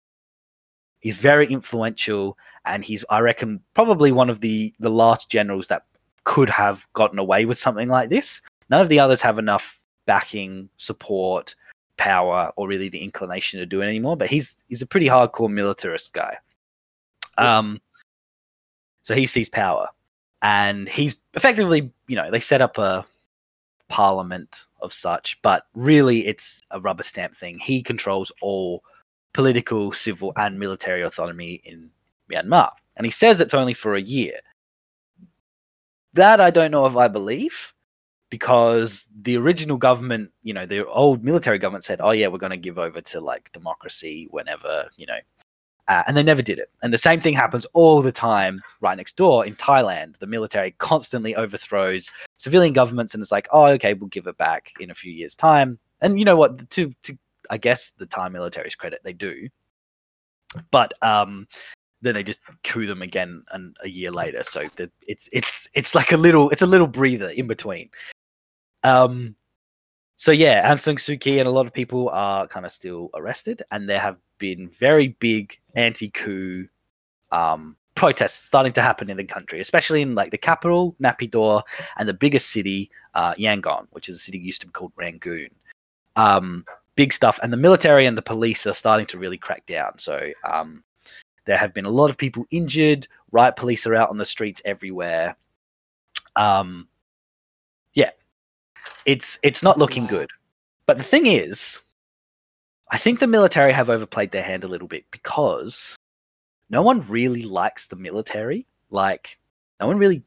he's 1.01 1.17
very 1.17 1.47
influential, 1.47 2.37
and 2.65 2.85
he's 2.85 3.05
I 3.11 3.21
reckon 3.21 3.61
probably 3.75 4.12
one 4.12 4.31
of 4.31 4.41
the 4.41 4.75
the 4.81 4.91
last 4.91 5.29
generals 5.31 5.69
that 5.69 5.85
could 6.25 6.51
have 6.51 6.87
gotten 6.95 7.19
away 7.19 7.45
with 7.45 7.59
something 7.59 7.89
like 7.89 8.11
this. 8.11 8.41
None 8.71 8.81
of 8.81 8.89
the 8.89 8.99
others 9.01 9.21
have 9.21 9.39
enough 9.39 9.79
backing, 10.07 10.69
support, 10.77 11.55
power, 11.97 12.53
or 12.57 12.67
really 12.67 12.89
the 12.89 13.03
inclination 13.03 13.61
to 13.61 13.67
do 13.67 13.83
it 13.83 13.87
anymore. 13.87 14.17
But 14.17 14.29
he's 14.29 14.57
he's 14.69 14.83
a 14.83 14.87
pretty 14.87 15.07
hardcore 15.07 15.51
militarist 15.51 16.12
guy. 16.12 16.37
Um, 17.37 17.81
so 19.05 19.14
he 19.14 19.26
sees 19.26 19.48
power, 19.48 19.88
and 20.42 20.88
he's 20.88 21.14
effectively, 21.34 21.92
you 22.09 22.16
know, 22.16 22.30
they 22.30 22.40
set 22.40 22.61
up 22.61 22.78
a 22.78 23.07
parliament 23.88 24.66
of 24.80 24.92
such, 24.92 25.40
but 25.42 25.66
really 25.74 26.26
it's 26.26 26.61
a 26.70 26.80
rubber 26.80 27.05
stamp 27.05 27.36
thing. 27.36 27.59
He 27.59 27.82
controls 27.82 28.32
all 28.42 28.82
political, 29.32 29.92
civil, 29.92 30.32
and 30.36 30.59
military 30.59 31.02
autonomy 31.02 31.62
in 31.64 31.90
Myanmar, 32.32 32.70
and 32.96 33.07
he 33.07 33.11
says 33.11 33.40
it's 33.40 33.55
only 33.55 33.74
for 33.74 33.94
a 33.94 34.02
year. 34.02 34.40
That 36.14 36.40
I 36.40 36.50
don't 36.50 36.70
know 36.70 36.86
if 36.86 36.96
I 36.96 37.09
believe, 37.09 37.72
because 38.30 39.07
the 39.22 39.36
original 39.36 39.76
government, 39.76 40.30
you 40.42 40.55
know, 40.55 40.66
the 40.66 40.86
old 40.86 41.22
military 41.22 41.59
government 41.59 41.84
said, 41.84 42.00
"Oh 42.02 42.12
yeah, 42.12 42.28
we're 42.28 42.38
going 42.38 42.50
to 42.50 42.57
give 42.57 42.78
over 42.78 43.00
to 43.00 43.20
like 43.20 43.52
democracy 43.52 44.28
whenever, 44.30 44.88
you 44.96 45.07
know." 45.07 45.18
Uh, 45.87 46.03
and 46.07 46.16
they 46.16 46.22
never 46.22 46.41
did 46.41 46.59
it. 46.59 46.70
And 46.82 46.93
the 46.93 46.99
same 46.99 47.20
thing 47.20 47.35
happens 47.35 47.66
all 47.74 48.01
the 48.01 48.12
time 48.12 48.62
right 48.80 48.97
next 48.97 49.16
door 49.16 49.45
in 49.45 49.55
Thailand. 49.57 50.18
The 50.18 50.26
military 50.26 50.74
constantly 50.78 51.37
overthrows 51.37 52.11
civilian 52.39 52.72
governments 52.72 53.12
and 53.12 53.22
it's 53.22 53.32
like, 53.32 53.49
oh, 53.53 53.66
okay, 53.66 53.93
we'll 53.93 54.09
give 54.09 54.26
it 54.26 54.39
back 54.39 54.72
in 54.80 54.91
a 54.91 54.95
few 54.95 55.12
years' 55.12 55.37
time. 55.37 55.78
And 56.01 56.18
you 56.18 56.24
know 56.24 56.37
what? 56.37 56.70
To, 56.70 56.93
to 57.03 57.18
I 57.51 57.59
guess 57.59 57.91
the 57.91 58.07
Thai 58.07 58.30
military's 58.30 58.74
credit, 58.74 59.01
they 59.05 59.12
do. 59.12 59.49
But 60.70 60.95
um, 61.03 61.47
then 62.01 62.14
they 62.14 62.22
just 62.22 62.41
coup 62.62 62.87
them 62.87 63.03
again 63.03 63.43
and 63.53 63.76
a 63.82 63.89
year 63.89 64.11
later. 64.11 64.43
So 64.43 64.68
the, 64.76 64.91
it's 65.07 65.28
it's 65.32 65.68
it's 65.74 65.95
like 65.95 66.12
a 66.12 66.16
little 66.16 66.51
it's 66.51 66.62
a 66.62 66.66
little 66.66 66.87
breather 66.87 67.30
in 67.30 67.47
between. 67.47 67.91
Um, 68.85 69.35
so 70.16 70.30
yeah, 70.30 70.70
Aung 70.70 70.78
San 70.78 70.97
Suu 70.97 71.20
Kyi 71.20 71.41
and 71.41 71.49
a 71.49 71.51
lot 71.51 71.66
of 71.66 71.72
people 71.72 72.09
are 72.11 72.47
kind 72.47 72.64
of 72.64 72.72
still 72.72 73.11
arrested, 73.14 73.62
and 73.72 73.89
there 73.89 73.99
have 73.99 74.16
been 74.47 74.68
very 74.88 75.09
big 75.28 75.45
anti-coup 75.74 76.68
um, 77.32 77.76
protests 77.95 78.45
starting 78.51 78.74
to 78.74 78.82
happen 78.82 79.09
in 79.09 79.16
the 79.16 79.24
country, 79.36 79.59
especially 79.61 80.03
in 80.03 80.14
like 80.14 80.30
the 80.30 80.47
capital, 80.51 80.95
Naypyidaw, 81.05 81.62
and 81.97 82.07
the 82.09 82.20
biggest 82.24 82.47
city, 82.57 82.90
uh, 83.20 83.32
Yangon, 83.45 83.86
which 83.95 84.09
is 84.09 84.16
a 84.16 84.24
city 84.26 84.38
used 84.38 84.61
to 84.61 84.66
be 84.66 84.72
called 84.78 84.92
Rangoon. 84.97 85.51
Um, 86.16 86.64
big 86.97 87.12
stuff, 87.12 87.36
and 87.42 87.51
the 87.53 87.62
military 87.66 88.07
and 88.07 88.16
the 88.16 88.30
police 88.34 88.66
are 88.70 88.74
starting 88.74 89.07
to 89.07 89.18
really 89.18 89.38
crack 89.38 89.64
down. 89.66 89.99
So 89.99 90.16
um, 90.53 90.84
There 91.45 91.57
have 91.57 91.74
been 91.74 91.84
a 91.84 91.90
lot 91.90 92.11
of 92.11 92.16
people 92.16 92.47
injured. 92.51 93.07
Riot 93.32 93.57
police 93.57 93.86
are 93.86 93.95
out 93.95 94.11
on 94.11 94.16
the 94.16 94.24
streets 94.24 94.62
everywhere. 94.64 95.36
Um, 96.36 96.88
yeah, 97.95 98.11
it's 99.07 99.38
it's 99.42 99.62
not 99.62 99.78
looking 99.78 100.07
good. 100.07 100.30
But 100.86 100.99
the 100.99 101.05
thing 101.05 101.26
is, 101.26 101.80
I 102.95 102.97
think 102.97 103.18
the 103.18 103.26
military 103.26 103.72
have 103.72 103.90
overplayed 103.90 104.30
their 104.30 104.45
hand 104.45 104.62
a 104.62 104.68
little 104.68 104.86
bit 104.86 105.05
because 105.11 105.97
no 106.70 106.80
one 106.80 107.05
really 107.09 107.42
likes 107.42 107.88
the 107.88 107.97
military. 107.97 108.68
Like, 108.88 109.36
no 109.80 109.88
one 109.88 109.99
really 109.99 110.22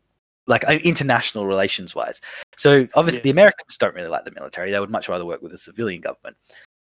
like 0.48 0.68
uh, 0.68 0.74
international 0.74 1.48
relations 1.48 1.96
wise. 1.96 2.20
So 2.58 2.86
obviously, 2.94 3.22
Yeah. 3.22 3.24
the 3.24 3.30
Americans 3.30 3.78
don't 3.78 3.96
really 3.96 4.10
like 4.10 4.26
the 4.26 4.32
military. 4.32 4.72
They 4.72 4.82
would 4.82 4.90
much 4.90 5.08
rather 5.08 5.26
work 5.26 5.42
with 5.42 5.54
a 5.54 5.58
civilian 5.58 6.02
government. 6.02 6.36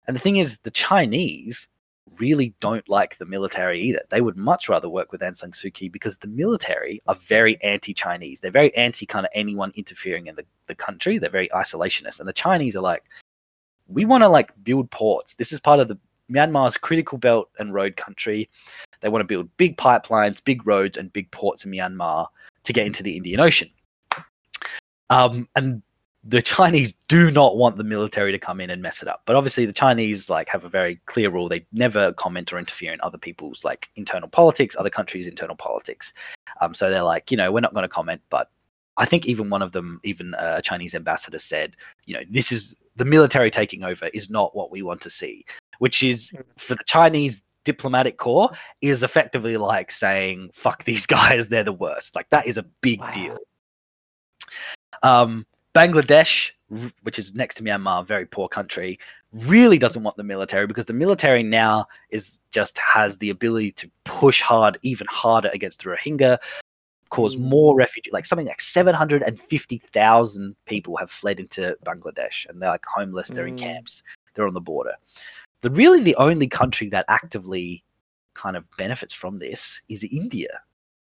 And 0.06 0.18
the 0.18 0.20
thing 0.20 0.36
is, 0.36 0.58
the 0.64 0.72
Chinese 0.72 1.70
really 2.18 2.54
don't 2.60 2.90
like 2.90 3.18
the 3.18 3.26
military 3.26 3.80
either. 3.80 4.02
They 4.10 4.20
would 4.20 4.36
much 4.36 4.68
rather 4.68 4.90
work 4.90 5.14
with 5.14 5.22
Aung 5.22 5.38
San 5.38 5.52
Suu 5.52 5.74
Kyi 5.74 5.88
because 5.88 6.18
the 6.18 6.28
military 6.28 7.02
are 7.08 7.16
very 7.16 7.58
anti-Chinese. 7.64 8.42
They're 8.42 8.52
very 8.52 8.76
anti 8.76 9.06
kind 9.06 9.26
of 9.26 9.32
anyone 9.34 9.72
interfering 9.78 10.28
in 10.28 10.36
the, 10.36 10.44
the 10.68 10.76
country. 10.76 11.20
They're 11.20 11.30
very 11.30 11.48
isolationist. 11.48 12.20
And 12.20 12.28
the 12.28 12.34
Chinese 12.34 12.76
are 12.76 12.82
like, 12.82 13.06
we 13.90 14.06
want 14.06 14.24
to 14.24 14.30
like 14.30 14.52
build 14.64 14.90
ports. 14.92 15.34
This 15.36 15.52
is 15.52 15.60
part 15.60 15.80
of 15.80 15.88
the 15.88 15.98
Myanmar's 16.32 16.78
critical 16.78 17.18
belt 17.18 17.50
and 17.58 17.74
road 17.74 17.98
country. 17.98 18.50
They 19.02 19.10
want 19.10 19.22
to 19.22 19.28
build 19.28 19.50
big 19.58 19.78
pipelines, 19.78 20.44
big 20.44 20.66
roads, 20.66 20.98
and 20.98 21.12
big 21.12 21.30
ports 21.32 21.66
in 21.66 21.72
Myanmar 21.72 22.28
to 22.64 22.74
get 22.74 22.86
into 22.86 23.04
the 23.04 23.18
Indian 23.18 23.40
Ocean. 23.40 23.70
Um, 25.10 25.48
and 25.56 25.82
the 26.24 26.42
Chinese 26.42 26.94
do 27.08 27.32
not 27.32 27.58
want 27.58 27.78
the 27.78 27.84
military 27.84 28.32
to 28.32 28.38
come 28.38 28.60
in 28.62 28.70
and 28.70 28.82
mess 28.82 29.02
it 29.02 29.08
up. 29.08 29.24
But 29.26 29.36
obviously, 29.36 29.66
the 29.66 29.74
Chinese 29.74 30.30
like 30.30 30.50
have 30.50 30.66
a 30.66 30.70
very 30.70 31.00
clear 31.06 31.30
rule: 31.30 31.50
they 31.50 31.66
never 31.72 32.14
comment 32.14 32.54
or 32.54 32.60
interfere 32.60 32.94
in 32.94 33.00
other 33.02 33.18
people's 33.18 33.64
like 33.64 33.90
internal 33.96 34.30
politics, 34.30 34.76
other 34.78 34.90
countries' 34.90 35.28
internal 35.28 35.56
politics. 35.56 36.14
Um, 36.62 36.74
so 36.76 36.90
they're 36.90 37.04
like, 37.04 37.32
you 37.32 37.38
know, 37.38 37.52
we're 37.52 37.62
not 37.62 37.74
going 37.74 37.84
to 37.84 37.90
comment. 37.90 38.22
But 38.30 38.52
I 39.00 39.06
think 39.06 39.26
even 39.26 39.50
one 39.50 39.62
of 39.62 39.72
them, 39.72 40.00
even 40.04 40.36
a 40.38 40.62
Chinese 40.62 40.94
ambassador, 40.94 41.40
said, 41.40 41.76
you 42.06 42.14
know, 42.14 42.24
this 42.30 42.52
is 42.52 42.76
the 42.98 43.06
military 43.06 43.50
taking 43.50 43.84
over 43.84 44.08
is 44.08 44.30
not 44.30 44.56
what 44.56 44.72
we 44.72 44.82
want 44.82 45.02
to 45.02 45.10
see, 45.10 45.46
which 45.80 46.04
is 46.04 46.34
for 46.58 46.76
the 46.76 46.84
Chinese 46.86 47.42
diplomatic 47.64 48.18
corps 48.18 48.52
is 48.82 49.04
effectively 49.04 49.58
like 49.58 49.92
saying 49.92 50.50
fuck 50.54 50.84
these 50.84 51.06
guys 51.18 51.48
they're 51.48 51.64
the 51.64 51.74
worst. 51.74 52.16
Like 52.16 52.30
that 52.30 52.46
is 52.46 52.58
a 52.58 52.64
big 52.82 53.00
Wow. 53.00 53.12
deal. 53.12 53.38
Um 55.04 55.46
bangladesh 55.76 56.52
which 57.04 57.20
is 57.20 57.34
next 57.36 57.56
to 57.56 57.64
myanmar 57.64 58.02
a 58.02 58.04
very 58.04 58.26
poor 58.26 58.48
country 58.48 59.00
really 59.34 59.78
doesn't 59.78 60.04
want 60.04 60.18
the 60.18 60.24
military 60.24 60.66
because 60.68 60.88
the 60.88 60.94
military 60.94 61.44
now 61.44 61.86
is 62.10 62.40
just 62.52 62.78
has 62.78 63.18
the 63.18 63.30
ability 63.30 63.72
to 63.72 63.90
push 64.04 64.42
hard 64.42 64.78
even 64.82 65.06
harder 65.08 65.50
against 65.50 65.84
the 65.84 65.90
rohingya 65.90 66.38
cause 67.10 67.36
Mm. 67.36 67.42
more 67.42 67.76
refugee 67.76 68.12
like 68.12 68.26
something 68.26 68.48
like 68.48 68.62
750,000 68.62 70.56
people 70.66 70.96
have 70.98 71.10
fled 71.12 71.40
into 71.40 71.76
bangladesh 71.84 72.48
and 72.48 72.62
they're 72.62 72.70
like 72.70 72.86
homeless 72.86 73.30
they're 73.30 73.48
in 73.48 73.56
Mm. 73.56 73.60
camps 73.60 74.04
they're 74.34 74.48
on 74.48 74.54
the 74.54 74.62
border 74.62 74.94
the 75.62 75.70
really 75.72 76.02
the 76.02 76.16
only 76.16 76.48
country 76.48 76.88
that 76.90 77.06
actively 77.10 77.84
kind 78.34 78.56
of 78.56 78.64
benefits 78.78 79.14
from 79.14 79.38
this 79.38 79.82
is 79.90 80.04
India. 80.06 80.62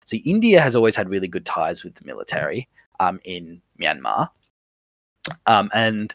So 0.07 0.16
India 0.16 0.61
has 0.61 0.74
always 0.74 0.96
had 0.96 1.11
really 1.11 1.28
good 1.28 1.44
ties 1.44 1.84
with 1.84 1.94
the 1.94 2.05
military 2.07 2.66
um, 3.01 3.20
in 3.24 3.61
Myanmar, 3.78 4.30
um, 5.46 5.70
and 5.74 6.14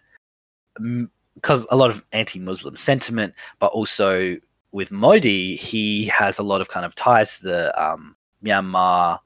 because 1.36 1.68
a 1.70 1.76
lot 1.76 1.92
of 1.92 2.04
anti-Muslim 2.12 2.76
sentiment, 2.76 3.34
but 3.60 3.68
also 3.68 4.36
with 4.72 4.90
Modi, 4.92 5.56
he 5.56 6.06
has 6.06 6.40
a 6.40 6.44
lot 6.44 6.62
of 6.62 6.70
kind 6.70 6.86
of 6.86 6.96
ties 6.96 7.38
to 7.38 7.44
the 7.44 7.82
um, 7.84 8.16
Myanmar 8.44 9.20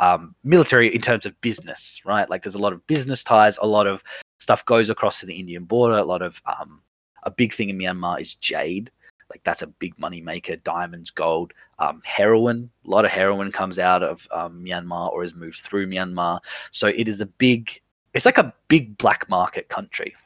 um, 0.00 0.34
military 0.42 0.92
in 0.94 1.00
terms 1.00 1.26
of 1.26 1.40
business, 1.42 2.00
right? 2.04 2.28
Like 2.28 2.42
there's 2.42 2.54
a 2.54 2.58
lot 2.58 2.72
of 2.72 2.84
business 2.86 3.22
ties, 3.22 3.58
a 3.58 3.66
lot 3.66 3.86
of 3.86 4.02
stuff 4.38 4.64
goes 4.64 4.90
across 4.90 5.20
to 5.20 5.26
the 5.26 5.34
Indian 5.34 5.64
border, 5.64 5.98
a 5.98 6.04
lot 6.04 6.22
of 6.22 6.40
um, 6.46 6.80
a 7.22 7.30
big 7.30 7.54
thing 7.54 7.68
in 7.68 7.78
Myanmar 7.78 8.20
is 8.20 8.34
jade. 8.34 8.90
Like 9.28 9.44
that's 9.44 9.62
a 9.62 9.68
big 9.68 9.96
money 9.98 10.20
maker. 10.20 10.56
Diamonds, 10.56 11.10
gold, 11.10 11.52
um, 11.78 12.02
heroin. 12.04 12.68
A 12.84 12.90
lot 12.90 13.04
of 13.04 13.12
heroin 13.12 13.52
comes 13.52 13.78
out 13.78 14.02
of 14.02 14.26
um, 14.32 14.64
Myanmar 14.64 15.12
or 15.12 15.22
is 15.22 15.34
moved 15.34 15.60
through 15.60 15.86
Myanmar. 15.86 16.40
So 16.72 16.88
it 16.88 17.06
is 17.06 17.20
a 17.20 17.26
big. 17.26 17.80
It's 18.12 18.26
like 18.26 18.38
a 18.38 18.52
big 18.66 18.98
black 18.98 19.28
market 19.28 19.68
country, 19.68 20.16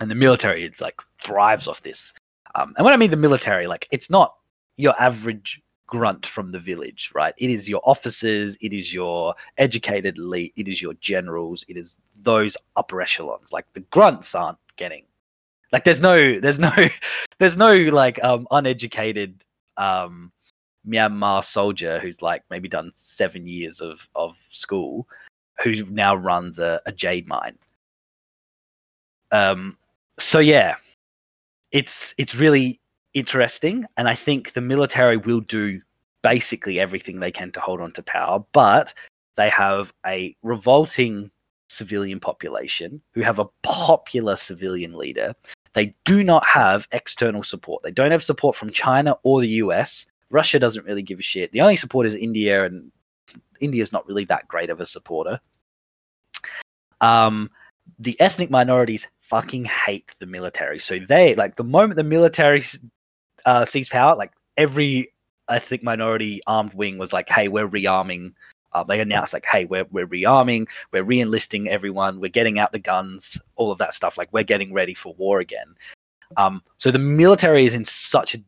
and 0.00 0.10
the 0.10 0.16
military 0.16 0.64
it's 0.64 0.80
like 0.80 1.00
thrives 1.22 1.68
off 1.68 1.82
this. 1.82 2.12
Um, 2.56 2.74
and 2.76 2.84
when 2.84 2.94
I 2.94 2.96
mean 2.96 3.12
the 3.12 3.16
military, 3.16 3.68
like 3.68 3.86
it's 3.92 4.10
not 4.10 4.34
your 4.76 5.00
average 5.00 5.62
grunt 5.86 6.26
from 6.26 6.52
the 6.52 6.60
village, 6.60 7.12
right? 7.14 7.34
It 7.38 7.50
is 7.50 7.68
your 7.68 7.80
officers, 7.84 8.56
it 8.60 8.72
is 8.72 8.92
your 8.92 9.34
educated 9.58 10.18
elite, 10.18 10.52
it 10.56 10.68
is 10.68 10.82
your 10.82 10.94
generals, 10.94 11.64
it 11.68 11.76
is 11.76 12.00
those 12.22 12.56
upper 12.76 13.00
echelons. 13.00 13.52
Like 13.52 13.66
the 13.72 13.80
grunts 13.80 14.34
aren't 14.34 14.58
getting 14.76 15.04
like 15.72 15.84
there's 15.84 16.00
no 16.00 16.40
there's 16.40 16.58
no 16.58 16.72
there's 17.38 17.56
no 17.56 17.74
like 17.74 18.22
um 18.24 18.46
uneducated 18.50 19.44
um 19.76 20.32
Myanmar 20.88 21.44
soldier 21.44 21.98
who's 21.98 22.22
like 22.22 22.42
maybe 22.48 22.68
done 22.68 22.90
seven 22.94 23.46
years 23.46 23.80
of 23.80 24.08
of 24.14 24.36
school 24.50 25.08
who 25.62 25.84
now 25.86 26.14
runs 26.14 26.58
a, 26.58 26.80
a 26.86 26.92
jade 26.92 27.26
mine. 27.26 27.58
Um 29.32 29.76
so 30.18 30.38
yeah, 30.38 30.76
it's 31.72 32.14
it's 32.18 32.34
really 32.34 32.80
interesting 33.16 33.84
and 33.96 34.08
I 34.08 34.14
think 34.14 34.52
the 34.52 34.60
military 34.60 35.16
will 35.16 35.40
do 35.40 35.80
basically 36.22 36.78
everything 36.78 37.18
they 37.18 37.32
can 37.32 37.50
to 37.52 37.60
hold 37.60 37.80
on 37.80 37.92
to 37.92 38.02
power, 38.02 38.44
but 38.52 38.94
they 39.36 39.48
have 39.50 39.92
a 40.04 40.36
revolting 40.42 41.30
civilian 41.68 42.20
population 42.20 43.02
who 43.12 43.22
have 43.22 43.38
a 43.38 43.48
popular 43.62 44.36
civilian 44.36 44.94
leader 44.96 45.34
they 45.76 45.94
do 46.06 46.24
not 46.24 46.44
have 46.46 46.88
external 46.92 47.42
support. 47.42 47.82
They 47.82 47.90
don't 47.90 48.10
have 48.10 48.24
support 48.24 48.56
from 48.56 48.70
China 48.70 49.18
or 49.24 49.42
the 49.42 49.60
US. 49.60 50.06
Russia 50.30 50.58
doesn't 50.58 50.86
really 50.86 51.02
give 51.02 51.18
a 51.18 51.22
shit. 51.22 51.52
The 51.52 51.60
only 51.60 51.76
support 51.76 52.06
is 52.06 52.14
India, 52.14 52.64
and 52.64 52.90
India's 53.60 53.92
not 53.92 54.08
really 54.08 54.24
that 54.24 54.48
great 54.48 54.70
of 54.70 54.80
a 54.80 54.86
supporter. 54.86 55.38
Um, 57.02 57.50
the 57.98 58.18
ethnic 58.18 58.48
minorities 58.48 59.06
fucking 59.20 59.66
hate 59.66 60.14
the 60.18 60.24
military. 60.24 60.78
So 60.78 60.98
they 60.98 61.34
like 61.34 61.56
the 61.56 61.64
moment 61.64 61.96
the 61.96 62.04
military 62.04 62.64
uh, 63.46 63.64
sees 63.64 63.88
power, 63.88 64.14
like 64.14 64.32
every 64.56 65.12
ethnic 65.48 65.82
minority 65.82 66.40
armed 66.46 66.74
wing 66.74 66.98
was 66.98 67.12
like, 67.12 67.28
"Hey, 67.28 67.48
we're 67.48 67.68
rearming." 67.68 68.34
Uh, 68.72 68.84
they 68.84 69.00
announced 69.00 69.32
like, 69.32 69.46
"Hey, 69.50 69.64
we're 69.64 69.86
we're 69.90 70.06
rearming, 70.06 70.66
we're 70.92 71.04
re-enlisting 71.04 71.68
everyone, 71.68 72.20
we're 72.20 72.28
getting 72.28 72.58
out 72.58 72.72
the 72.72 72.78
guns, 72.78 73.38
all 73.54 73.72
of 73.72 73.78
that 73.78 73.94
stuff. 73.94 74.18
Like, 74.18 74.28
we're 74.32 74.42
getting 74.42 74.74
ready 74.74 74.92
for 74.92 75.14
war 75.14 75.40
again." 75.40 75.74
Um, 76.36 76.62
so 76.76 76.90
the 76.90 76.98
military 76.98 77.64
is 77.64 77.74
in 77.74 77.84
such 77.84 78.34
a 78.34 78.42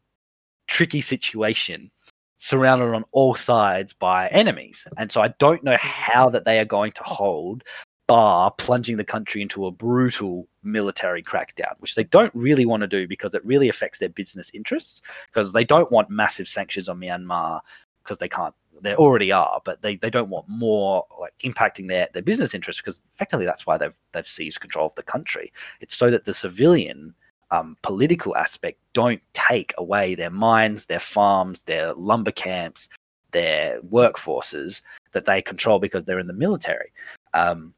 tricky 0.67 1.01
situation, 1.01 1.91
surrounded 2.39 2.93
on 2.95 3.05
all 3.13 3.35
sides 3.37 3.93
by 3.93 4.29
enemies, 4.29 4.87
and 4.99 5.11
so 5.11 5.23
I 5.23 5.29
don't 5.39 5.63
know 5.65 5.77
how 5.81 6.29
that 6.31 6.45
they 6.45 6.59
are 6.59 6.65
going 6.65 6.93
to 6.93 7.05
hold 7.05 7.63
bar 8.09 8.51
plunging 8.51 8.97
the 8.97 9.05
country 9.05 9.41
into 9.41 9.67
a 9.67 9.71
brutal 9.71 10.49
military 10.65 11.23
crackdown, 11.23 11.75
which 11.79 11.95
they 11.95 12.05
don't 12.05 12.35
really 12.35 12.67
want 12.67 12.81
to 12.81 12.89
do 12.89 13.07
because 13.07 13.35
it 13.35 13.45
really 13.45 13.69
affects 13.69 14.01
their 14.01 14.09
business 14.09 14.51
interests. 14.53 15.03
Because 15.27 15.53
they 15.53 15.65
don't 15.65 15.93
want 15.93 16.11
massive 16.11 16.49
sanctions 16.49 16.89
on 16.89 16.99
Myanmar 16.99 17.61
because 18.03 18.19
they 18.19 18.29
can't. 18.29 18.55
They 18.81 18.95
already 18.95 19.33
are, 19.33 19.61
but 19.65 19.83
they, 19.83 19.97
they 19.97 20.11
don't 20.11 20.31
want 20.31 20.49
more 20.49 21.05
like 21.21 21.35
impacting 21.45 21.89
their, 21.89 22.09
their 22.13 22.23
business 22.23 22.55
interests 22.55 22.81
because 22.81 23.03
effectively 23.17 23.45
that's 23.45 23.67
why 23.67 23.77
they've 23.77 23.95
they've 24.13 24.27
seized 24.27 24.61
control 24.61 24.87
of 24.87 24.95
the 24.95 25.03
country. 25.03 25.53
It's 25.81 25.97
so 25.97 26.11
that 26.11 26.25
the 26.25 26.33
civilian 26.33 27.15
um, 27.51 27.77
political 27.83 28.37
aspect 28.37 28.79
don't 28.93 29.21
take 29.33 29.75
away 29.79 30.15
their 30.15 30.31
mines, 30.31 30.87
their 30.87 31.01
farms, 31.01 31.61
their 31.67 31.93
lumber 31.95 32.31
camps, 32.31 32.89
their 33.33 33.81
workforces 33.83 34.81
that 35.13 35.25
they 35.25 35.43
control 35.43 35.79
because 35.79 36.05
they're 36.05 36.21
in 36.21 36.27
the 36.27 36.33
military. 36.33 36.93
Um, 37.35 37.75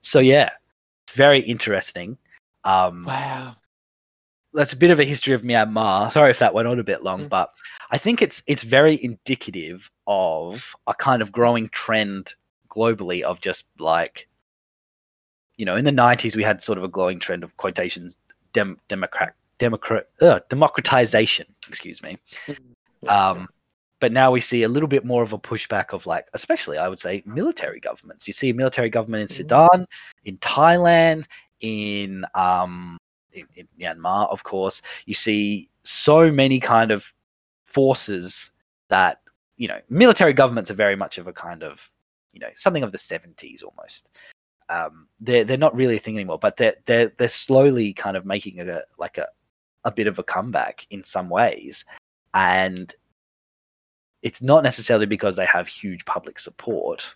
so 0.00 0.18
yeah, 0.20 0.50
it's 1.06 1.16
very 1.16 1.40
interesting. 1.40 2.16
Um, 2.64 3.04
Wow. 3.04 3.56
that's 4.52 4.72
a 4.72 4.76
bit 4.76 4.90
of 4.90 5.00
a 5.00 5.04
history 5.04 5.34
of 5.34 5.42
Myanmar. 5.42 6.12
Sorry 6.12 6.30
if 6.30 6.38
that 6.40 6.54
went 6.54 6.68
on 6.68 6.78
a 6.78 6.84
bit 6.84 7.02
long, 7.02 7.24
Mm. 7.26 7.28
but 7.28 7.52
I 7.90 7.98
think 7.98 8.22
it's 8.22 8.42
it's 8.46 8.62
very 8.62 9.02
indicative 9.02 9.90
of 10.06 10.74
a 10.86 10.94
kind 10.94 11.22
of 11.22 11.32
growing 11.32 11.68
trend 11.70 12.34
globally 12.68 13.22
of 13.22 13.40
just 13.40 13.66
like, 13.78 14.28
you 15.56 15.64
know, 15.64 15.76
in 15.76 15.84
the 15.84 15.90
'90s 15.92 16.36
we 16.36 16.42
had 16.44 16.62
sort 16.62 16.78
of 16.78 16.84
a 16.84 16.88
glowing 16.88 17.18
trend 17.18 17.42
of 17.44 17.56
quotations, 17.56 18.16
dem, 18.52 18.78
democrat, 18.88 19.34
democrat, 19.58 20.08
uh, 20.20 20.40
democratization. 20.48 21.46
Excuse 21.68 22.02
me. 22.02 22.18
Um, 23.08 23.48
but 24.00 24.12
now 24.12 24.30
we 24.30 24.40
see 24.40 24.62
a 24.62 24.68
little 24.68 24.88
bit 24.88 25.04
more 25.04 25.22
of 25.22 25.32
a 25.32 25.38
pushback 25.38 25.92
of 25.92 26.06
like, 26.06 26.26
especially 26.32 26.78
I 26.78 26.88
would 26.88 26.98
say 26.98 27.22
military 27.26 27.80
governments. 27.80 28.26
You 28.26 28.32
see 28.32 28.50
a 28.50 28.54
military 28.54 28.90
government 28.90 29.22
in 29.22 29.28
Mhm. 29.28 29.36
Sudan, 29.36 29.86
in 30.24 30.38
Thailand, 30.38 31.26
in 31.60 32.24
um, 32.34 32.98
in, 33.32 33.46
in 33.54 33.68
Myanmar, 33.78 34.28
of 34.30 34.42
course. 34.42 34.82
You 35.06 35.14
see 35.14 35.68
so 35.84 36.30
many 36.32 36.58
kind 36.58 36.90
of 36.90 37.12
forces 37.64 38.50
that 38.88 39.20
you 39.56 39.68
know 39.68 39.80
military 39.88 40.32
governments 40.32 40.70
are 40.70 40.74
very 40.74 40.96
much 40.96 41.18
of 41.18 41.26
a 41.28 41.32
kind 41.32 41.62
of 41.62 41.88
you 42.32 42.40
know 42.40 42.48
something 42.54 42.82
of 42.82 42.92
the 42.92 42.98
70s 42.98 43.62
almost 43.62 44.08
um, 44.68 45.06
they're 45.20 45.44
they're 45.44 45.56
not 45.56 45.74
really 45.74 45.96
a 45.96 46.00
thing 46.00 46.16
anymore 46.16 46.38
but 46.38 46.56
they're 46.56 46.74
they're 46.86 47.12
they're 47.16 47.28
slowly 47.28 47.92
kind 47.92 48.16
of 48.16 48.24
making 48.24 48.56
it 48.56 48.68
a 48.68 48.82
like 48.98 49.18
a 49.18 49.28
a 49.84 49.90
bit 49.90 50.06
of 50.06 50.18
a 50.18 50.22
comeback 50.22 50.86
in 50.90 51.04
some 51.04 51.28
ways 51.28 51.84
and 52.34 52.94
it's 54.22 54.42
not 54.42 54.62
necessarily 54.62 55.06
because 55.06 55.36
they 55.36 55.46
have 55.46 55.66
huge 55.66 56.04
public 56.04 56.38
support 56.38 57.14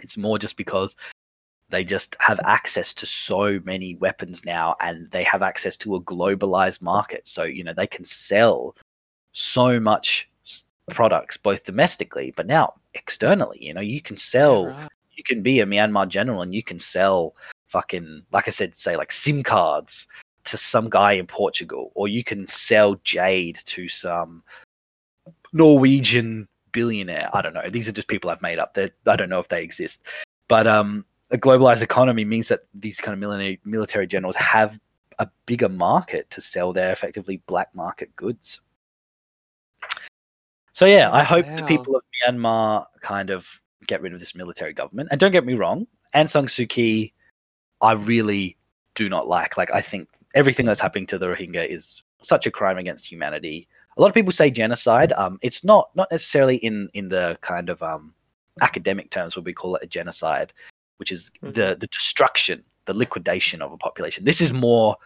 it's 0.00 0.16
more 0.16 0.38
just 0.38 0.56
because 0.56 0.96
they 1.68 1.82
just 1.82 2.16
have 2.20 2.38
access 2.44 2.92
to 2.92 3.06
so 3.06 3.58
many 3.64 3.96
weapons 3.96 4.44
now 4.44 4.76
and 4.80 5.10
they 5.10 5.24
have 5.24 5.42
access 5.42 5.76
to 5.76 5.94
a 5.96 6.00
globalized 6.02 6.82
market 6.82 7.26
so 7.26 7.44
you 7.44 7.64
know 7.64 7.72
they 7.74 7.86
can 7.86 8.04
sell 8.04 8.76
so 9.32 9.80
much 9.80 10.28
products 10.90 11.36
both 11.36 11.64
domestically 11.64 12.32
but 12.36 12.46
now 12.46 12.74
externally 12.94 13.58
you 13.60 13.72
know 13.72 13.80
you 13.80 14.00
can 14.00 14.16
sell 14.16 14.66
right. 14.66 14.88
you 15.12 15.22
can 15.24 15.42
be 15.42 15.60
a 15.60 15.66
myanmar 15.66 16.06
general 16.06 16.42
and 16.42 16.54
you 16.54 16.62
can 16.62 16.78
sell 16.78 17.34
fucking 17.68 18.22
like 18.32 18.48
i 18.48 18.50
said 18.50 18.76
say 18.76 18.96
like 18.96 19.12
sim 19.12 19.42
cards 19.42 20.06
to 20.44 20.56
some 20.56 20.90
guy 20.90 21.12
in 21.12 21.26
portugal 21.26 21.92
or 21.94 22.08
you 22.08 22.24
can 22.24 22.46
sell 22.48 22.96
jade 23.04 23.60
to 23.64 23.88
some 23.88 24.42
norwegian 25.52 26.48
billionaire 26.72 27.28
i 27.34 27.42
don't 27.42 27.54
know 27.54 27.68
these 27.70 27.88
are 27.88 27.92
just 27.92 28.08
people 28.08 28.30
i've 28.30 28.42
made 28.42 28.58
up 28.58 28.74
that 28.74 28.92
i 29.06 29.16
don't 29.16 29.28
know 29.28 29.40
if 29.40 29.48
they 29.48 29.62
exist 29.62 30.02
but 30.48 30.66
um 30.66 31.04
a 31.30 31.38
globalized 31.38 31.82
economy 31.82 32.24
means 32.24 32.48
that 32.48 32.60
these 32.74 33.00
kind 33.00 33.12
of 33.12 33.18
military 33.18 33.60
military 33.64 34.06
generals 34.06 34.36
have 34.36 34.78
a 35.18 35.28
bigger 35.46 35.68
market 35.68 36.28
to 36.30 36.40
sell 36.40 36.72
their 36.72 36.92
effectively 36.92 37.42
black 37.46 37.74
market 37.74 38.14
goods 38.16 38.60
so 40.72 40.86
yeah, 40.86 41.12
I 41.12 41.22
hope 41.22 41.46
wow. 41.46 41.56
the 41.56 41.62
people 41.64 41.96
of 41.96 42.02
Myanmar 42.26 42.86
kind 43.02 43.30
of 43.30 43.46
get 43.86 44.00
rid 44.00 44.14
of 44.14 44.20
this 44.20 44.34
military 44.34 44.72
government. 44.72 45.10
And 45.10 45.20
don't 45.20 45.32
get 45.32 45.44
me 45.44 45.54
wrong, 45.54 45.86
Aung 46.14 46.28
San 46.28 46.46
Suu 46.46 46.68
Kyi, 46.68 47.12
I 47.80 47.92
really 47.92 48.56
do 48.94 49.08
not 49.08 49.28
like. 49.28 49.56
Like 49.56 49.70
I 49.70 49.82
think 49.82 50.08
everything 50.34 50.66
that's 50.66 50.80
happening 50.80 51.06
to 51.08 51.18
the 51.18 51.26
Rohingya 51.26 51.68
is 51.68 52.02
such 52.22 52.46
a 52.46 52.50
crime 52.50 52.78
against 52.78 53.10
humanity. 53.10 53.68
A 53.96 54.00
lot 54.00 54.08
of 54.08 54.14
people 54.14 54.32
say 54.32 54.50
genocide. 54.50 55.12
Um, 55.12 55.38
it's 55.42 55.64
not 55.64 55.90
not 55.94 56.08
necessarily 56.10 56.56
in 56.56 56.88
in 56.94 57.08
the 57.08 57.38
kind 57.40 57.68
of 57.68 57.82
um 57.82 58.14
academic 58.60 59.10
terms 59.10 59.36
where 59.36 59.42
we 59.42 59.52
call 59.52 59.76
it 59.76 59.82
a 59.82 59.86
genocide, 59.86 60.52
which 60.98 61.12
is 61.12 61.30
mm-hmm. 61.42 61.52
the 61.52 61.76
the 61.78 61.86
destruction, 61.88 62.64
the 62.86 62.94
liquidation 62.94 63.62
of 63.62 63.72
a 63.72 63.76
population. 63.76 64.24
This 64.24 64.40
is 64.40 64.52
more 64.52 64.96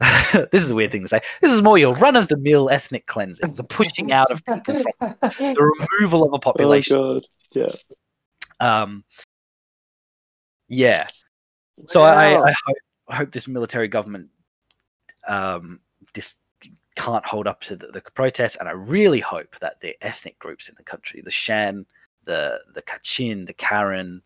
this 0.32 0.62
is 0.62 0.70
a 0.70 0.74
weird 0.74 0.92
thing 0.92 1.02
to 1.02 1.08
say. 1.08 1.20
This 1.40 1.52
is 1.52 1.60
more 1.60 1.76
your 1.76 1.94
run 1.96 2.14
of 2.14 2.28
the 2.28 2.36
mill 2.36 2.70
ethnic 2.70 3.06
cleansing, 3.06 3.54
the 3.54 3.64
pushing 3.64 4.12
out 4.12 4.30
of 4.30 4.44
people 4.44 4.84
from 5.00 5.16
the 5.20 5.86
removal 6.00 6.24
of 6.24 6.32
a 6.32 6.38
population. 6.38 6.96
Oh. 6.96 7.20
Yeah. 7.52 7.72
Um, 8.60 9.04
yeah. 10.68 11.08
So 11.86 12.00
wow. 12.00 12.06
I, 12.06 12.42
I, 12.42 12.54
hope, 12.66 12.76
I 13.08 13.16
hope 13.16 13.32
this 13.32 13.48
military 13.48 13.88
government 13.88 14.28
um, 15.26 15.80
this 16.14 16.36
can't 16.98 17.24
hold 17.24 17.46
up 17.46 17.60
to 17.62 17.76
the, 17.76 17.86
the 17.86 18.00
protests, 18.00 18.56
and 18.56 18.68
I 18.68 18.72
really 18.72 19.20
hope 19.20 19.56
that 19.60 19.80
the 19.80 19.96
ethnic 20.02 20.38
groups 20.40 20.68
in 20.68 20.74
the 20.76 20.82
country, 20.82 21.22
the 21.22 21.30
Shan, 21.30 21.86
the 22.24 22.58
the 22.74 22.82
Kachin, 22.82 23.46
the 23.46 23.54
Karen, 23.54 24.20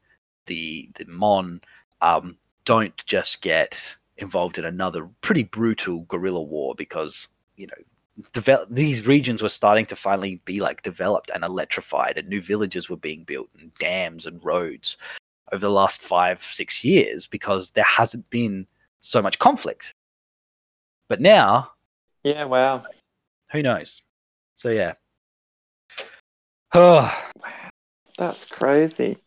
the 0.47 0.91
the 0.99 1.05
Mon, 1.05 1.61
um, 2.01 2.39
don't 2.65 2.97
just 3.07 3.43
get 3.43 3.95
involved 4.17 4.59
in 4.59 4.65
another 4.65 5.09
pretty 5.21 5.43
brutal 5.43 6.01
guerrilla 6.09 6.43
war 6.43 6.75
because 6.75 7.29
you 7.57 7.67
know 7.67 8.25
develop, 8.33 8.69
these 8.71 9.07
regions 9.07 9.43
were 9.43 9.49
starting 9.49 9.87
to 9.87 9.97
finally 9.97 10.41
be 10.45 10.61
like 10.61 10.83
developed 10.83 11.31
and 11.35 11.45
electrified 11.45 12.17
and 12.17 12.29
new 12.29 12.43
villages 12.43 12.89
were 12.89 12.97
being 12.97 13.25
built 13.25 13.49
and 13.61 13.75
dams 13.79 14.27
and 14.27 14.43
roads 14.45 14.97
over 15.53 15.61
the 15.61 15.71
last 15.71 16.01
five 16.01 16.43
six 16.43 16.83
years 16.83 17.27
because 17.27 17.73
there 17.73 17.85
hasn't 17.85 18.29
been 18.31 18.67
so 19.01 19.21
much 19.21 19.39
conflict. 19.39 19.95
But 21.09 21.21
now 21.21 21.73
yeah 22.25 22.45
wow 22.45 22.85
who 23.51 23.63
knows 23.63 24.03
so 24.57 24.71
yeah 24.71 24.95
oh 26.75 27.31
that's 28.19 28.45
crazy 28.45 29.19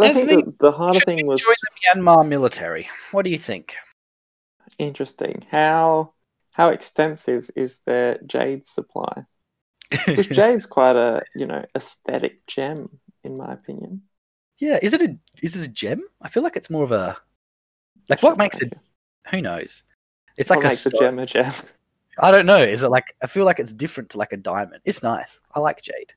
I 0.00 0.12
think 0.12 0.28
the, 0.28 0.54
the 0.58 0.72
harder 0.72 0.98
thing 1.00 1.24
was 1.24 1.40
join 1.40 1.54
the 1.94 2.00
Myanmar 2.00 2.26
military. 2.26 2.88
What 3.12 3.24
do 3.24 3.30
you 3.30 3.38
think? 3.38 3.76
interesting. 4.78 5.44
How 5.50 6.12
how 6.52 6.70
extensive 6.70 7.50
is 7.56 7.80
their 7.86 8.18
jade 8.26 8.66
supply? 8.66 9.24
Because 9.90 10.26
jade's 10.28 10.66
quite 10.66 10.96
a 10.96 11.22
you 11.34 11.46
know 11.46 11.64
aesthetic 11.74 12.46
gem, 12.46 12.88
in 13.22 13.36
my 13.36 13.52
opinion. 13.52 14.02
Yeah, 14.58 14.78
is 14.82 14.92
it 14.92 15.02
a 15.02 15.16
is 15.42 15.56
it 15.56 15.64
a 15.64 15.70
gem? 15.70 16.02
I 16.22 16.28
feel 16.28 16.42
like 16.42 16.56
it's 16.56 16.70
more 16.70 16.84
of 16.84 16.92
a 16.92 17.16
like 18.08 18.22
what 18.22 18.38
makes 18.38 18.60
it. 18.60 18.72
Who 19.30 19.40
knows? 19.40 19.84
It's 20.36 20.50
what 20.50 20.56
like 20.56 20.70
makes 20.70 20.86
a, 20.86 20.90
a 20.90 20.92
gem 20.92 21.18
a 21.18 21.26
gem. 21.26 21.52
I 22.18 22.30
don't 22.30 22.46
know. 22.46 22.62
Is 22.62 22.82
it 22.82 22.90
like 22.90 23.14
I 23.22 23.26
feel 23.26 23.44
like 23.44 23.58
it's 23.58 23.72
different 23.72 24.10
to 24.10 24.18
like 24.18 24.32
a 24.32 24.36
diamond. 24.36 24.82
It's 24.84 25.02
nice. 25.02 25.40
I 25.54 25.60
like 25.60 25.82
jade. 25.82 26.12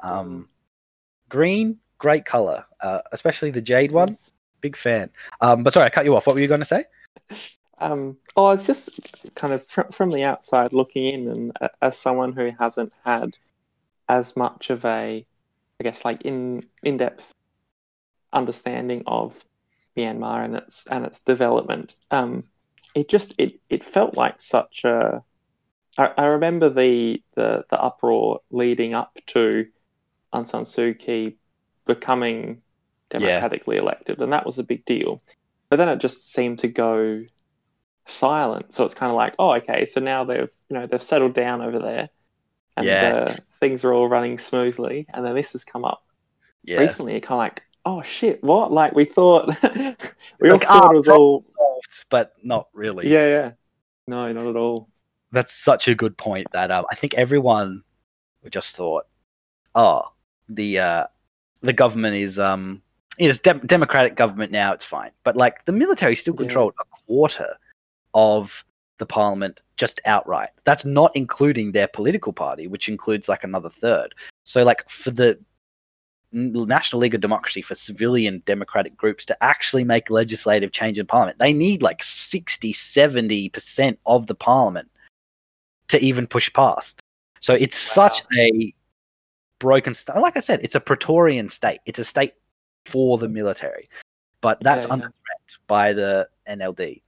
Um, 0.00 0.48
green, 1.28 1.78
great 1.98 2.24
color, 2.24 2.64
uh, 2.80 3.00
especially 3.12 3.50
the 3.50 3.62
jade 3.62 3.92
one. 3.92 4.18
Big 4.60 4.76
fan. 4.76 5.10
Um, 5.40 5.62
but 5.62 5.72
sorry, 5.72 5.86
I 5.86 5.90
cut 5.90 6.04
you 6.04 6.14
off. 6.16 6.26
What 6.26 6.34
were 6.34 6.42
you 6.42 6.48
going 6.48 6.60
to 6.60 6.66
say? 6.66 6.84
Um, 7.78 8.16
oh, 8.36 8.50
it's 8.50 8.62
just 8.64 8.90
kind 9.34 9.52
of 9.52 9.66
fr- 9.66 9.90
from 9.90 10.10
the 10.10 10.22
outside 10.22 10.72
looking 10.72 11.06
in, 11.06 11.28
and 11.28 11.52
uh, 11.60 11.68
as 11.80 11.98
someone 11.98 12.32
who 12.32 12.52
hasn't 12.56 12.92
had 13.04 13.36
as 14.08 14.36
much 14.36 14.70
of 14.70 14.84
a, 14.84 15.26
I 15.80 15.82
guess, 15.82 16.04
like 16.04 16.22
in 16.22 16.64
in 16.82 16.98
depth 16.98 17.34
understanding 18.32 19.02
of 19.06 19.34
Myanmar 19.96 20.44
and 20.44 20.56
its 20.56 20.86
and 20.86 21.04
its 21.04 21.20
development, 21.20 21.96
um, 22.10 22.44
it 22.94 23.08
just 23.08 23.34
it 23.38 23.60
it 23.68 23.84
felt 23.84 24.16
like 24.16 24.40
such 24.40 24.84
a. 24.84 25.22
I, 25.98 26.10
I 26.16 26.26
remember 26.26 26.70
the, 26.70 27.22
the 27.34 27.64
the 27.70 27.80
uproar 27.80 28.40
leading 28.50 28.94
up 28.94 29.18
to 29.28 29.66
Aung 30.32 30.48
San 30.48 30.62
Suu 30.62 30.98
Kyi 30.98 31.36
becoming 31.86 32.62
democratically 33.10 33.76
yeah. 33.76 33.82
elected, 33.82 34.20
and 34.20 34.32
that 34.32 34.46
was 34.46 34.58
a 34.58 34.62
big 34.62 34.84
deal. 34.84 35.22
But 35.68 35.76
then 35.76 35.88
it 35.88 35.98
just 35.98 36.32
seemed 36.32 36.60
to 36.60 36.68
go 36.68 37.24
silent. 38.06 38.72
So 38.72 38.84
it's 38.84 38.94
kind 38.94 39.10
of 39.10 39.16
like, 39.16 39.34
oh, 39.38 39.54
okay, 39.54 39.86
so 39.86 40.00
now 40.00 40.24
they've 40.24 40.50
you 40.68 40.74
know 40.74 40.86
they've 40.86 41.02
settled 41.02 41.34
down 41.34 41.60
over 41.62 41.78
there, 41.78 42.08
and 42.76 42.86
yes. 42.86 43.38
uh, 43.38 43.42
things 43.60 43.84
are 43.84 43.92
all 43.92 44.08
running 44.08 44.38
smoothly. 44.38 45.06
And 45.12 45.24
then 45.24 45.34
this 45.34 45.52
has 45.52 45.64
come 45.64 45.84
up 45.84 46.04
yeah. 46.64 46.78
recently. 46.78 47.20
Kind 47.20 47.32
of 47.32 47.38
like, 47.38 47.62
oh 47.84 48.02
shit, 48.02 48.42
what? 48.42 48.72
Like 48.72 48.94
we 48.94 49.04
thought, 49.04 49.48
we 50.40 50.50
like, 50.50 50.68
all 50.70 50.80
thought 50.80 50.92
it 50.92 50.96
was 50.96 51.08
all 51.08 51.44
solved, 51.92 52.06
but 52.10 52.32
not 52.42 52.68
really. 52.72 53.08
Yeah, 53.08 53.26
yeah, 53.26 53.50
no, 54.06 54.32
not 54.32 54.46
at 54.48 54.56
all. 54.56 54.88
That's 55.32 55.52
such 55.52 55.88
a 55.88 55.94
good 55.94 56.16
point. 56.16 56.46
That 56.52 56.70
um, 56.70 56.84
I 56.90 56.94
think 56.94 57.14
everyone 57.14 57.82
just 58.50 58.76
thought, 58.76 59.06
oh, 59.74 60.02
the 60.48 60.78
uh, 60.78 61.06
the 61.62 61.72
government 61.72 62.16
is 62.16 62.38
um. 62.38 62.82
It's 63.18 63.38
de- 63.38 63.54
democratic 63.66 64.16
government 64.16 64.52
now. 64.52 64.72
It's 64.72 64.86
fine, 64.86 65.10
but 65.22 65.36
like 65.36 65.64
the 65.66 65.72
military 65.72 66.16
still 66.16 66.34
controlled 66.34 66.72
yeah. 66.78 66.84
a 66.84 67.06
quarter 67.06 67.56
of 68.14 68.64
the 68.98 69.04
parliament 69.06 69.60
just 69.76 70.00
outright. 70.06 70.48
That's 70.64 70.86
not 70.86 71.14
including 71.14 71.72
their 71.72 71.88
political 71.88 72.32
party, 72.32 72.68
which 72.68 72.88
includes 72.88 73.28
like 73.28 73.44
another 73.44 73.68
third. 73.68 74.14
So, 74.44 74.64
like, 74.64 74.88
for 74.88 75.10
the 75.10 75.38
National 76.32 77.00
League 77.00 77.14
of 77.14 77.20
Democracy, 77.20 77.62
for 77.62 77.74
civilian 77.74 78.42
democratic 78.46 78.96
groups 78.96 79.24
to 79.26 79.42
actually 79.42 79.84
make 79.84 80.10
legislative 80.10 80.72
change 80.72 80.98
in 80.98 81.06
parliament, 81.06 81.38
they 81.38 81.52
need 81.52 81.82
like 81.82 82.02
60, 82.02 82.72
70% 82.72 83.96
of 84.06 84.26
the 84.26 84.34
parliament 84.34 84.90
to 85.88 86.02
even 86.02 86.26
push 86.26 86.52
past. 86.52 87.00
So, 87.40 87.54
it's 87.54 87.96
wow. 87.96 88.08
such 88.08 88.22
a 88.38 88.74
broken 89.58 89.94
state. 89.94 90.16
Like 90.16 90.36
I 90.36 90.40
said, 90.40 90.60
it's 90.62 90.74
a 90.74 90.80
Praetorian 90.80 91.48
state, 91.48 91.80
it's 91.86 91.98
a 91.98 92.04
state 92.04 92.34
for 92.86 93.18
the 93.18 93.28
military, 93.28 93.88
but 94.40 94.58
that's 94.60 94.86
yeah, 94.86 94.92
under 94.92 95.06
threat 95.06 95.58
by 95.66 95.92
the 95.92 96.28
NLD. 96.48 97.02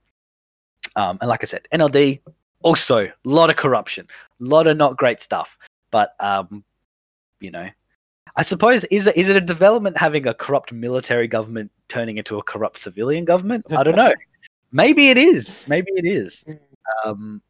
Um, 0.95 1.17
and 1.21 1.29
like 1.29 1.43
I 1.43 1.45
said, 1.45 1.67
NLD 1.73 2.21
also 2.61 3.05
a 3.05 3.13
lot 3.23 3.49
of 3.49 3.55
corruption, 3.55 4.07
a 4.41 4.43
lot 4.43 4.67
of 4.67 4.77
not 4.77 4.97
great 4.97 5.21
stuff. 5.21 5.57
But 5.91 6.15
um, 6.19 6.63
you 7.39 7.51
know, 7.51 7.69
I 8.37 8.43
suppose 8.43 8.83
is 8.85 9.07
it 9.07 9.15
is 9.15 9.29
it 9.29 9.35
a 9.35 9.41
development 9.41 9.97
having 9.97 10.27
a 10.27 10.33
corrupt 10.33 10.73
military 10.73 11.27
government 11.27 11.71
turning 11.87 12.17
into 12.17 12.37
a 12.37 12.43
corrupt 12.43 12.79
civilian 12.79 13.25
government? 13.25 13.65
I 13.69 13.83
don't 13.83 13.95
know. 13.95 14.13
Maybe 14.71 15.09
it 15.09 15.17
is. 15.17 15.65
Maybe 15.67 15.91
it 15.95 16.05
is. 16.05 16.43
Um, 17.05 17.41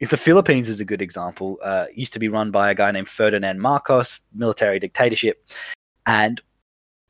if 0.00 0.10
the 0.10 0.16
Philippines 0.16 0.68
is 0.68 0.80
a 0.80 0.84
good 0.84 1.00
example, 1.00 1.58
uh, 1.62 1.86
used 1.94 2.12
to 2.14 2.18
be 2.18 2.28
run 2.28 2.50
by 2.50 2.70
a 2.70 2.74
guy 2.74 2.90
named 2.90 3.08
Ferdinand 3.08 3.60
Marcos, 3.60 4.20
military 4.34 4.78
dictatorship, 4.78 5.46
and 6.06 6.40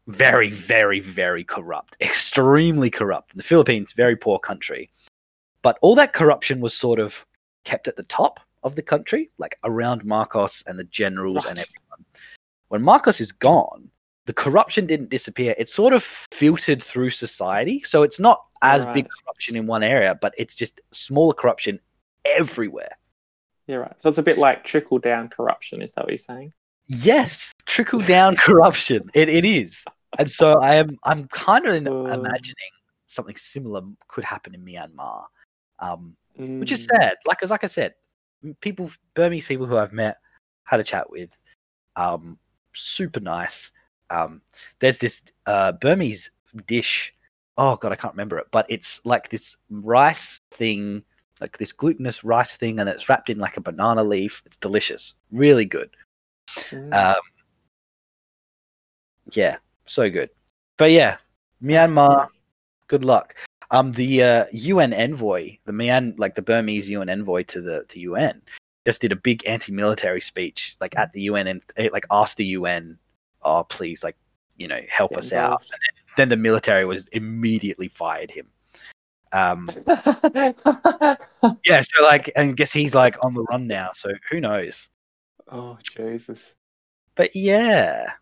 very, 0.06 0.50
very, 0.50 1.00
very 1.00 1.42
corrupt, 1.42 1.96
extremely 2.00 2.90
corrupt. 2.90 3.34
The 3.36 3.42
Philippines, 3.42 3.92
very 3.92 4.16
poor 4.16 4.38
country. 4.38 4.90
But 5.62 5.78
all 5.80 5.96
that 5.96 6.12
corruption 6.12 6.60
was 6.60 6.74
sort 6.74 7.00
of 7.00 7.24
kept 7.64 7.88
at 7.88 7.96
the 7.96 8.04
top 8.04 8.38
of 8.62 8.76
the 8.76 8.82
country, 8.82 9.30
like 9.38 9.58
around 9.64 10.04
Marcos 10.04 10.62
and 10.66 10.78
the 10.78 10.84
generals 10.84 11.44
and 11.44 11.58
everyone. 11.58 12.04
When 12.68 12.82
Marcos 12.82 13.20
is 13.20 13.32
gone, 13.32 13.90
the 14.26 14.32
corruption 14.32 14.86
didn't 14.86 15.10
disappear. 15.10 15.54
It 15.56 15.68
sort 15.68 15.92
of 15.92 16.02
filtered 16.32 16.82
through 16.82 17.10
society. 17.10 17.82
So 17.84 18.02
it's 18.02 18.18
not 18.18 18.42
as 18.62 18.84
big 18.86 19.08
corruption 19.08 19.54
in 19.56 19.66
one 19.66 19.82
area, 19.82 20.18
but 20.20 20.34
it's 20.36 20.54
just 20.54 20.80
smaller 20.92 21.34
corruption 21.34 21.78
everywhere. 22.24 22.90
You're 23.68 23.80
right. 23.82 24.00
So 24.00 24.08
it's 24.08 24.18
a 24.18 24.22
bit 24.22 24.38
like 24.38 24.64
trickle 24.64 24.98
down 24.98 25.28
corruption. 25.28 25.82
Is 25.82 25.92
that 25.92 26.04
what 26.04 26.10
you're 26.10 26.18
saying? 26.18 26.52
Yes, 26.88 27.52
trickle 27.66 28.00
down 28.00 28.36
corruption. 28.46 29.10
It 29.14 29.28
it 29.28 29.44
is. 29.44 29.84
And 30.18 30.30
so 30.30 30.60
I 30.60 30.76
am 30.76 30.96
I'm 31.04 31.28
kind 31.28 31.66
of 31.66 31.86
Uh. 31.86 32.12
imagining 32.12 32.72
something 33.08 33.36
similar 33.36 33.82
could 34.08 34.24
happen 34.24 34.54
in 34.54 34.64
Myanmar. 34.64 35.24
Um, 35.78 36.16
which 36.36 36.72
is 36.72 36.86
Mm. 36.86 36.96
sad. 36.96 37.14
Like 37.26 37.42
as 37.42 37.50
like 37.50 37.64
I 37.64 37.68
said, 37.68 37.94
people 38.60 38.90
Burmese 39.14 39.46
people 39.46 39.66
who 39.66 39.76
I've 39.76 39.92
met, 39.92 40.18
had 40.64 40.80
a 40.80 40.84
chat 40.84 41.08
with, 41.10 41.36
um, 41.96 42.38
super 42.76 43.20
nice. 43.20 43.70
Um, 44.10 44.40
there's 44.80 44.98
this 44.98 45.22
uh, 45.46 45.72
Burmese 45.72 46.30
dish. 46.66 47.12
Oh 47.58 47.76
god, 47.76 47.92
I 47.92 47.96
can't 47.96 48.14
remember 48.14 48.38
it, 48.38 48.46
but 48.50 48.66
it's 48.68 49.04
like 49.04 49.30
this 49.30 49.56
rice 49.70 50.38
thing, 50.52 51.02
like 51.40 51.58
this 51.58 51.72
glutinous 51.72 52.22
rice 52.22 52.56
thing, 52.56 52.78
and 52.78 52.88
it's 52.88 53.08
wrapped 53.08 53.30
in 53.30 53.38
like 53.38 53.56
a 53.56 53.62
banana 53.62 54.04
leaf. 54.04 54.42
It's 54.46 54.56
delicious, 54.58 55.14
really 55.32 55.64
good. 55.64 55.90
Mm. 56.70 56.94
Um, 56.94 57.20
yeah, 59.32 59.56
so 59.86 60.10
good. 60.10 60.30
But 60.76 60.92
yeah, 60.92 61.16
Myanmar, 61.62 62.28
good 62.88 63.04
luck. 63.04 63.34
Um, 63.70 63.92
the 63.92 64.22
uh, 64.22 64.44
UN 64.52 64.92
envoy, 64.92 65.58
the 65.64 65.72
Myan, 65.72 66.16
like 66.18 66.34
the 66.34 66.42
Burmese 66.42 66.88
UN 66.90 67.08
envoy 67.08 67.42
to 67.44 67.60
the 67.60 67.84
to 67.88 67.98
UN, 68.00 68.42
just 68.86 69.00
did 69.00 69.12
a 69.12 69.16
big 69.16 69.46
anti-military 69.46 70.20
speech, 70.20 70.76
like 70.80 70.96
at 70.96 71.12
the 71.12 71.22
UN, 71.22 71.48
and 71.48 71.62
eh, 71.76 71.88
like 71.92 72.06
asked 72.10 72.36
the 72.36 72.46
UN, 72.46 72.98
"Oh, 73.42 73.64
please, 73.64 74.02
like, 74.04 74.16
you 74.56 74.68
know, 74.68 74.80
help 74.88 75.16
us 75.16 75.32
out." 75.32 75.62
And 75.62 75.70
then, 75.72 76.04
then 76.16 76.28
the 76.30 76.36
military 76.36 76.84
was 76.84 77.08
immediately 77.08 77.88
fired 77.88 78.30
him. 78.30 78.46
Um, 79.32 79.68
yeah, 81.64 81.82
so 81.82 82.02
like, 82.02 82.30
and 82.36 82.50
I 82.50 82.52
guess 82.52 82.72
he's 82.72 82.94
like 82.94 83.22
on 83.22 83.34
the 83.34 83.42
run 83.50 83.66
now. 83.66 83.90
So 83.92 84.10
who 84.30 84.40
knows? 84.40 84.88
oh 85.50 85.78
Jesus! 85.96 86.54
But 87.16 87.34
yeah, 87.34 88.12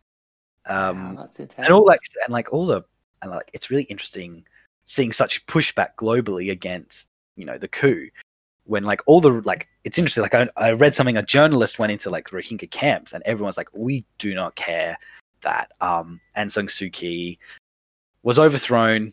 um, 0.67 1.17
wow, 1.17 1.29
and 1.59 1.69
all 1.69 1.85
like 1.85 2.01
and 2.25 2.33
like 2.33 2.53
all 2.53 2.67
the 2.67 2.83
and 3.23 3.31
like 3.31 3.51
it's 3.53 3.71
really 3.71 3.85
interesting 3.85 4.45
seeing 4.87 5.13
such 5.13 5.47
pushback 5.47 5.91
globally 5.99 6.51
against 6.51 7.09
you 7.37 7.45
know 7.45 7.59
the 7.59 7.69
coup 7.69 8.09
when 8.67 8.85
like 8.85 9.03
all 9.07 9.21
the 9.21 9.31
like 9.45 9.69
it's 9.85 9.99
interesting 9.99 10.23
like 10.23 10.35
I, 10.35 10.49
I 10.57 10.73
read 10.73 10.95
something 10.95 11.17
a 11.17 11.23
journalist 11.23 11.79
went 11.79 11.93
into 11.93 12.11
like 12.11 12.31
Rohingya 12.31 12.71
camps 12.71 13.13
and 13.13 13.23
everyone's 13.25 13.57
like 13.57 13.69
we 13.75 14.05
do 14.19 14.35
not 14.35 14.55
care 14.55 14.99
that 15.43 15.73
um 15.81 16.21
Aung 16.37 16.51
San 16.51 16.67
Suu 16.67 17.39
was 18.23 18.39
overthrown. 18.39 19.13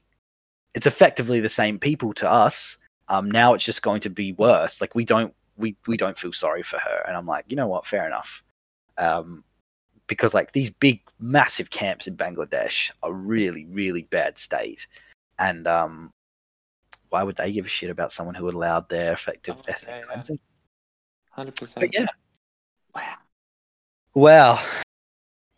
It's 0.74 0.88
effectively 0.88 1.41
the 1.41 1.49
same 1.49 1.80
people 1.80 2.14
to 2.16 2.30
us. 2.30 2.78
Um 3.10 3.30
now 3.30 3.54
it's 3.54 3.66
just 3.66 3.82
going 3.82 4.02
to 4.02 4.10
be 4.10 4.34
worse. 4.34 4.80
Like 4.80 4.95
we 4.95 5.06
don't 5.06 5.34
we 5.58 5.76
we 5.88 5.97
don't 5.97 6.18
feel 6.18 6.34
sorry 6.34 6.64
for 6.64 6.78
her. 6.78 7.04
And 7.08 7.18
I'm 7.18 7.28
like 7.28 7.45
you 7.49 7.58
know 7.58 7.68
what? 7.68 7.86
Fair 7.86 8.08
enough. 8.08 8.41
Um 8.97 9.43
because 10.08 10.34
like 10.34 10.54
these 10.54 10.70
big 10.70 11.02
massive 11.20 11.70
camps 11.70 12.08
in 12.08 12.16
Bangladesh 12.16 12.91
are 13.04 13.12
really 13.12 13.66
really 13.66 14.04
bad 14.04 14.38
state. 14.38 14.88
And 15.38 15.68
um 15.68 16.14
why 17.12 17.22
would 17.24 17.36
they 17.36 17.51
give 17.51 17.66
a 17.66 17.70
shit 17.70 17.89
about 17.89 18.12
someone 18.12 18.34
who 18.36 18.49
allowed 18.49 18.88
their 18.89 19.14
effective 19.14 19.55
Oh, 19.59 19.64
ethnic 19.68 19.89
yeah, 19.89 19.97
yeah. 19.99 20.03
cleansing 20.05 20.39
Hundred 21.30 21.55
percent. 21.55 21.80
but 21.80 21.93
yeah 21.93 22.07
Wow. 22.95 23.16
well 24.16 24.59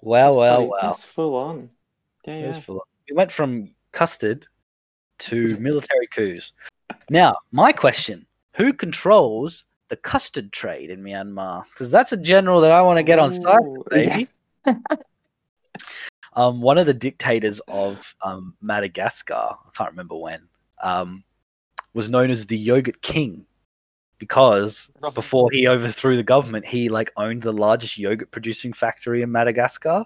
well 0.01 0.35
well 0.35 0.57
Bloody- 0.57 0.69
well 0.69 0.91
That's 0.93 1.03
full 1.05 1.35
on. 1.35 1.69
Yeah, 2.25 2.33
It 2.35 2.47
was 2.47 2.57
yeah. 2.57 2.63
full- 2.63 2.87
we 3.09 3.15
went 3.15 3.31
from 3.31 3.69
custard 3.91 4.47
to 5.19 5.57
military 5.69 6.07
coups 6.07 6.51
now 7.09 7.37
my 7.51 7.71
question 7.71 8.25
who 8.55 8.73
controls 8.73 9.63
the 9.89 9.95
custard 9.97 10.51
trade 10.51 10.89
in 10.89 11.03
Myanmar 11.03 11.63
because 11.71 11.91
that's 11.91 12.11
a 12.13 12.17
general 12.17 12.61
that 12.61 12.71
I 12.71 12.81
want 12.81 12.97
to 12.97 13.03
get 13.03 13.19
on 13.19 13.29
side 13.31 13.59
Ooh, 13.63 13.83
baby 13.89 14.27
um, 16.33 16.61
one 16.61 16.77
of 16.77 16.85
the 16.87 16.93
dictators 16.93 17.59
of 17.67 18.15
um, 18.23 18.55
Madagascar, 18.61 19.33
I 19.35 19.69
can't 19.75 19.91
remember 19.91 20.15
when, 20.15 20.41
um, 20.81 21.23
was 21.93 22.09
known 22.09 22.31
as 22.31 22.45
the 22.45 22.57
Yogurt 22.57 23.01
King 23.01 23.45
because 24.17 24.91
before 25.13 25.49
he 25.51 25.67
overthrew 25.67 26.15
the 26.15 26.23
government, 26.23 26.65
he 26.65 26.89
like 26.89 27.11
owned 27.17 27.41
the 27.41 27.51
largest 27.51 27.97
yogurt 27.97 28.31
producing 28.31 28.71
factory 28.71 29.21
in 29.21 29.31
Madagascar. 29.31 30.05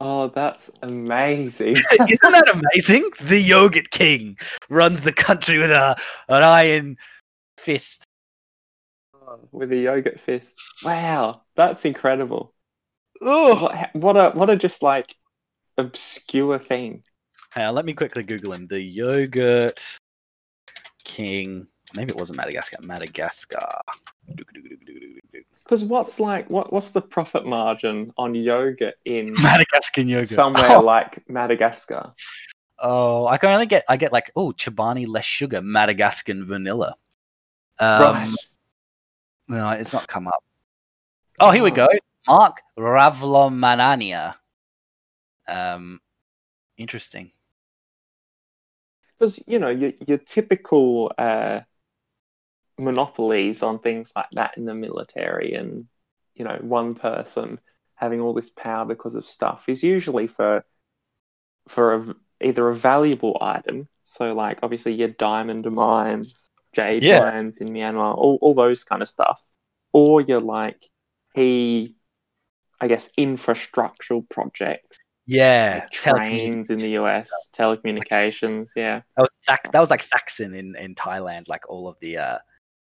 Oh, 0.00 0.28
that's 0.28 0.70
amazing. 0.82 1.72
Isn't 1.92 2.20
that 2.22 2.52
amazing? 2.54 3.10
The 3.22 3.40
Yogurt 3.40 3.90
King 3.90 4.38
runs 4.68 5.00
the 5.00 5.12
country 5.12 5.58
with 5.58 5.72
a 5.72 5.96
an 6.28 6.42
iron 6.44 6.96
fist. 7.56 8.04
Oh, 9.12 9.40
with 9.50 9.72
a 9.72 9.76
yogurt 9.76 10.20
fist. 10.20 10.54
Wow, 10.84 11.42
that's 11.56 11.84
incredible. 11.84 12.54
Oh, 13.20 13.64
What, 13.64 13.94
what 13.94 14.16
a 14.16 14.30
what 14.30 14.50
a 14.50 14.56
just 14.56 14.82
like 14.82 15.16
obscure 15.76 16.58
thing. 16.58 17.02
Hang 17.58 17.74
let 17.74 17.84
me 17.84 17.92
quickly 17.92 18.22
Google 18.22 18.52
him. 18.52 18.68
The 18.68 18.80
Yogurt 18.80 19.98
King. 21.02 21.66
Maybe 21.92 22.10
it 22.10 22.16
wasn't 22.16 22.36
Madagascar. 22.36 22.76
Madagascar. 22.80 23.80
Because 25.64 25.82
what's 25.84 26.20
like 26.20 26.48
what 26.48 26.72
what's 26.72 26.92
the 26.92 27.00
profit 27.00 27.44
margin 27.44 28.12
on 28.16 28.34
yogurt 28.36 28.94
in 29.04 29.32
Madagascar 29.42 30.02
yogurt. 30.02 30.28
somewhere 30.28 30.76
Oh, 30.76 30.80
like 30.80 31.28
Madagascar? 31.28 32.12
oh, 32.78 33.26
I 33.26 33.38
can 33.38 33.50
only 33.50 33.66
get 33.66 33.84
I 33.88 33.96
get 33.96 34.12
like 34.12 34.30
oh 34.36 34.52
Chobani 34.52 35.08
less 35.08 35.24
sugar 35.24 35.60
Madagascan 35.60 36.46
vanilla. 36.46 36.94
Um, 37.80 37.98
right. 38.14 38.30
No, 39.48 39.70
it's 39.70 39.92
not 39.92 40.06
come 40.06 40.28
up. 40.28 40.44
Oh, 41.40 41.50
here 41.50 41.64
we 41.64 41.72
Oh. 41.72 41.74
go. 41.74 41.88
Marc 42.28 42.60
Ravalomanana. 42.78 44.36
Um, 45.48 46.00
interesting. 46.76 47.32
Because 49.18 49.42
you 49.48 49.58
know 49.58 49.68
your 49.70 49.92
your 50.06 50.18
typical 50.18 51.12
uh, 51.18 51.60
monopolies 52.78 53.62
on 53.62 53.78
things 53.80 54.12
like 54.16 54.30
that 54.32 54.56
in 54.56 54.64
the 54.64 54.74
military, 54.74 55.54
and 55.54 55.86
you 56.34 56.44
know 56.44 56.58
one 56.60 56.94
person 56.94 57.60
having 57.96 58.20
all 58.20 58.34
this 58.34 58.50
power 58.50 58.84
because 58.84 59.14
of 59.16 59.26
stuff 59.26 59.68
is 59.68 59.82
usually 59.82 60.28
for 60.28 60.64
for 61.68 61.94
a, 61.94 62.14
either 62.40 62.68
a 62.68 62.74
valuable 62.74 63.38
item. 63.40 63.88
So 64.04 64.34
like 64.34 64.60
obviously 64.62 64.94
your 64.94 65.08
diamond 65.08 65.70
mines, 65.70 66.50
jade 66.72 67.04
Yeah. 67.04 67.18
mines 67.18 67.58
in 67.60 67.68
Myanmar, 67.68 68.16
all 68.16 68.38
all 68.40 68.54
those 68.54 68.84
kind 68.84 69.02
of 69.02 69.08
stuff, 69.08 69.42
or 69.92 70.20
you're 70.20 70.40
like 70.40 70.84
he. 71.34 71.94
I 72.80 72.88
guess 72.88 73.10
infrastructural 73.18 74.28
projects, 74.28 74.98
Yeah, 75.28 75.80
like 75.84 75.90
trains 75.90 76.70
in 76.70 76.78
the 76.78 76.96
US, 77.00 77.28
telecommunications, 77.54 78.70
yeah. 78.74 79.02
That 79.14 79.22
was 79.22 79.30
that 79.46 79.80
was 79.80 79.90
like 79.90 80.08
Thaksin 80.08 80.56
in, 80.56 80.74
in 80.76 80.94
Thailand, 80.94 81.48
like 81.48 81.68
all 81.68 81.86
of 81.86 81.96
the 82.00 82.16
uh, 82.16 82.38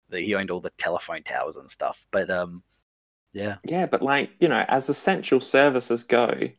the, 0.10 0.20
he 0.20 0.34
owned 0.34 0.50
all 0.50 0.60
the 0.60 0.72
telephone 0.72 1.22
towers 1.22 1.58
and 1.58 1.70
stuff. 1.70 2.04
But 2.12 2.32
um, 2.32 2.64
yeah, 3.32 3.58
Yeah, 3.64 3.86
but 3.86 4.02
like, 4.02 4.32
you 4.40 4.48
know, 4.48 4.66
as 4.68 4.90
essential 4.90 5.40
services 5.40 6.04
go, 6.04 6.50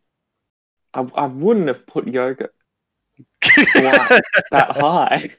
I, 0.94 1.00
I 1.00 1.26
wouldn't 1.26 1.66
have 1.66 1.84
put 1.84 2.06
yogurt 2.06 2.54
that 3.42 4.22
high. 4.52 5.30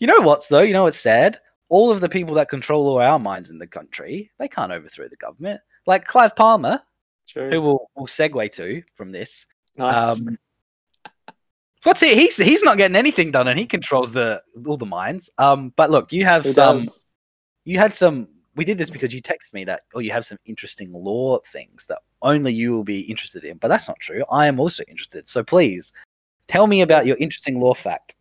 you 0.00 0.08
know 0.08 0.22
what's 0.22 0.48
though? 0.48 0.62
You 0.62 0.72
know 0.72 0.84
what's 0.84 0.98
sad? 0.98 1.38
All 1.68 1.92
of 1.92 2.00
the 2.00 2.08
people 2.08 2.34
that 2.34 2.48
control 2.48 2.88
all 2.88 2.98
our 2.98 3.20
minds 3.20 3.50
in 3.50 3.58
the 3.58 3.66
country, 3.68 4.32
they 4.40 4.48
can't 4.48 4.72
overthrow 4.72 5.08
the 5.08 5.16
government. 5.16 5.60
Like 5.86 6.04
Clive 6.04 6.34
Palmer, 6.34 6.82
who 7.34 7.50
True. 7.50 7.60
we'll, 7.60 7.90
we'll 7.94 8.06
segue 8.06 8.52
to 8.52 8.82
from 8.96 9.12
this. 9.12 9.46
Nice. 9.76 10.20
Um, 10.20 10.38
what's 11.82 12.00
he? 12.00 12.14
He's 12.14 12.36
he's 12.36 12.62
not 12.62 12.76
getting 12.76 12.96
anything 12.96 13.30
done, 13.30 13.48
and 13.48 13.58
he 13.58 13.66
controls 13.66 14.12
the 14.12 14.42
all 14.66 14.76
the 14.76 14.86
mines. 14.86 15.30
Um, 15.38 15.72
but 15.76 15.90
look, 15.90 16.12
you 16.12 16.24
have 16.24 16.44
some. 16.46 16.84
does. 16.84 17.02
You 17.64 17.78
had 17.78 17.94
some. 17.94 18.28
We 18.54 18.64
did 18.64 18.78
this 18.78 18.88
because 18.88 19.12
you 19.12 19.20
texted 19.20 19.52
me 19.52 19.64
that, 19.64 19.82
oh, 19.94 19.98
you 19.98 20.12
have 20.12 20.24
some 20.24 20.38
interesting 20.46 20.90
law 20.90 21.40
things 21.52 21.84
that 21.86 21.98
only 22.22 22.54
you 22.54 22.72
will 22.72 22.84
be 22.84 23.00
interested 23.00 23.44
in. 23.44 23.58
But 23.58 23.68
that's 23.68 23.86
not 23.86 24.00
true. 24.00 24.24
I 24.30 24.46
am 24.46 24.58
also 24.58 24.82
interested. 24.88 25.28
So 25.28 25.44
please, 25.44 25.92
tell 26.48 26.66
me 26.66 26.80
about 26.80 27.06
your 27.06 27.18
interesting 27.18 27.60
law 27.60 27.74
fact. 27.74 28.14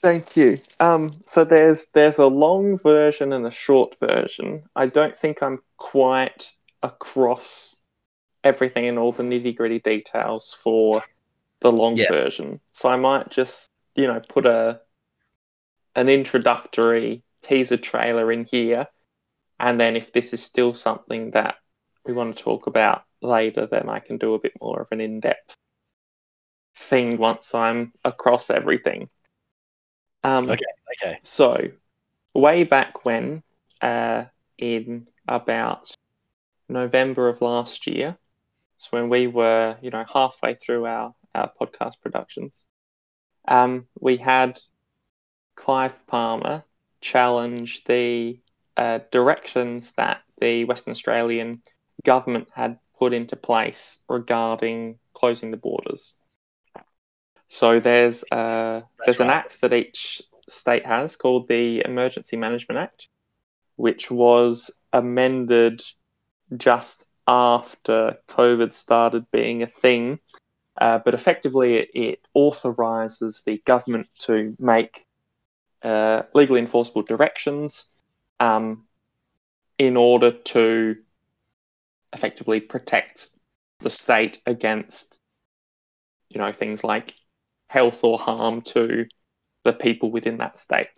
Thank 0.00 0.36
you. 0.36 0.60
Um, 0.80 1.22
so 1.26 1.44
there's 1.44 1.86
there's 1.86 2.18
a 2.18 2.26
long 2.26 2.78
version 2.78 3.32
and 3.32 3.46
a 3.46 3.50
short 3.50 3.98
version. 3.98 4.64
I 4.74 4.86
don't 4.86 5.16
think 5.16 5.42
I'm 5.42 5.62
quite 5.76 6.50
across 6.82 7.76
everything 8.44 8.86
and 8.88 8.98
all 8.98 9.12
the 9.12 9.22
nitty 9.22 9.56
gritty 9.56 9.80
details 9.80 10.56
for 10.62 11.02
the 11.60 11.72
long 11.72 11.98
Yeah. 11.98 12.06
version. 12.06 12.60
So 12.72 12.88
I 12.88 12.96
might 12.96 13.30
just, 13.30 13.70
you 13.94 14.06
know, 14.06 14.20
put 14.28 14.46
a 14.46 14.80
an 15.94 16.08
introductory 16.08 17.22
teaser 17.42 17.76
trailer 17.76 18.30
in 18.32 18.44
here 18.44 18.86
And 19.58 19.80
then 19.80 19.96
if 19.96 20.12
this 20.12 20.32
is 20.32 20.42
still 20.42 20.74
something 20.74 21.30
that 21.32 21.56
we 22.04 22.12
want 22.12 22.36
to 22.36 22.42
talk 22.42 22.66
about 22.66 23.02
later, 23.22 23.66
then 23.66 23.88
I 23.88 24.00
can 24.00 24.18
do 24.18 24.34
a 24.34 24.38
bit 24.40 24.52
more 24.60 24.82
of 24.82 24.88
an 24.92 25.00
in 25.00 25.20
depth 25.20 25.56
thing 26.76 27.16
once 27.18 27.54
I'm 27.54 27.92
across 28.04 28.50
everything. 28.50 29.08
Um, 30.22 30.44
Okay. 30.50 30.64
Okay. 31.02 31.18
So, 31.22 31.70
way 32.34 32.64
back 32.64 33.04
when, 33.04 33.42
uh, 33.80 34.24
in 34.58 35.06
about 35.28 35.90
November 36.68 37.28
of 37.28 37.40
last 37.40 37.86
year, 37.86 38.16
it's 38.82 38.90
when 38.90 39.08
we 39.08 39.28
were, 39.28 39.76
you 39.80 39.90
know, 39.90 40.04
halfway 40.12 40.54
through 40.56 40.86
our, 40.86 41.14
our 41.36 41.52
podcast 41.60 42.00
productions, 42.02 42.66
um, 43.46 43.86
we 44.00 44.16
had 44.16 44.58
Clive 45.54 45.94
Palmer 46.08 46.64
challenge 47.00 47.84
the 47.84 48.40
uh, 48.76 48.98
directions 49.12 49.92
that 49.96 50.22
the 50.40 50.64
Western 50.64 50.90
Australian 50.90 51.62
government 52.04 52.48
had 52.52 52.78
put 52.98 53.12
into 53.12 53.36
place 53.36 54.00
regarding 54.08 54.98
closing 55.14 55.52
the 55.52 55.56
borders. 55.56 56.14
So 57.46 57.78
there's 57.78 58.24
uh, 58.32 58.80
there's 59.04 59.20
an 59.20 59.30
act 59.30 59.60
that 59.60 59.72
each 59.72 60.22
state 60.48 60.86
has 60.86 61.14
called 61.14 61.46
the 61.46 61.84
Emergency 61.84 62.36
Management 62.36 62.80
Act, 62.80 63.06
which 63.76 64.10
was 64.10 64.72
amended 64.92 65.82
just 66.56 67.04
after 67.26 68.18
COVID 68.28 68.72
started 68.72 69.30
being 69.30 69.62
a 69.62 69.66
thing. 69.66 70.18
Uh, 70.80 70.98
but 71.04 71.14
effectively, 71.14 71.76
it, 71.76 71.90
it 71.94 72.20
authorizes 72.34 73.42
the 73.44 73.62
government 73.66 74.08
to 74.20 74.56
make 74.58 75.06
uh, 75.82 76.22
legally 76.34 76.60
enforceable 76.60 77.02
directions 77.02 77.86
um, 78.40 78.84
in 79.78 79.96
order 79.96 80.30
to 80.32 80.96
effectively 82.12 82.60
protect 82.60 83.30
the 83.80 83.90
state 83.90 84.40
against, 84.46 85.20
you 86.28 86.38
know, 86.38 86.52
things 86.52 86.84
like 86.84 87.14
health 87.68 88.04
or 88.04 88.18
harm 88.18 88.62
to 88.62 89.06
the 89.64 89.72
people 89.72 90.10
within 90.10 90.38
that 90.38 90.58
state. 90.58 90.88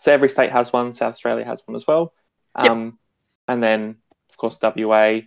So 0.00 0.12
every 0.12 0.28
state 0.28 0.52
has 0.52 0.72
one. 0.72 0.94
South 0.94 1.12
Australia 1.12 1.44
has 1.44 1.62
one 1.66 1.76
as 1.76 1.86
well. 1.86 2.12
Yep. 2.62 2.70
Um, 2.70 2.98
and 3.46 3.62
then, 3.62 3.96
course, 4.38 4.58
WA 4.62 5.20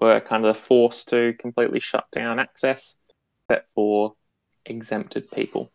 were 0.00 0.20
kind 0.20 0.44
of 0.46 0.56
forced 0.56 1.08
to 1.10 1.34
completely 1.38 1.80
shut 1.80 2.06
down 2.12 2.38
access, 2.38 2.96
except 3.48 3.68
for 3.74 4.14
exempted 4.64 5.30
people. 5.30 5.70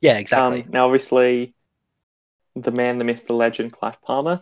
Yeah. 0.00 0.18
Exactly. 0.18 0.62
Um, 0.62 0.70
now, 0.70 0.86
obviously, 0.86 1.54
the 2.54 2.70
man, 2.70 2.98
the 2.98 3.04
myth, 3.04 3.26
the 3.26 3.34
legend, 3.34 3.72
Clive 3.72 4.00
Palmer, 4.02 4.40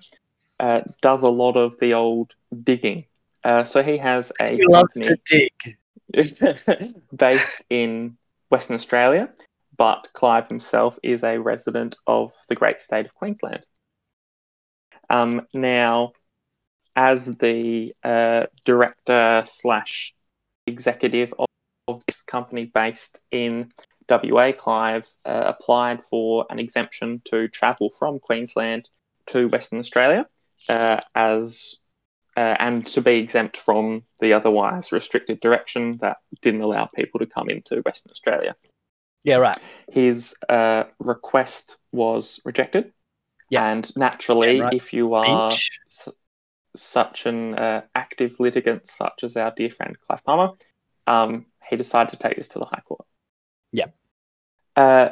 uh, 0.61 0.83
does 1.03 1.23
a 1.23 1.29
lot 1.29 1.57
of 1.57 1.79
the 1.79 1.95
old 1.95 2.33
digging. 2.63 3.05
Uh, 3.43 3.65
so 3.65 3.83
he 3.83 3.99
has 3.99 4.33
a 4.41 4.57
he 4.57 4.67
loves 4.67 4.95
to 4.95 5.19
dig. 5.27 5.77
based 7.17 7.63
in 7.71 8.17
Western 8.51 8.77
Australia, 8.77 9.33
but 9.77 10.09
Clive 10.13 10.49
himself 10.49 10.99
is 11.03 11.25
a 11.25 11.39
resident 11.39 11.97
of 12.07 12.33
the 12.49 12.55
great 12.55 12.81
state 12.81 13.07
of 13.07 13.15
Queensland. 13.15 13.65
Um, 15.11 15.47
now, 15.53 16.13
as 16.97 17.27
the 17.37 17.95
uh, 18.03 18.47
director 18.65 19.45
slash 19.47 20.15
executive 20.67 21.33
of, 21.39 21.47
of 21.89 22.03
this 22.07 22.23
company 22.23 22.67
based 22.67 23.21
in 23.31 23.73
WA, 24.09 24.53
Clive 24.53 25.09
uh, 25.25 25.45
applied 25.47 26.03
for 26.11 26.47
an 26.51 26.59
exemption 26.59 27.23
to 27.25 27.49
travel 27.49 27.91
from 27.99 28.19
Queensland 28.19 28.91
to 29.27 29.49
Western 29.49 29.79
Australia 29.79 30.27
uh, 30.69 31.01
as 31.15 31.77
uh, 32.37 32.57
and 32.59 32.85
to 32.85 33.01
be 33.01 33.19
exempt 33.19 33.57
from 33.57 34.03
the 34.21 34.33
otherwise 34.33 34.91
restricted 34.91 35.41
direction 35.41 35.99
that 35.99 36.17
didn't 36.43 36.63
allow 36.63 36.87
people 36.87 37.21
to 37.21 37.27
come 37.27 37.49
into 37.49 37.81
Western 37.83 38.11
Australia. 38.11 38.57
Yeah. 39.23 39.37
Right. 39.37 39.59
His 39.91 40.37
uh, 40.49 40.85
request 40.99 41.77
was 41.93 42.41
rejected. 42.45 42.93
Yeah. 43.51 43.71
And 43.71 43.91
naturally, 43.97 44.57
Yeah, 44.57 44.65
right. 44.65 44.75
if 44.75 44.93
you 44.93 45.15
are 45.15 45.51
Beach. 45.51 45.81
Such 46.77 47.27
an 47.27 47.55
uh, 47.55 47.83
active 47.95 48.41
litigant, 48.41 48.87
such 48.87 49.23
as 49.23 49.37
our 49.37 49.53
dear 49.57 49.71
friend 49.71 49.97
Clive 50.01 50.25
Palmer, 50.25 50.51
um, 51.07 51.47
he 51.69 51.77
decided 51.77 52.11
to 52.13 52.19
take 52.19 52.37
this 52.37 52.49
to 52.49 52.59
the 52.59 52.67
High 52.67 52.83
Court. 52.85 53.07
Yeah. 53.73 53.87
Uh, 54.77 55.11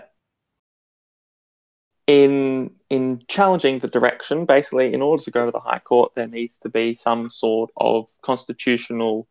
in 2.06 2.72
in 2.90 3.22
challenging 3.28 3.78
the 3.78 3.88
direction, 3.88 4.44
basically, 4.44 4.92
in 4.92 5.00
order 5.02 5.22
to 5.22 5.30
go 5.30 5.46
to 5.46 5.52
the 5.52 5.60
High 5.60 5.78
Court, 5.78 6.12
there 6.14 6.26
needs 6.26 6.58
to 6.60 6.68
be 6.68 6.94
some 6.94 7.30
sort 7.30 7.70
of 7.76 8.06
constitutional 8.22 9.28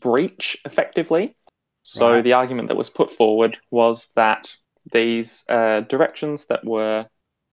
breach, 0.00 0.58
effectively. 0.64 1.36
So 1.82 2.14
Right. 2.14 2.24
the 2.24 2.32
argument 2.34 2.68
that 2.68 2.76
was 2.76 2.90
put 2.90 3.10
forward 3.10 3.58
was 3.70 4.08
that 4.14 4.56
these 4.92 5.44
uh, 5.48 5.80
directions 5.80 6.46
that 6.46 6.64
were 6.64 7.06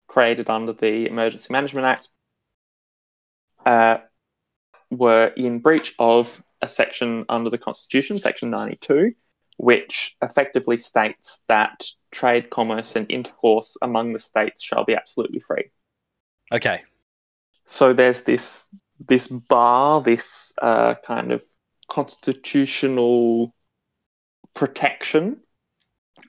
created 0.07 0.49
under 0.49 0.73
the 0.73 1.07
Emergency 1.07 1.47
Management 1.51 1.85
Act 1.85 2.09
uh, 3.65 3.97
were 4.91 5.33
in 5.35 5.59
breach 5.59 5.93
of 5.99 6.43
a 6.61 6.67
section 6.67 7.25
under 7.29 7.49
the 7.49 7.57
Constitution, 7.57 8.17
Section 8.17 8.49
92, 8.49 9.13
which 9.57 10.15
effectively 10.21 10.77
states 10.77 11.41
that 11.47 11.85
trade, 12.11 12.49
commerce, 12.49 12.95
and 12.95 13.09
intercourse 13.09 13.77
among 13.81 14.13
the 14.13 14.19
states 14.19 14.63
shall 14.63 14.83
be 14.83 14.95
absolutely 14.95 15.39
free. 15.39 15.71
Okay. 16.51 16.83
So 17.65 17.93
there's 17.93 18.21
this 18.21 18.67
this 19.07 19.27
bar, 19.27 20.01
this 20.01 20.53
uh, 20.61 20.95
kind 21.05 21.31
of 21.31 21.43
constitutional 21.89 23.53
protection 24.53 25.41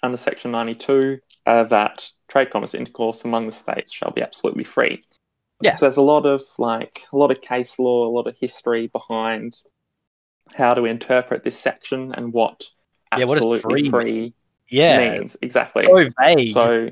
under 0.03 0.16
Section 0.16 0.51
92 0.51 1.20
uh, 1.47 1.64
that 1.64 2.11
trade, 2.28 2.51
commerce, 2.51 2.74
and 2.74 2.80
intercourse 2.80 3.24
among 3.24 3.47
the 3.47 3.53
states 3.53 3.93
shall 3.93 4.11
be 4.11 4.20
absolutely 4.20 4.64
free. 4.64 5.01
Yeah. 5.61 5.75
So 5.77 5.87
there's 5.87 5.97
a 5.97 6.03
lot 6.03 6.27
of 6.27 6.43
like 6.59 7.05
a 7.13 7.17
lot 7.17 7.31
of 7.31 7.41
case 7.41 7.79
law, 7.79 8.07
a 8.07 8.13
lot 8.13 8.27
of 8.27 8.37
history 8.39 8.89
behind 8.89 9.57
how 10.55 10.75
to 10.75 10.85
interpret 10.85 11.45
this 11.45 11.59
section 11.59 12.13
and 12.13 12.33
what 12.33 12.65
Yeah, 13.17 13.25
what 13.25 13.37
absolutely 13.37 13.89
free 13.89 13.91
free 13.91 14.35
Yeah. 14.69 14.99
means 15.19 15.37
exactly. 15.43 15.85
So 15.85 16.09
vague. 16.21 16.53
So, 16.53 16.91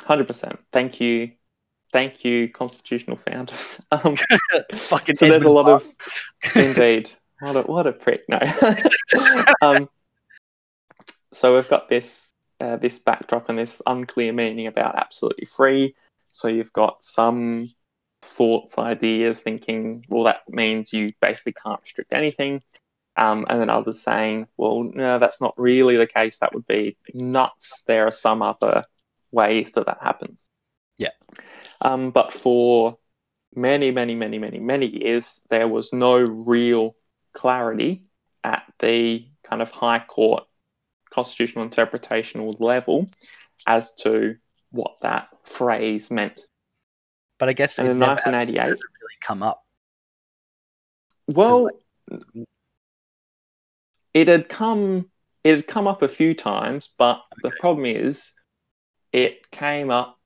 hundred 0.00 0.26
percent. 0.26 0.58
Thank 0.72 1.00
you, 1.00 1.32
thank 1.92 2.24
you, 2.24 2.48
constitutional 2.48 3.16
founders. 3.16 3.80
Um, 3.92 4.16
Fucking 4.72 5.16
so 5.16 5.28
there's 5.28 5.44
a 5.44 5.50
lot 5.50 5.68
of 5.68 5.84
indeed. 6.54 7.10
What 7.40 7.56
a 7.56 7.62
what 7.62 7.86
a 7.86 7.92
prick. 7.92 8.22
No. 8.28 8.38
um, 9.62 9.88
so 11.32 11.56
we've 11.56 11.68
got 11.68 11.88
this 11.88 12.32
uh, 12.60 12.76
this 12.76 12.98
backdrop 12.98 13.48
and 13.48 13.58
this 13.58 13.80
unclear 13.86 14.32
meaning 14.32 14.66
about 14.66 14.94
absolutely 14.96 15.46
free. 15.46 15.94
So 16.32 16.48
you've 16.48 16.72
got 16.72 17.04
some 17.04 17.70
thoughts, 18.22 18.78
ideas, 18.78 19.42
thinking, 19.42 20.04
well, 20.08 20.24
that 20.24 20.42
means 20.48 20.92
you 20.92 21.12
basically 21.20 21.54
can't 21.54 21.80
restrict 21.82 22.12
anything. 22.12 22.62
Um, 23.16 23.44
and 23.48 23.60
then 23.60 23.70
others 23.70 24.00
saying, 24.00 24.46
well, 24.56 24.84
no, 24.84 25.18
that's 25.18 25.40
not 25.40 25.54
really 25.56 25.96
the 25.96 26.06
case. 26.06 26.38
That 26.38 26.54
would 26.54 26.66
be 26.66 26.96
nuts. 27.12 27.82
There 27.82 28.06
are 28.06 28.12
some 28.12 28.40
other 28.40 28.84
ways 29.30 29.72
that 29.72 29.86
that 29.86 29.98
happens. 30.00 30.48
Yeah. 30.96 31.10
Um, 31.80 32.10
but 32.10 32.32
for 32.32 32.98
many, 33.54 33.90
many, 33.90 34.14
many, 34.14 34.38
many, 34.38 34.58
many 34.58 34.86
years, 34.86 35.40
there 35.50 35.68
was 35.68 35.92
no 35.92 36.18
real 36.18 36.94
clarity 37.32 38.04
at 38.44 38.62
the 38.78 39.26
kind 39.44 39.60
of 39.60 39.70
high 39.70 39.98
court 39.98 40.44
constitutional 41.10 41.68
interpretational 41.68 42.58
level 42.60 43.08
as 43.66 43.92
to 43.94 44.36
what 44.70 45.00
that 45.00 45.28
phrase 45.44 46.10
meant. 46.10 46.40
But 47.38 47.48
I 47.48 47.52
guess 47.52 47.78
And 47.78 47.88
in 47.88 47.98
never 47.98 48.12
1988, 48.12 48.62
really 48.64 48.78
come 49.20 49.42
up. 49.42 49.64
Well, 51.26 51.70
it 54.12 54.28
had 54.28 54.48
come 54.48 55.10
it 55.44 55.56
had 55.56 55.66
come 55.66 55.86
up 55.86 56.02
a 56.02 56.08
few 56.08 56.34
times, 56.34 56.90
but 56.98 57.22
the 57.42 57.50
problem 57.60 57.86
is 57.86 58.32
it 59.12 59.50
came 59.50 59.90
up 59.90 60.18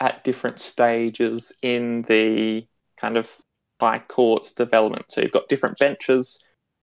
at 0.00 0.24
different 0.24 0.58
stages 0.58 1.52
in 1.62 2.02
the 2.02 2.66
kind 2.96 3.16
of 3.16 3.36
high 3.80 4.00
court's 4.00 4.52
development. 4.52 5.06
So 5.08 5.20
you've 5.20 5.30
got 5.32 5.48
different 5.48 5.78
benches, 5.78 6.42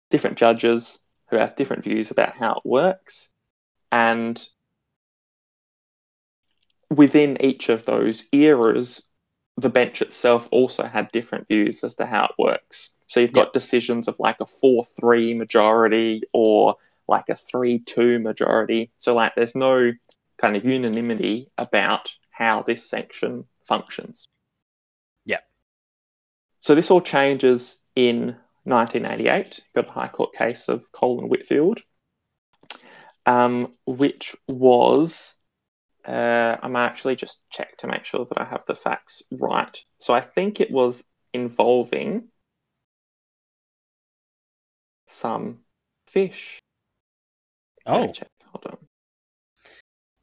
different 0.10 0.38
judges 0.38 1.00
who 1.30 1.38
have 1.38 1.56
different 1.56 1.84
views 1.84 2.10
about 2.10 2.38
how 2.38 2.54
it 2.54 2.66
works, 2.66 3.34
and 3.92 4.48
within 6.90 7.42
each 7.42 7.70
of 7.70 7.86
those 7.86 8.26
eras, 8.32 9.04
the 9.58 9.70
bench 9.70 10.02
itself 10.02 10.48
also 10.52 10.84
had 10.84 11.12
different 11.12 11.48
views 11.48 11.84
as 11.84 11.96
to 11.96 12.06
how 12.06 12.26
it 12.26 12.32
works. 12.38 12.92
So 13.08 13.20
you've 13.20 13.34
got 13.34 13.54
decisions 13.54 14.08
of 14.08 14.20
like 14.20 14.40
a 14.40 14.46
4 14.46 14.86
3 15.00 15.34
majority 15.36 16.24
or 16.34 16.76
like 17.08 17.30
a 17.30 17.36
3 17.36 17.80
2 17.80 18.20
majority. 18.20 18.92
So, 18.98 19.16
like, 19.16 19.34
there's 19.36 19.56
no 19.56 19.94
kind 20.38 20.56
of 20.56 20.66
unanimity 20.66 21.50
about 21.58 22.14
how 22.32 22.62
this 22.62 22.88
section 22.88 23.46
functions. 23.64 24.28
Yeah. 25.26 25.40
So 26.60 26.76
this 26.76 26.92
all 26.92 27.02
changes 27.02 27.78
in 27.96 28.36
1988. 28.66 29.60
You've 29.60 29.86
got 29.86 29.88
the 29.88 30.00
High 30.00 30.10
Court 30.10 30.34
case 30.36 30.68
of 30.68 30.92
Cole 30.92 31.20
and 31.20 31.30
Whitfield, 31.30 31.82
um, 33.26 33.74
which 33.86 34.36
was. 34.48 35.36
Uh, 36.08 36.58
I 36.64 36.68
might 36.70 36.86
actually 36.86 37.16
just 37.18 37.44
check 37.50 37.78
to 37.80 37.88
make 37.88 38.06
sure 38.06 38.26
that 38.26 38.40
I 38.40 38.46
have 38.46 38.66
the 38.66 38.76
facts 38.76 39.22
right. 39.32 39.78
So 40.00 40.14
I 40.14 40.22
think 40.22 40.62
it 40.62 40.72
was 40.72 41.04
involving 41.34 42.30
some 45.08 45.60
fish. 46.08 46.60
Oh, 47.86 48.12
check. 48.14 48.30
Hold 48.46 48.66
on. 48.68 48.78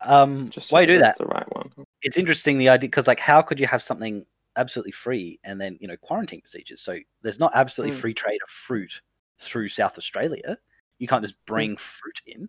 um, 0.03 0.51
Just 0.51 0.73
why 0.73 0.85
do 0.87 0.99
that? 0.99 1.05
that's 1.07 1.19
the 1.19 1.27
right 1.27 1.57
one. 1.57 1.71
It's 2.03 2.17
interesting 2.19 2.59
the 2.59 2.69
idea 2.69 2.89
because 2.89 3.07
like, 3.07 3.21
how 3.21 3.43
could 3.43 3.59
you 3.61 3.67
have 3.67 3.83
something 3.83 4.25
absolutely 4.57 4.93
free 4.93 5.41
and 5.45 5.61
then 5.61 5.79
you 5.81 5.89
know 5.89 5.97
quarantine 5.97 6.41
procedures? 6.41 6.81
So 6.81 6.99
there's 7.23 7.39
not 7.39 7.53
absolutely 7.55 7.97
Mm. 7.97 8.01
free 8.01 8.15
trade 8.15 8.41
of 8.43 8.51
fruit 8.51 9.01
through 9.41 9.69
South 9.69 9.99
Australia. 9.99 10.59
You 10.99 11.09
can't 11.09 11.23
just 11.23 11.37
bring 11.47 11.77
fruit 11.77 12.21
in, 12.27 12.49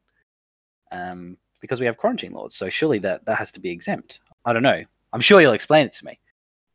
um, 0.92 1.38
because 1.66 1.80
we 1.80 1.86
have 1.86 1.98
quarantine 1.98 2.32
laws. 2.32 2.56
So 2.56 2.70
surely 2.70 3.00
that 3.00 3.26
that 3.26 3.38
has 3.38 3.52
to 3.54 3.60
be 3.60 3.72
exempt. 3.72 4.20
I 4.46 4.54
don't 4.54 4.64
know. 4.64 4.84
I'm 5.14 5.22
sure 5.22 5.42
you'll 5.42 5.54
explain 5.54 5.88
it 5.88 5.94
to 5.94 6.06
me. 6.06 6.20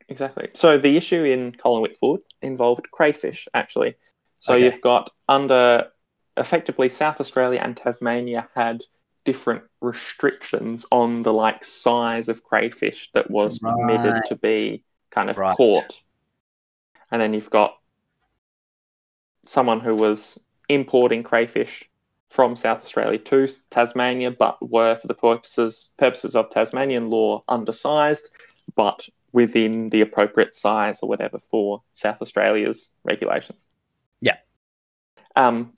Exactly. 0.09 0.49
So 0.53 0.77
the 0.77 0.97
issue 0.97 1.23
in 1.23 1.53
Cole 1.53 1.77
and 1.77 1.81
Whitfield 1.83 2.19
involved 2.41 2.91
crayfish, 2.91 3.47
actually. 3.53 3.95
So 4.39 4.55
Okay. 4.55 4.65
you've 4.65 4.81
got 4.81 5.09
under 5.29 5.87
effectively 6.37 6.89
South 6.89 7.21
Australia 7.21 7.59
and 7.63 7.77
Tasmania 7.77 8.49
had 8.55 8.83
different 9.23 9.63
restrictions 9.81 10.85
on 10.91 11.21
the 11.21 11.31
like 11.31 11.63
size 11.63 12.27
of 12.27 12.43
crayfish 12.43 13.09
that 13.13 13.29
was 13.29 13.59
permitted 13.59 14.25
to 14.25 14.35
be 14.35 14.83
kind 15.11 15.29
of 15.29 15.37
Right. 15.37 15.55
caught. 15.55 16.01
And 17.11 17.21
then 17.21 17.33
you've 17.33 17.49
got 17.49 17.77
someone 19.45 19.79
who 19.79 19.95
was 19.95 20.43
importing 20.69 21.23
crayfish 21.23 21.89
from 22.31 22.55
South 22.55 22.79
Australia 22.79 23.19
to 23.19 23.47
Tasmania, 23.69 24.31
but 24.31 24.57
were 24.67 24.95
for 24.95 25.07
the 25.07 25.13
purposes 25.13 25.91
purposes 25.97 26.33
of 26.33 26.49
Tasmanian 26.49 27.09
law 27.09 27.43
undersized, 27.49 28.29
but 28.73 29.09
within 29.33 29.89
the 29.89 29.99
appropriate 29.99 30.55
size 30.55 30.99
or 31.01 31.09
whatever 31.09 31.39
for 31.51 31.83
South 31.91 32.21
Australia's 32.21 32.93
regulations. 33.03 33.67
Yeah. 34.21 34.37
Um, 35.35 35.73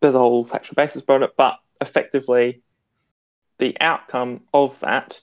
there's 0.00 0.16
a 0.16 0.18
whole 0.18 0.44
factual 0.44 0.74
basis 0.74 1.02
about 1.02 1.22
it, 1.22 1.34
but 1.36 1.58
effectively, 1.80 2.62
the 3.58 3.76
outcome 3.80 4.40
of 4.52 4.80
that 4.80 5.20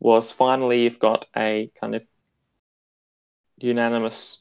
was 0.00 0.32
finally 0.32 0.82
you've 0.82 0.98
got 0.98 1.26
a 1.36 1.70
kind 1.80 1.94
of 1.94 2.02
unanimous 3.58 4.38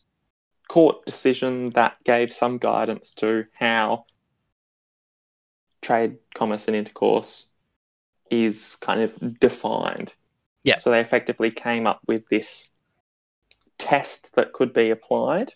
court 0.69 1.05
decision 1.05 1.69
that 1.71 1.97
gave 2.03 2.33
some 2.33 2.57
guidance 2.57 3.11
to 3.11 3.45
how 3.53 4.05
trade, 5.83 6.17
commerce, 6.33 6.67
and 6.67 6.75
intercourse 6.75 7.49
is 8.31 8.75
kind 8.77 9.01
of 9.01 9.39
defined. 9.39 10.15
Yeah. 10.63 10.79
So 10.79 10.89
they 10.89 11.01
effectively 11.01 11.51
came 11.51 11.85
up 11.85 11.99
with 12.07 12.27
this 12.29 12.69
test 13.77 14.33
that 14.35 14.53
could 14.53 14.73
be 14.73 14.89
applied 14.89 15.53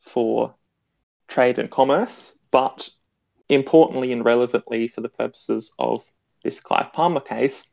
for 0.00 0.54
trade 1.28 1.58
and 1.58 1.70
commerce, 1.70 2.38
but 2.50 2.90
importantly 3.48 4.12
and 4.12 4.24
relevantly 4.24 4.88
for 4.88 5.00
the 5.00 5.08
purposes 5.08 5.72
of 5.78 6.04
this 6.44 6.60
Clive 6.60 6.92
Palmer 6.92 7.20
case, 7.20 7.66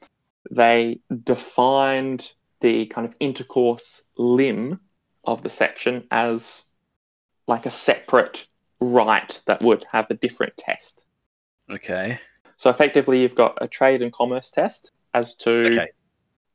they 0.50 1.00
defined 1.24 2.34
the 2.62 2.88
kind 2.88 3.08
of 3.08 3.16
intercourse 3.20 4.10
limb 4.18 4.80
of 5.26 5.44
the 5.44 5.50
section 5.50 6.06
as 6.12 6.66
like 7.48 7.66
a 7.66 7.70
separate 7.70 8.48
right 8.80 9.42
that 9.46 9.62
would 9.62 9.86
have 9.92 10.08
a 10.10 10.16
different 10.16 10.58
test. 10.58 11.06
Okay. 11.74 12.20
So 12.58 12.70
effectively, 12.70 13.22
you've 13.22 13.36
got 13.36 13.58
a 13.62 13.68
trade 13.68 14.02
and 14.02 14.14
commerce 14.14 14.52
test 14.52 14.92
as 15.14 15.36
to 15.38 15.52
Okay. 15.72 15.88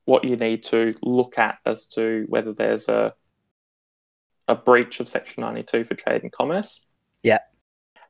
what 0.05 0.25
you 0.25 0.37
need 0.37 0.63
to 0.65 0.95
look 1.03 1.39
at 1.39 1.59
as 1.67 1.87
to 1.87 2.25
whether 2.29 2.53
there's 2.53 2.89
a 2.89 3.15
a 4.47 4.55
breach 4.55 4.99
of 4.99 5.09
Section 5.09 5.43
92 5.43 5.85
for 5.85 5.95
trade 5.95 6.23
and 6.23 6.33
commerce. 6.33 6.87
Yeah. 7.23 7.41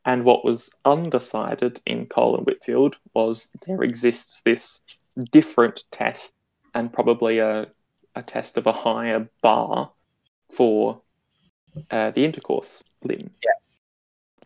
And 0.04 0.24
what 0.24 0.44
was 0.44 0.70
undecided 0.84 1.80
in 1.84 2.06
Cole 2.06 2.36
and 2.36 2.46
Whitfield 2.46 2.96
was 3.12 3.50
there 3.66 3.82
exists 3.82 4.40
this 4.44 4.80
different 5.32 5.82
test 5.90 6.34
and 6.74 6.92
probably 6.92 7.40
a, 7.40 7.66
a 8.14 8.22
test 8.22 8.56
of 8.56 8.68
a 8.68 8.72
higher 8.72 9.28
bar 9.42 9.90
for 10.52 11.02
uh, 11.90 12.12
the 12.12 12.24
intercourse 12.24 12.84
limb. 13.02 13.30
Yeah. 13.44 13.50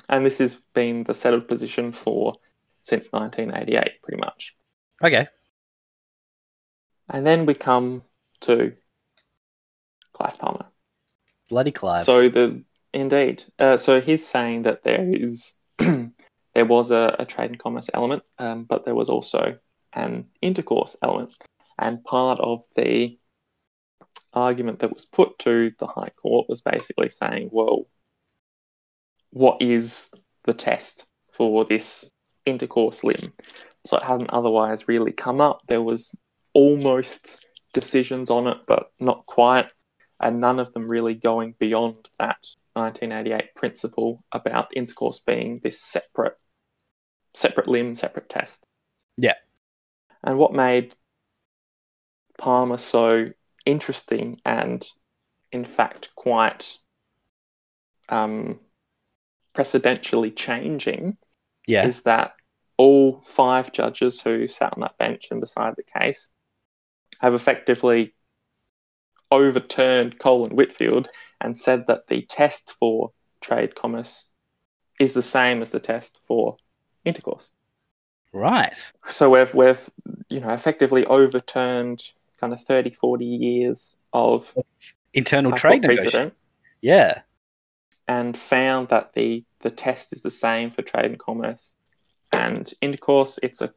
And 0.08 0.24
this 0.24 0.38
has 0.38 0.54
been 0.72 1.04
the 1.04 1.14
settled 1.14 1.46
position 1.46 1.92
for 1.92 2.32
since 2.82 3.10
1988, 3.12 4.02
pretty 4.02 4.20
much. 4.20 4.54
Okay. 5.02 5.26
And 7.08 7.26
then 7.26 7.46
we 7.46 7.54
come 7.54 8.02
to 8.42 8.74
Clive 10.12 10.38
Palmer. 10.38 10.66
Bloody 11.48 11.70
Clive. 11.70 12.04
So 12.04 12.28
the 12.28 12.64
indeed, 12.92 13.44
uh, 13.58 13.76
so 13.76 14.00
he's 14.00 14.26
saying 14.26 14.62
that 14.62 14.82
there 14.84 15.04
is 15.04 15.54
there 15.78 16.64
was 16.64 16.90
a, 16.90 17.16
a 17.18 17.24
trade 17.24 17.50
and 17.50 17.58
commerce 17.58 17.88
element, 17.94 18.22
um, 18.38 18.64
but 18.64 18.84
there 18.84 18.94
was 18.94 19.08
also 19.08 19.58
an 19.92 20.26
intercourse 20.40 20.96
element, 21.02 21.32
and 21.78 22.04
part 22.04 22.40
of 22.40 22.64
the 22.76 23.18
argument 24.34 24.78
that 24.80 24.92
was 24.92 25.04
put 25.04 25.38
to 25.40 25.72
the 25.78 25.86
High 25.86 26.10
Court 26.20 26.48
was 26.48 26.62
basically 26.62 27.10
saying, 27.10 27.50
well, 27.52 27.86
what 29.30 29.60
is 29.60 30.10
the 30.44 30.54
test 30.54 31.06
for 31.32 31.64
this 31.64 32.10
intercourse 32.46 33.04
limb? 33.04 33.32
So 33.84 33.96
it 33.96 34.04
hadn't 34.04 34.30
otherwise 34.30 34.88
really 34.88 35.12
come 35.12 35.40
up. 35.40 35.60
There 35.68 35.82
was 35.82 36.14
almost 36.54 37.44
decisions 37.72 38.30
on 38.30 38.46
it, 38.46 38.58
but 38.66 38.92
not 39.00 39.26
quite 39.26 39.70
and 40.22 40.40
none 40.40 40.60
of 40.60 40.72
them 40.72 40.88
really 40.88 41.14
going 41.14 41.54
beyond 41.58 42.08
that 42.18 42.38
1988 42.74 43.54
principle 43.54 44.24
about 44.32 44.74
intercourse 44.74 45.18
being 45.18 45.60
this 45.62 45.80
separate 45.80 46.38
separate 47.34 47.68
limb 47.68 47.94
separate 47.94 48.28
test 48.28 48.66
Yeah. 49.16 49.34
and 50.22 50.38
what 50.38 50.54
made 50.54 50.94
palmer 52.38 52.76
so 52.78 53.30
interesting 53.66 54.40
and 54.44 54.86
in 55.50 55.64
fact 55.64 56.10
quite 56.14 56.78
um, 58.08 58.60
precedentially 59.54 60.34
changing 60.34 61.16
yeah. 61.66 61.86
is 61.86 62.02
that 62.02 62.32
all 62.76 63.22
five 63.24 63.72
judges 63.72 64.20
who 64.20 64.48
sat 64.48 64.72
on 64.74 64.80
that 64.80 64.98
bench 64.98 65.28
and 65.30 65.40
decided 65.40 65.76
the 65.76 66.00
case 66.00 66.30
have 67.20 67.34
effectively 67.34 68.14
overturned 69.30 70.18
Cole 70.18 70.44
and 70.44 70.52
Whitfield 70.52 71.08
and 71.40 71.58
said 71.58 71.86
that 71.86 72.08
the 72.08 72.22
test 72.22 72.72
for 72.78 73.12
trade 73.40 73.74
commerce 73.74 74.30
is 75.00 75.12
the 75.12 75.22
same 75.22 75.62
as 75.62 75.70
the 75.70 75.80
test 75.80 76.18
for 76.26 76.56
intercourse. 77.04 77.50
Right. 78.32 78.76
So 79.08 79.30
we've 79.30 79.52
we've 79.54 79.90
you 80.28 80.40
know 80.40 80.50
effectively 80.50 81.04
overturned 81.06 82.02
kind 82.40 82.52
of 82.52 82.62
30 82.62 82.90
40 82.90 83.24
years 83.24 83.96
of 84.12 84.56
Internal 85.14 85.52
trade 85.52 85.82
negotiations. 85.82 86.12
precedent 86.12 86.34
Yeah. 86.80 87.22
And 88.08 88.36
found 88.36 88.88
that 88.88 89.12
the 89.14 89.44
the 89.60 89.70
test 89.70 90.12
is 90.12 90.22
the 90.22 90.30
same 90.30 90.70
for 90.70 90.82
trade 90.82 91.06
and 91.06 91.18
commerce 91.18 91.76
and 92.32 92.72
intercourse 92.80 93.38
it's 93.42 93.60
a, 93.60 93.72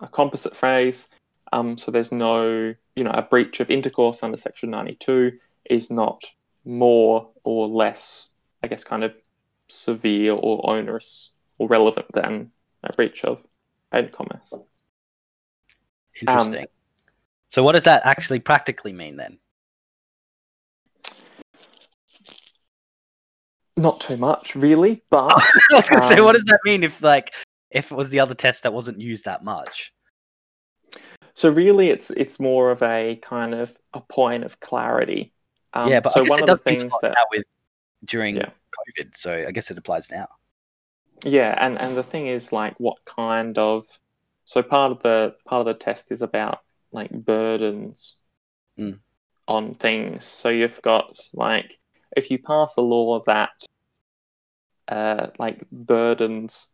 a 0.00 0.08
composite 0.08 0.56
phrase 0.56 1.08
um, 1.52 1.78
so 1.78 1.90
there's 1.90 2.12
no 2.12 2.74
you 2.96 3.04
know 3.04 3.12
a 3.12 3.22
breach 3.22 3.60
of 3.60 3.70
intercourse 3.70 4.22
under 4.22 4.36
section 4.36 4.70
92 4.70 5.32
is 5.70 5.90
not 5.90 6.24
more 6.64 7.30
or 7.44 7.68
less 7.68 8.30
i 8.62 8.66
guess 8.66 8.84
kind 8.84 9.04
of 9.04 9.16
severe 9.68 10.32
or 10.32 10.68
onerous 10.68 11.30
or 11.58 11.68
relevant 11.68 12.06
than 12.12 12.50
a 12.82 12.92
breach 12.92 13.24
of 13.24 13.42
trade 13.92 14.04
and 14.06 14.12
commerce 14.12 14.52
Interesting. 16.20 16.66
so 17.48 17.62
what 17.62 17.72
does 17.72 17.84
that 17.84 18.02
actually 18.04 18.38
practically 18.38 18.92
mean 18.92 19.16
then? 19.16 19.38
Not 23.76 24.00
too 24.00 24.16
much 24.16 24.54
really 24.54 25.02
but 25.10 25.32
I 25.72 25.76
was 25.76 25.88
gonna 25.88 26.04
say, 26.04 26.18
Um, 26.18 26.24
what 26.24 26.34
does 26.34 26.44
that 26.44 26.60
mean 26.64 26.84
if 26.84 27.02
like 27.02 27.34
if 27.70 27.90
it 27.90 27.94
was 27.94 28.08
the 28.10 28.20
other 28.20 28.34
test 28.34 28.62
that 28.62 28.72
wasn't 28.72 29.00
used 29.00 29.24
that 29.24 29.42
much? 29.44 29.92
So 31.34 31.50
really, 31.50 31.90
it's 31.90 32.10
it's 32.10 32.38
more 32.38 32.70
of 32.70 32.80
a 32.82 33.16
kind 33.16 33.54
of 33.54 33.76
a 33.92 34.00
point 34.00 34.44
of 34.44 34.60
clarity. 34.60 35.32
Um, 35.72 35.90
yeah, 35.90 35.98
but 35.98 36.12
so 36.12 36.22
one 36.24 36.40
of 36.40 36.46
the 36.46 36.56
things 36.56 36.92
that 37.02 37.16
with 37.32 37.42
during 38.04 38.36
Yeah. 38.36 38.50
COVID, 39.00 39.16
so 39.16 39.44
I 39.48 39.50
guess 39.50 39.70
it 39.72 39.78
applies 39.78 40.12
now. 40.12 40.28
yeah, 41.24 41.56
and 41.58 41.80
and 41.80 41.96
the 41.96 42.04
thing 42.04 42.28
is 42.28 42.52
like 42.52 42.78
what 42.78 43.04
kind 43.04 43.58
of 43.58 43.86
so 44.44 44.62
part 44.62 44.92
of 44.92 45.02
the 45.02 45.34
part 45.46 45.60
of 45.60 45.66
the 45.66 45.74
test 45.84 46.12
is 46.12 46.22
about 46.22 46.60
like 46.92 47.10
burdens 47.10 48.18
Mm. 48.78 48.98
on 49.48 49.74
things. 49.74 50.24
So 50.24 50.48
you've 50.48 50.82
got 50.82 51.18
like 51.32 51.78
if 52.16 52.30
you 52.30 52.38
pass 52.38 52.76
a 52.76 52.80
law 52.82 53.22
that 53.26 53.50
uh, 54.88 55.28
like 55.38 55.68
burdens 55.70 56.68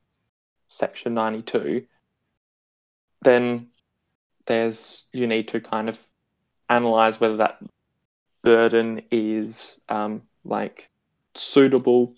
Section 0.66 1.14
92, 1.14 1.86
then 3.22 3.68
there's 4.47 5.07
you 5.12 5.26
need 5.26 5.49
to 5.49 5.61
kind 5.61 5.88
of 5.88 6.01
analyze 6.68 7.20
whether 7.20 7.36
that 7.38 7.61
burden 8.43 9.03
is 9.11 9.80
um, 9.88 10.22
like 10.45 10.88
suitable, 11.34 12.14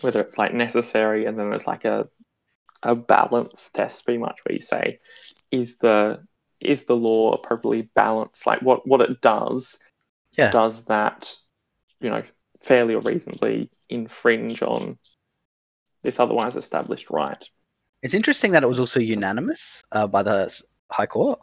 whether 0.00 0.20
it's 0.20 0.38
like 0.38 0.54
necessary, 0.54 1.26
and 1.26 1.38
then 1.38 1.50
there's 1.50 1.66
like 1.66 1.84
a 1.84 2.08
a 2.82 2.94
balance 2.94 3.70
test, 3.72 4.04
pretty 4.04 4.18
much, 4.18 4.38
where 4.44 4.54
you 4.54 4.60
say, 4.62 4.98
is 5.50 5.78
the 5.78 6.20
is 6.60 6.84
the 6.84 6.96
law 6.96 7.32
appropriately 7.32 7.88
balanced? 7.94 8.46
Like 8.46 8.62
what 8.62 8.86
what 8.86 9.00
it 9.00 9.20
does, 9.20 9.78
Yeah. 10.36 10.50
does 10.50 10.84
that, 10.86 11.34
you 12.04 12.10
know, 12.10 12.22
fairly 12.60 12.94
or 12.94 13.00
reasonably 13.00 13.70
infringe 13.88 14.62
on 14.62 14.98
this 16.02 16.20
otherwise 16.20 16.54
established 16.54 17.10
right? 17.10 17.42
It's 18.02 18.12
interesting 18.12 18.52
that 18.52 18.62
it 18.62 18.68
was 18.68 18.78
also 18.78 19.00
unanimous 19.00 19.82
uh, 19.90 20.06
by 20.06 20.22
the 20.22 20.62
High 20.90 21.06
Court. 21.06 21.40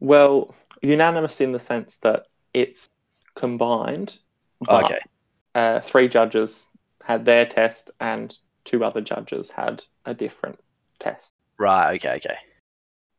Well, 0.00 0.52
unanimous 0.82 1.40
in 1.40 1.52
the 1.52 1.60
sense 1.60 1.96
that 2.02 2.26
it's 2.52 2.88
combined. 3.36 4.18
but, 4.60 4.84
okay. 4.84 4.98
Uh, 5.54 5.80
three 5.80 6.08
judges 6.08 6.66
had 7.04 7.24
their 7.24 7.46
test, 7.46 7.92
and 8.00 8.36
two 8.64 8.84
other 8.84 9.00
judges 9.00 9.52
had 9.52 9.84
a 10.04 10.14
different 10.14 10.58
test. 10.98 11.32
Right. 11.58 11.94
Okay. 11.94 12.16
Okay. 12.16 12.36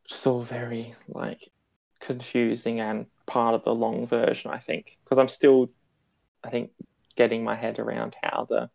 It's 0.03 0.27
all 0.27 0.41
very 0.41 0.95
like 1.07 1.49
confusing 2.01 2.79
and 2.79 3.05
part 3.29 3.55
of 3.55 3.63
the 3.63 3.75
long 3.75 4.07
version, 4.07 4.51
I 4.51 4.57
think, 4.57 4.97
because 5.03 5.17
I'm 5.17 5.29
still, 5.29 5.71
I 6.43 6.49
think, 6.49 6.71
getting 7.15 7.43
my 7.43 7.55
head 7.55 7.79
around 7.79 8.15
how 8.21 8.45
the 8.49 8.69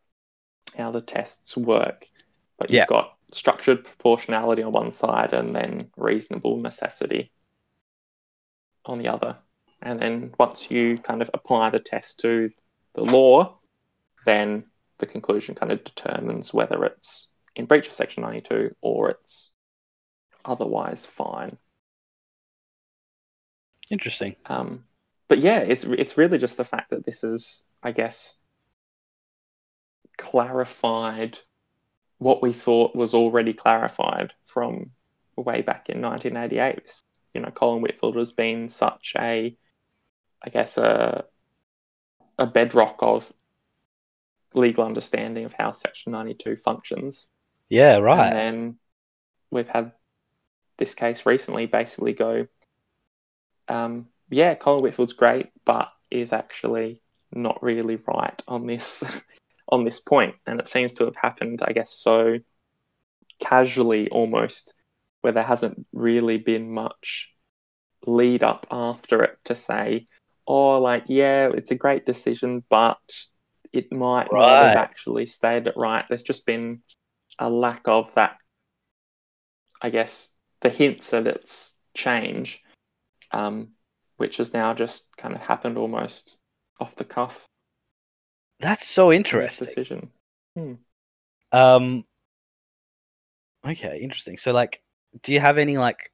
how 0.76 0.90
the 0.90 1.00
tests 1.02 1.56
work. 1.56 2.06
But 2.58 2.70
you've 2.70 2.78
Yeah. 2.78 2.86
got 2.86 3.18
structured 3.32 3.84
proportionality 3.84 4.62
on 4.62 4.72
one 4.72 4.92
side, 4.92 5.32
and 5.34 5.54
then 5.54 5.90
reasonable 5.96 6.56
necessity 6.58 7.32
on 8.84 8.98
the 8.98 9.08
other. 9.08 9.38
And 9.82 10.00
then 10.00 10.34
once 10.38 10.70
you 10.70 10.98
kind 10.98 11.20
of 11.22 11.30
apply 11.34 11.70
the 11.70 11.80
test 11.80 12.20
to 12.20 12.50
the 12.94 13.04
law, 13.04 13.58
then 14.24 14.70
the 14.98 15.06
conclusion 15.06 15.54
kind 15.54 15.72
of 15.72 15.84
determines 15.84 16.54
whether 16.54 16.84
it's 16.84 17.32
in 17.56 17.66
breach 17.66 17.88
of 17.88 17.94
Section 17.94 18.22
92 18.22 18.74
or 18.80 19.10
it's 19.10 19.52
otherwise 20.44 21.06
fine. 21.06 21.58
Interesting. 23.90 24.36
Um, 24.46 24.84
but 25.28 25.40
yeah, 25.40 25.58
it's 25.58 25.84
it's 25.84 26.16
really 26.16 26.38
just 26.38 26.56
the 26.56 26.64
fact 26.64 26.90
that 26.90 27.04
this 27.04 27.24
is, 27.24 27.66
I 27.82 27.92
guess, 27.92 28.38
clarified 30.16 31.38
what 32.18 32.42
we 32.42 32.52
thought 32.52 32.94
was 32.94 33.14
already 33.14 33.52
clarified 33.52 34.32
from 34.44 34.90
way 35.36 35.62
back 35.62 35.88
in 35.88 36.00
1988. 36.00 36.80
You 37.34 37.40
know, 37.40 37.50
Cole 37.50 37.74
and 37.74 37.82
Whitfield 37.82 38.16
has 38.16 38.30
been 38.30 38.68
such 38.68 39.14
a, 39.18 39.56
I 40.42 40.50
guess, 40.50 40.78
a 40.78 41.24
a 42.38 42.46
bedrock 42.46 42.96
of 43.00 43.32
legal 44.54 44.84
understanding 44.84 45.44
of 45.44 45.54
how 45.58 45.72
Section 45.72 46.12
92 46.12 46.56
functions. 46.56 47.28
Yeah. 47.68 47.98
Right. 47.98 48.28
And 48.28 48.36
then 48.36 48.76
we've 49.50 49.68
had 49.68 49.92
this 50.78 50.94
case 50.94 51.26
recently 51.26 51.66
basically 51.66 52.12
go, 52.12 52.46
um, 53.68 54.06
yeah, 54.30 54.54
Cole 54.54 54.76
and 54.76 54.82
Whitfield's 54.82 55.12
great, 55.12 55.50
but 55.64 55.90
is 56.10 56.32
actually 56.32 57.00
not 57.32 57.62
really 57.62 57.96
right 58.06 58.42
on 58.46 58.66
this 58.66 59.02
on 59.68 59.84
this 59.84 60.00
point. 60.00 60.36
And 60.46 60.60
it 60.60 60.68
seems 60.68 60.94
to 60.94 61.04
have 61.04 61.16
happened, 61.16 61.60
I 61.62 61.72
guess, 61.72 61.92
so 61.92 62.38
casually 63.40 64.08
almost, 64.10 64.74
where 65.20 65.32
there 65.32 65.42
hasn't 65.42 65.86
really 65.92 66.38
been 66.38 66.70
much 66.70 67.30
lead 68.06 68.42
up 68.42 68.66
after 68.70 69.22
it 69.22 69.38
to 69.44 69.54
say, 69.54 70.06
oh, 70.46 70.80
like, 70.80 71.04
yeah, 71.06 71.48
it's 71.54 71.70
a 71.70 71.76
great 71.76 72.04
decision, 72.06 72.62
but 72.68 72.98
it 73.72 73.92
might 73.92 74.28
not 74.30 74.66
have 74.66 74.76
actually 74.76 75.26
stayed 75.26 75.66
it 75.66 75.76
right. 75.76 76.04
There's 76.08 76.22
just 76.22 76.46
been 76.46 76.82
a 77.38 77.48
lack 77.48 77.82
of 77.86 78.14
that, 78.14 78.36
I 79.80 79.90
guess, 79.90 80.30
the 80.60 80.68
hints 80.68 81.12
at 81.12 81.26
its 81.26 81.74
change, 81.94 82.62
um, 83.34 83.68
which 84.16 84.36
has 84.38 84.54
now 84.54 84.72
just 84.72 85.14
kind 85.16 85.34
of 85.34 85.40
happened 85.40 85.76
almost 85.76 86.38
off 86.80 86.94
the 86.96 87.04
cuff. 87.04 87.48
That's 88.60 88.86
so 88.86 89.12
interesting. 89.12 89.66
decision. 89.66 90.10
Um. 91.52 92.04
Okay. 93.66 93.98
Interesting. 94.00 94.38
So, 94.38 94.52
like, 94.52 94.82
do 95.22 95.32
you 95.32 95.40
have 95.40 95.58
any 95.58 95.76
like? 95.76 96.12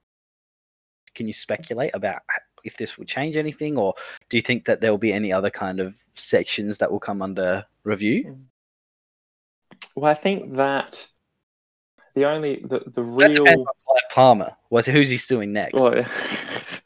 Can 1.14 1.26
you 1.26 1.32
speculate 1.32 1.90
about 1.94 2.22
if 2.64 2.76
this 2.76 2.96
will 2.96 3.04
change 3.04 3.36
anything, 3.36 3.76
or 3.76 3.94
do 4.28 4.36
you 4.36 4.42
think 4.42 4.64
that 4.64 4.80
there 4.80 4.90
will 4.90 4.98
be 4.98 5.12
any 5.12 5.32
other 5.32 5.50
kind 5.50 5.80
of 5.80 5.94
sections 6.14 6.78
that 6.78 6.90
will 6.90 7.00
come 7.00 7.20
under 7.20 7.64
review? 7.84 8.38
Well, 9.96 10.10
I 10.10 10.14
think 10.14 10.56
that 10.56 11.06
the 12.14 12.24
only 12.24 12.62
the 12.64 12.80
the 12.86 13.02
real 13.02 13.66
Palmer. 14.10 14.56
What? 14.68 14.86
Who's 14.86 15.10
he 15.10 15.16
suing 15.16 15.52
next? 15.52 15.74
well, 15.74 16.04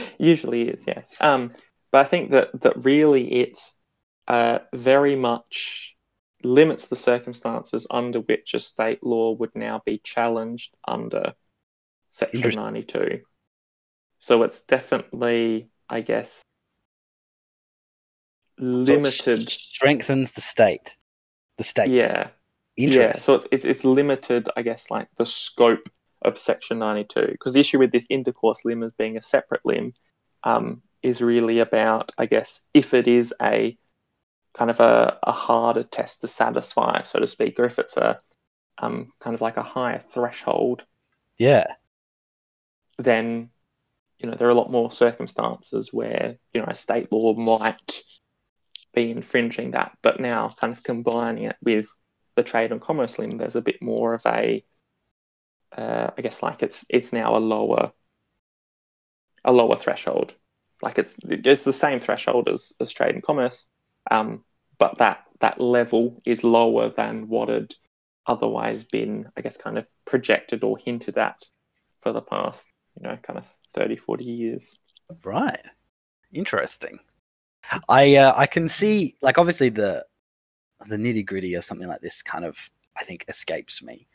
usually 0.18 0.68
is 0.68 0.84
yes. 0.86 1.14
Um, 1.20 1.52
but 1.90 2.06
I 2.06 2.08
think 2.08 2.30
that 2.30 2.60
that 2.62 2.84
really 2.84 3.32
it 3.32 3.58
uh, 4.28 4.60
very 4.74 5.16
much 5.16 5.96
limits 6.44 6.88
the 6.88 6.96
circumstances 6.96 7.86
under 7.90 8.20
which 8.20 8.54
a 8.54 8.58
state 8.58 9.02
law 9.04 9.32
would 9.32 9.54
now 9.54 9.82
be 9.84 9.98
challenged 9.98 10.74
under 10.86 11.34
Section 12.10 12.54
ninety 12.54 12.82
two. 12.82 13.20
So 14.18 14.42
it's 14.42 14.60
definitely, 14.62 15.68
I 15.88 16.00
guess, 16.00 16.42
So 18.58 18.94
it 18.94 19.02
limited. 19.04 19.50
strengthens 19.50 20.32
the 20.32 20.40
state. 20.40 20.96
The 21.58 21.64
state. 21.64 21.92
Yeah, 21.92 22.30
Yeah, 22.76 23.12
so 23.14 23.34
it's, 23.34 23.46
it's 23.52 23.64
it's 23.64 23.84
limited, 23.84 24.48
I 24.56 24.62
guess, 24.62 24.90
like 24.90 25.08
the 25.18 25.26
scope 25.26 25.88
of 26.24 26.38
Section 26.38 26.78
92. 26.78 27.28
Because 27.32 27.52
the 27.52 27.60
issue 27.60 27.78
with 27.78 27.92
this 27.92 28.06
intercourse 28.10 28.64
limb 28.64 28.82
as 28.82 28.92
being 28.92 29.16
a 29.16 29.22
separate 29.22 29.64
limb 29.64 29.94
um, 30.44 30.82
is 31.02 31.20
really 31.20 31.58
about, 31.58 32.12
I 32.18 32.26
guess, 32.26 32.62
if 32.74 32.94
it 32.94 33.08
is 33.08 33.34
a 33.42 33.76
kind 34.54 34.70
of 34.70 34.80
a, 34.80 35.18
a 35.22 35.32
harder 35.32 35.82
test 35.82 36.20
to 36.22 36.28
satisfy, 36.28 37.02
so 37.04 37.18
to 37.18 37.26
speak, 37.26 37.58
or 37.58 37.64
if 37.64 37.78
it's 37.78 37.96
a 37.96 38.20
um, 38.78 39.12
kind 39.20 39.34
of 39.34 39.40
like 39.40 39.56
a 39.56 39.62
higher 39.62 40.02
threshold, 40.12 40.84
Yeah. 41.38 41.66
then 42.98 43.50
you 44.18 44.28
know 44.30 44.36
there 44.36 44.46
are 44.48 44.50
a 44.50 44.54
lot 44.54 44.70
more 44.70 44.92
circumstances 44.92 45.92
where 45.92 46.36
you 46.52 46.60
know 46.60 46.66
a 46.68 46.74
state 46.74 47.10
law 47.12 47.32
might 47.34 48.02
be 48.94 49.10
infringing 49.10 49.72
that. 49.72 49.96
But 50.02 50.20
now, 50.20 50.48
kind 50.48 50.72
of 50.72 50.82
combining 50.82 51.44
it 51.44 51.56
with 51.62 51.86
the 52.36 52.42
trade 52.42 52.72
and 52.72 52.80
commerce 52.80 53.18
limb, 53.18 53.36
there's 53.38 53.56
a 53.56 53.62
bit 53.62 53.80
more 53.82 54.14
of 54.14 54.24
a, 54.26 54.64
uh, 55.76 56.10
I 56.16 56.22
guess, 56.22 56.42
like 56.42 56.62
it's 56.62 56.84
it's 56.88 57.12
now 57.12 57.36
a 57.36 57.38
lower, 57.38 57.92
a 59.44 59.52
lower 59.52 59.76
threshold. 59.76 60.34
Like 60.82 60.98
it's 60.98 61.16
it's 61.24 61.64
the 61.64 61.72
same 61.72 62.00
threshold 62.00 62.48
as 62.48 62.72
as 62.80 62.90
trade 62.90 63.14
and 63.14 63.22
commerce, 63.22 63.70
um, 64.10 64.44
but 64.78 64.98
that 64.98 65.24
that 65.40 65.60
level 65.60 66.22
is 66.24 66.44
lower 66.44 66.88
than 66.88 67.28
what 67.28 67.48
had 67.48 67.74
otherwise 68.26 68.84
been, 68.84 69.30
I 69.36 69.40
guess, 69.40 69.56
kind 69.56 69.78
of 69.78 69.86
projected 70.04 70.62
or 70.62 70.78
hinted 70.78 71.18
at 71.18 71.42
for 72.00 72.12
the 72.12 72.22
past, 72.22 72.72
you 72.96 73.08
know, 73.08 73.16
kind 73.22 73.38
of 73.38 73.44
30, 73.74 73.96
40 73.96 74.24
years. 74.24 74.76
Right. 75.24 75.60
Interesting. 76.32 76.98
I 77.88 78.16
uh, 78.16 78.34
I 78.36 78.46
can 78.46 78.68
see 78.68 79.16
like 79.22 79.38
obviously 79.38 79.68
the 79.68 80.04
the 80.86 80.96
nitty 80.96 81.24
gritty 81.24 81.54
of 81.54 81.64
something 81.64 81.88
like 81.88 82.00
this 82.00 82.22
kind 82.22 82.44
of 82.44 82.58
I 82.96 83.04
think 83.04 83.24
escapes 83.28 83.82
me, 83.82 84.08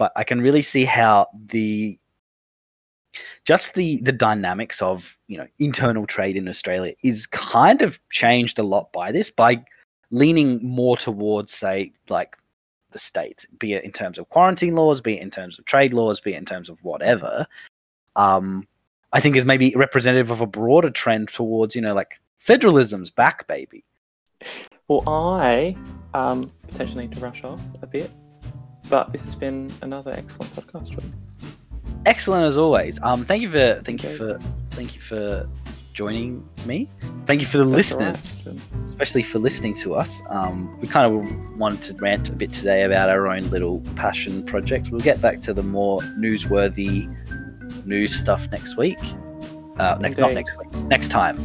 but 0.00 0.12
I 0.16 0.24
can 0.24 0.40
really 0.40 0.62
see 0.62 0.86
how 0.86 1.26
the 1.48 1.98
just 3.44 3.74
the 3.74 4.00
the 4.00 4.12
dynamics 4.12 4.80
of 4.80 5.14
you 5.28 5.36
know 5.36 5.46
internal 5.58 6.06
trade 6.06 6.36
in 6.36 6.48
Australia 6.48 6.94
is 7.04 7.26
kind 7.26 7.82
of 7.82 7.98
changed 8.08 8.58
a 8.58 8.62
lot 8.62 8.90
by 8.94 9.12
this 9.12 9.30
by 9.30 9.62
leaning 10.10 10.58
more 10.64 10.96
towards 10.96 11.52
say 11.52 11.92
like 12.08 12.34
the 12.92 12.98
states, 12.98 13.44
be 13.58 13.74
it 13.74 13.84
in 13.84 13.92
terms 13.92 14.18
of 14.18 14.30
quarantine 14.30 14.74
laws, 14.74 15.02
be 15.02 15.18
it 15.18 15.22
in 15.22 15.30
terms 15.30 15.58
of 15.58 15.66
trade 15.66 15.92
laws, 15.92 16.18
be 16.18 16.32
it 16.32 16.38
in 16.38 16.46
terms 16.46 16.70
of 16.70 16.82
whatever. 16.82 17.46
Um, 18.16 18.66
I 19.12 19.20
think 19.20 19.36
is 19.36 19.44
maybe 19.44 19.74
representative 19.76 20.30
of 20.30 20.40
a 20.40 20.46
broader 20.46 20.90
trend 20.90 21.28
towards, 21.28 21.76
you 21.76 21.82
know, 21.82 21.94
like 21.94 22.12
federalism's 22.38 23.10
back, 23.10 23.46
baby. 23.46 23.84
Well, 24.88 25.06
I 25.06 25.76
um, 26.14 26.50
potentially 26.68 27.06
need 27.06 27.14
to 27.16 27.20
rush 27.20 27.44
off 27.44 27.60
a 27.82 27.86
bit, 27.86 28.10
but 28.90 29.12
this 29.12 29.24
has 29.24 29.34
been 29.34 29.72
another 29.82 30.12
excellent 30.12 30.54
podcast. 30.54 30.90
Jordan. 30.90 31.14
Excellent 32.06 32.44
as 32.44 32.58
always. 32.58 32.98
Um, 33.02 33.24
thank 33.24 33.42
you 33.42 33.50
for 33.50 33.80
thank 33.84 34.02
you 34.02 34.10
for 34.16 34.38
thank 34.70 34.94
you 34.94 35.00
for 35.00 35.48
joining 35.92 36.46
me. 36.66 36.88
Thank 37.26 37.40
you 37.40 37.46
for 37.46 37.58
the 37.58 37.64
That's 37.64 37.76
listeners, 37.76 38.36
right. 38.46 38.56
especially 38.86 39.22
for 39.22 39.38
listening 39.38 39.74
to 39.74 39.94
us. 39.94 40.22
Um, 40.28 40.78
we 40.80 40.88
kind 40.88 41.06
of 41.12 41.58
wanted 41.58 41.82
to 41.82 41.94
rant 41.94 42.28
a 42.28 42.32
bit 42.32 42.52
today 42.52 42.82
about 42.82 43.08
our 43.10 43.28
own 43.28 43.50
little 43.50 43.80
passion 43.96 44.44
project. 44.44 44.88
We'll 44.90 45.00
get 45.00 45.20
back 45.20 45.40
to 45.42 45.52
the 45.52 45.62
more 45.62 46.00
newsworthy 46.18 47.06
news 47.84 48.18
stuff 48.18 48.48
next 48.50 48.76
week. 48.76 48.98
Uh, 49.78 49.96
next, 50.00 50.18
not 50.18 50.32
next 50.32 50.56
week. 50.58 50.72
Next 50.88 51.08
time. 51.08 51.38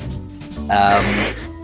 Um, 0.70 1.55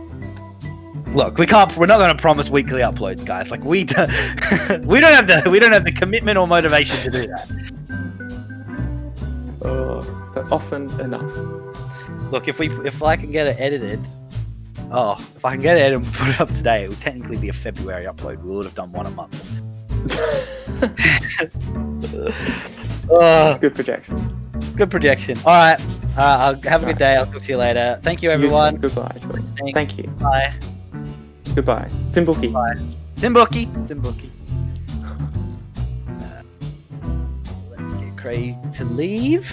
look, 1.13 1.38
we 1.38 1.45
can't. 1.47 1.75
We're 1.77 1.85
not 1.85 1.97
going 1.97 2.15
to 2.15 2.21
promise 2.21 2.49
weekly 2.49 2.81
uploads, 2.81 3.25
guys. 3.25 3.51
Like 3.51 3.63
we, 3.63 3.83
do, 3.83 3.95
we 4.85 4.99
don't 4.99 5.13
have 5.13 5.27
the 5.27 5.49
we 5.49 5.59
don't 5.59 5.71
have 5.71 5.83
the 5.85 5.91
commitment 5.91 6.38
or 6.38 6.47
motivation 6.47 6.97
to 7.03 7.11
do 7.11 7.27
that. 7.27 7.49
Oh, 9.63 10.31
but 10.33 10.51
often 10.51 10.89
enough. 10.99 11.31
Look, 12.31 12.47
if 12.47 12.59
we 12.59 12.69
if 12.85 13.03
I 13.03 13.15
can 13.15 13.31
get 13.31 13.47
it 13.47 13.59
edited, 13.59 13.99
oh, 14.91 15.15
if 15.35 15.45
I 15.45 15.53
can 15.53 15.61
get 15.61 15.77
it 15.77 15.81
edited 15.81 16.03
and 16.05 16.13
put 16.13 16.27
it 16.29 16.39
up 16.41 16.49
today, 16.51 16.83
it 16.85 16.89
would 16.89 17.01
technically 17.01 17.38
be 17.38 17.49
a 17.49 17.53
February 17.53 18.05
upload. 18.05 18.41
We 18.43 18.55
would 18.55 18.65
have 18.65 18.75
done 18.75 18.91
one 18.91 19.05
a 19.05 19.11
month. 19.11 19.51
Oh, 23.09 23.19
That's 23.19 23.59
good 23.59 23.75
projection. 23.75 24.51
good 24.75 24.89
projection. 24.89 25.38
All 25.39 25.53
right. 25.53 25.79
Uh, 26.17 26.21
I'll 26.55 26.61
have 26.63 26.83
a 26.83 26.85
good 26.88 26.97
day. 26.97 27.15
I'll 27.15 27.25
talk 27.25 27.41
to 27.41 27.51
you 27.51 27.57
later. 27.57 27.99
Thank 28.03 28.21
you, 28.21 28.29
You 28.29 28.33
everyone. 28.33 28.77
Goodbye. 28.77 29.17
Thank 29.73 29.97
you. 29.97 30.07
Bye. 30.19 30.53
Goodbye. 31.56 31.90
Simbuki. 32.10 32.53
Simbuki. 33.15 33.68
Simbuki. 33.84 34.30
Uh, 36.18 37.99
get 37.99 38.18
Craig 38.18 38.56
to 38.73 38.86
leave. 38.86 39.52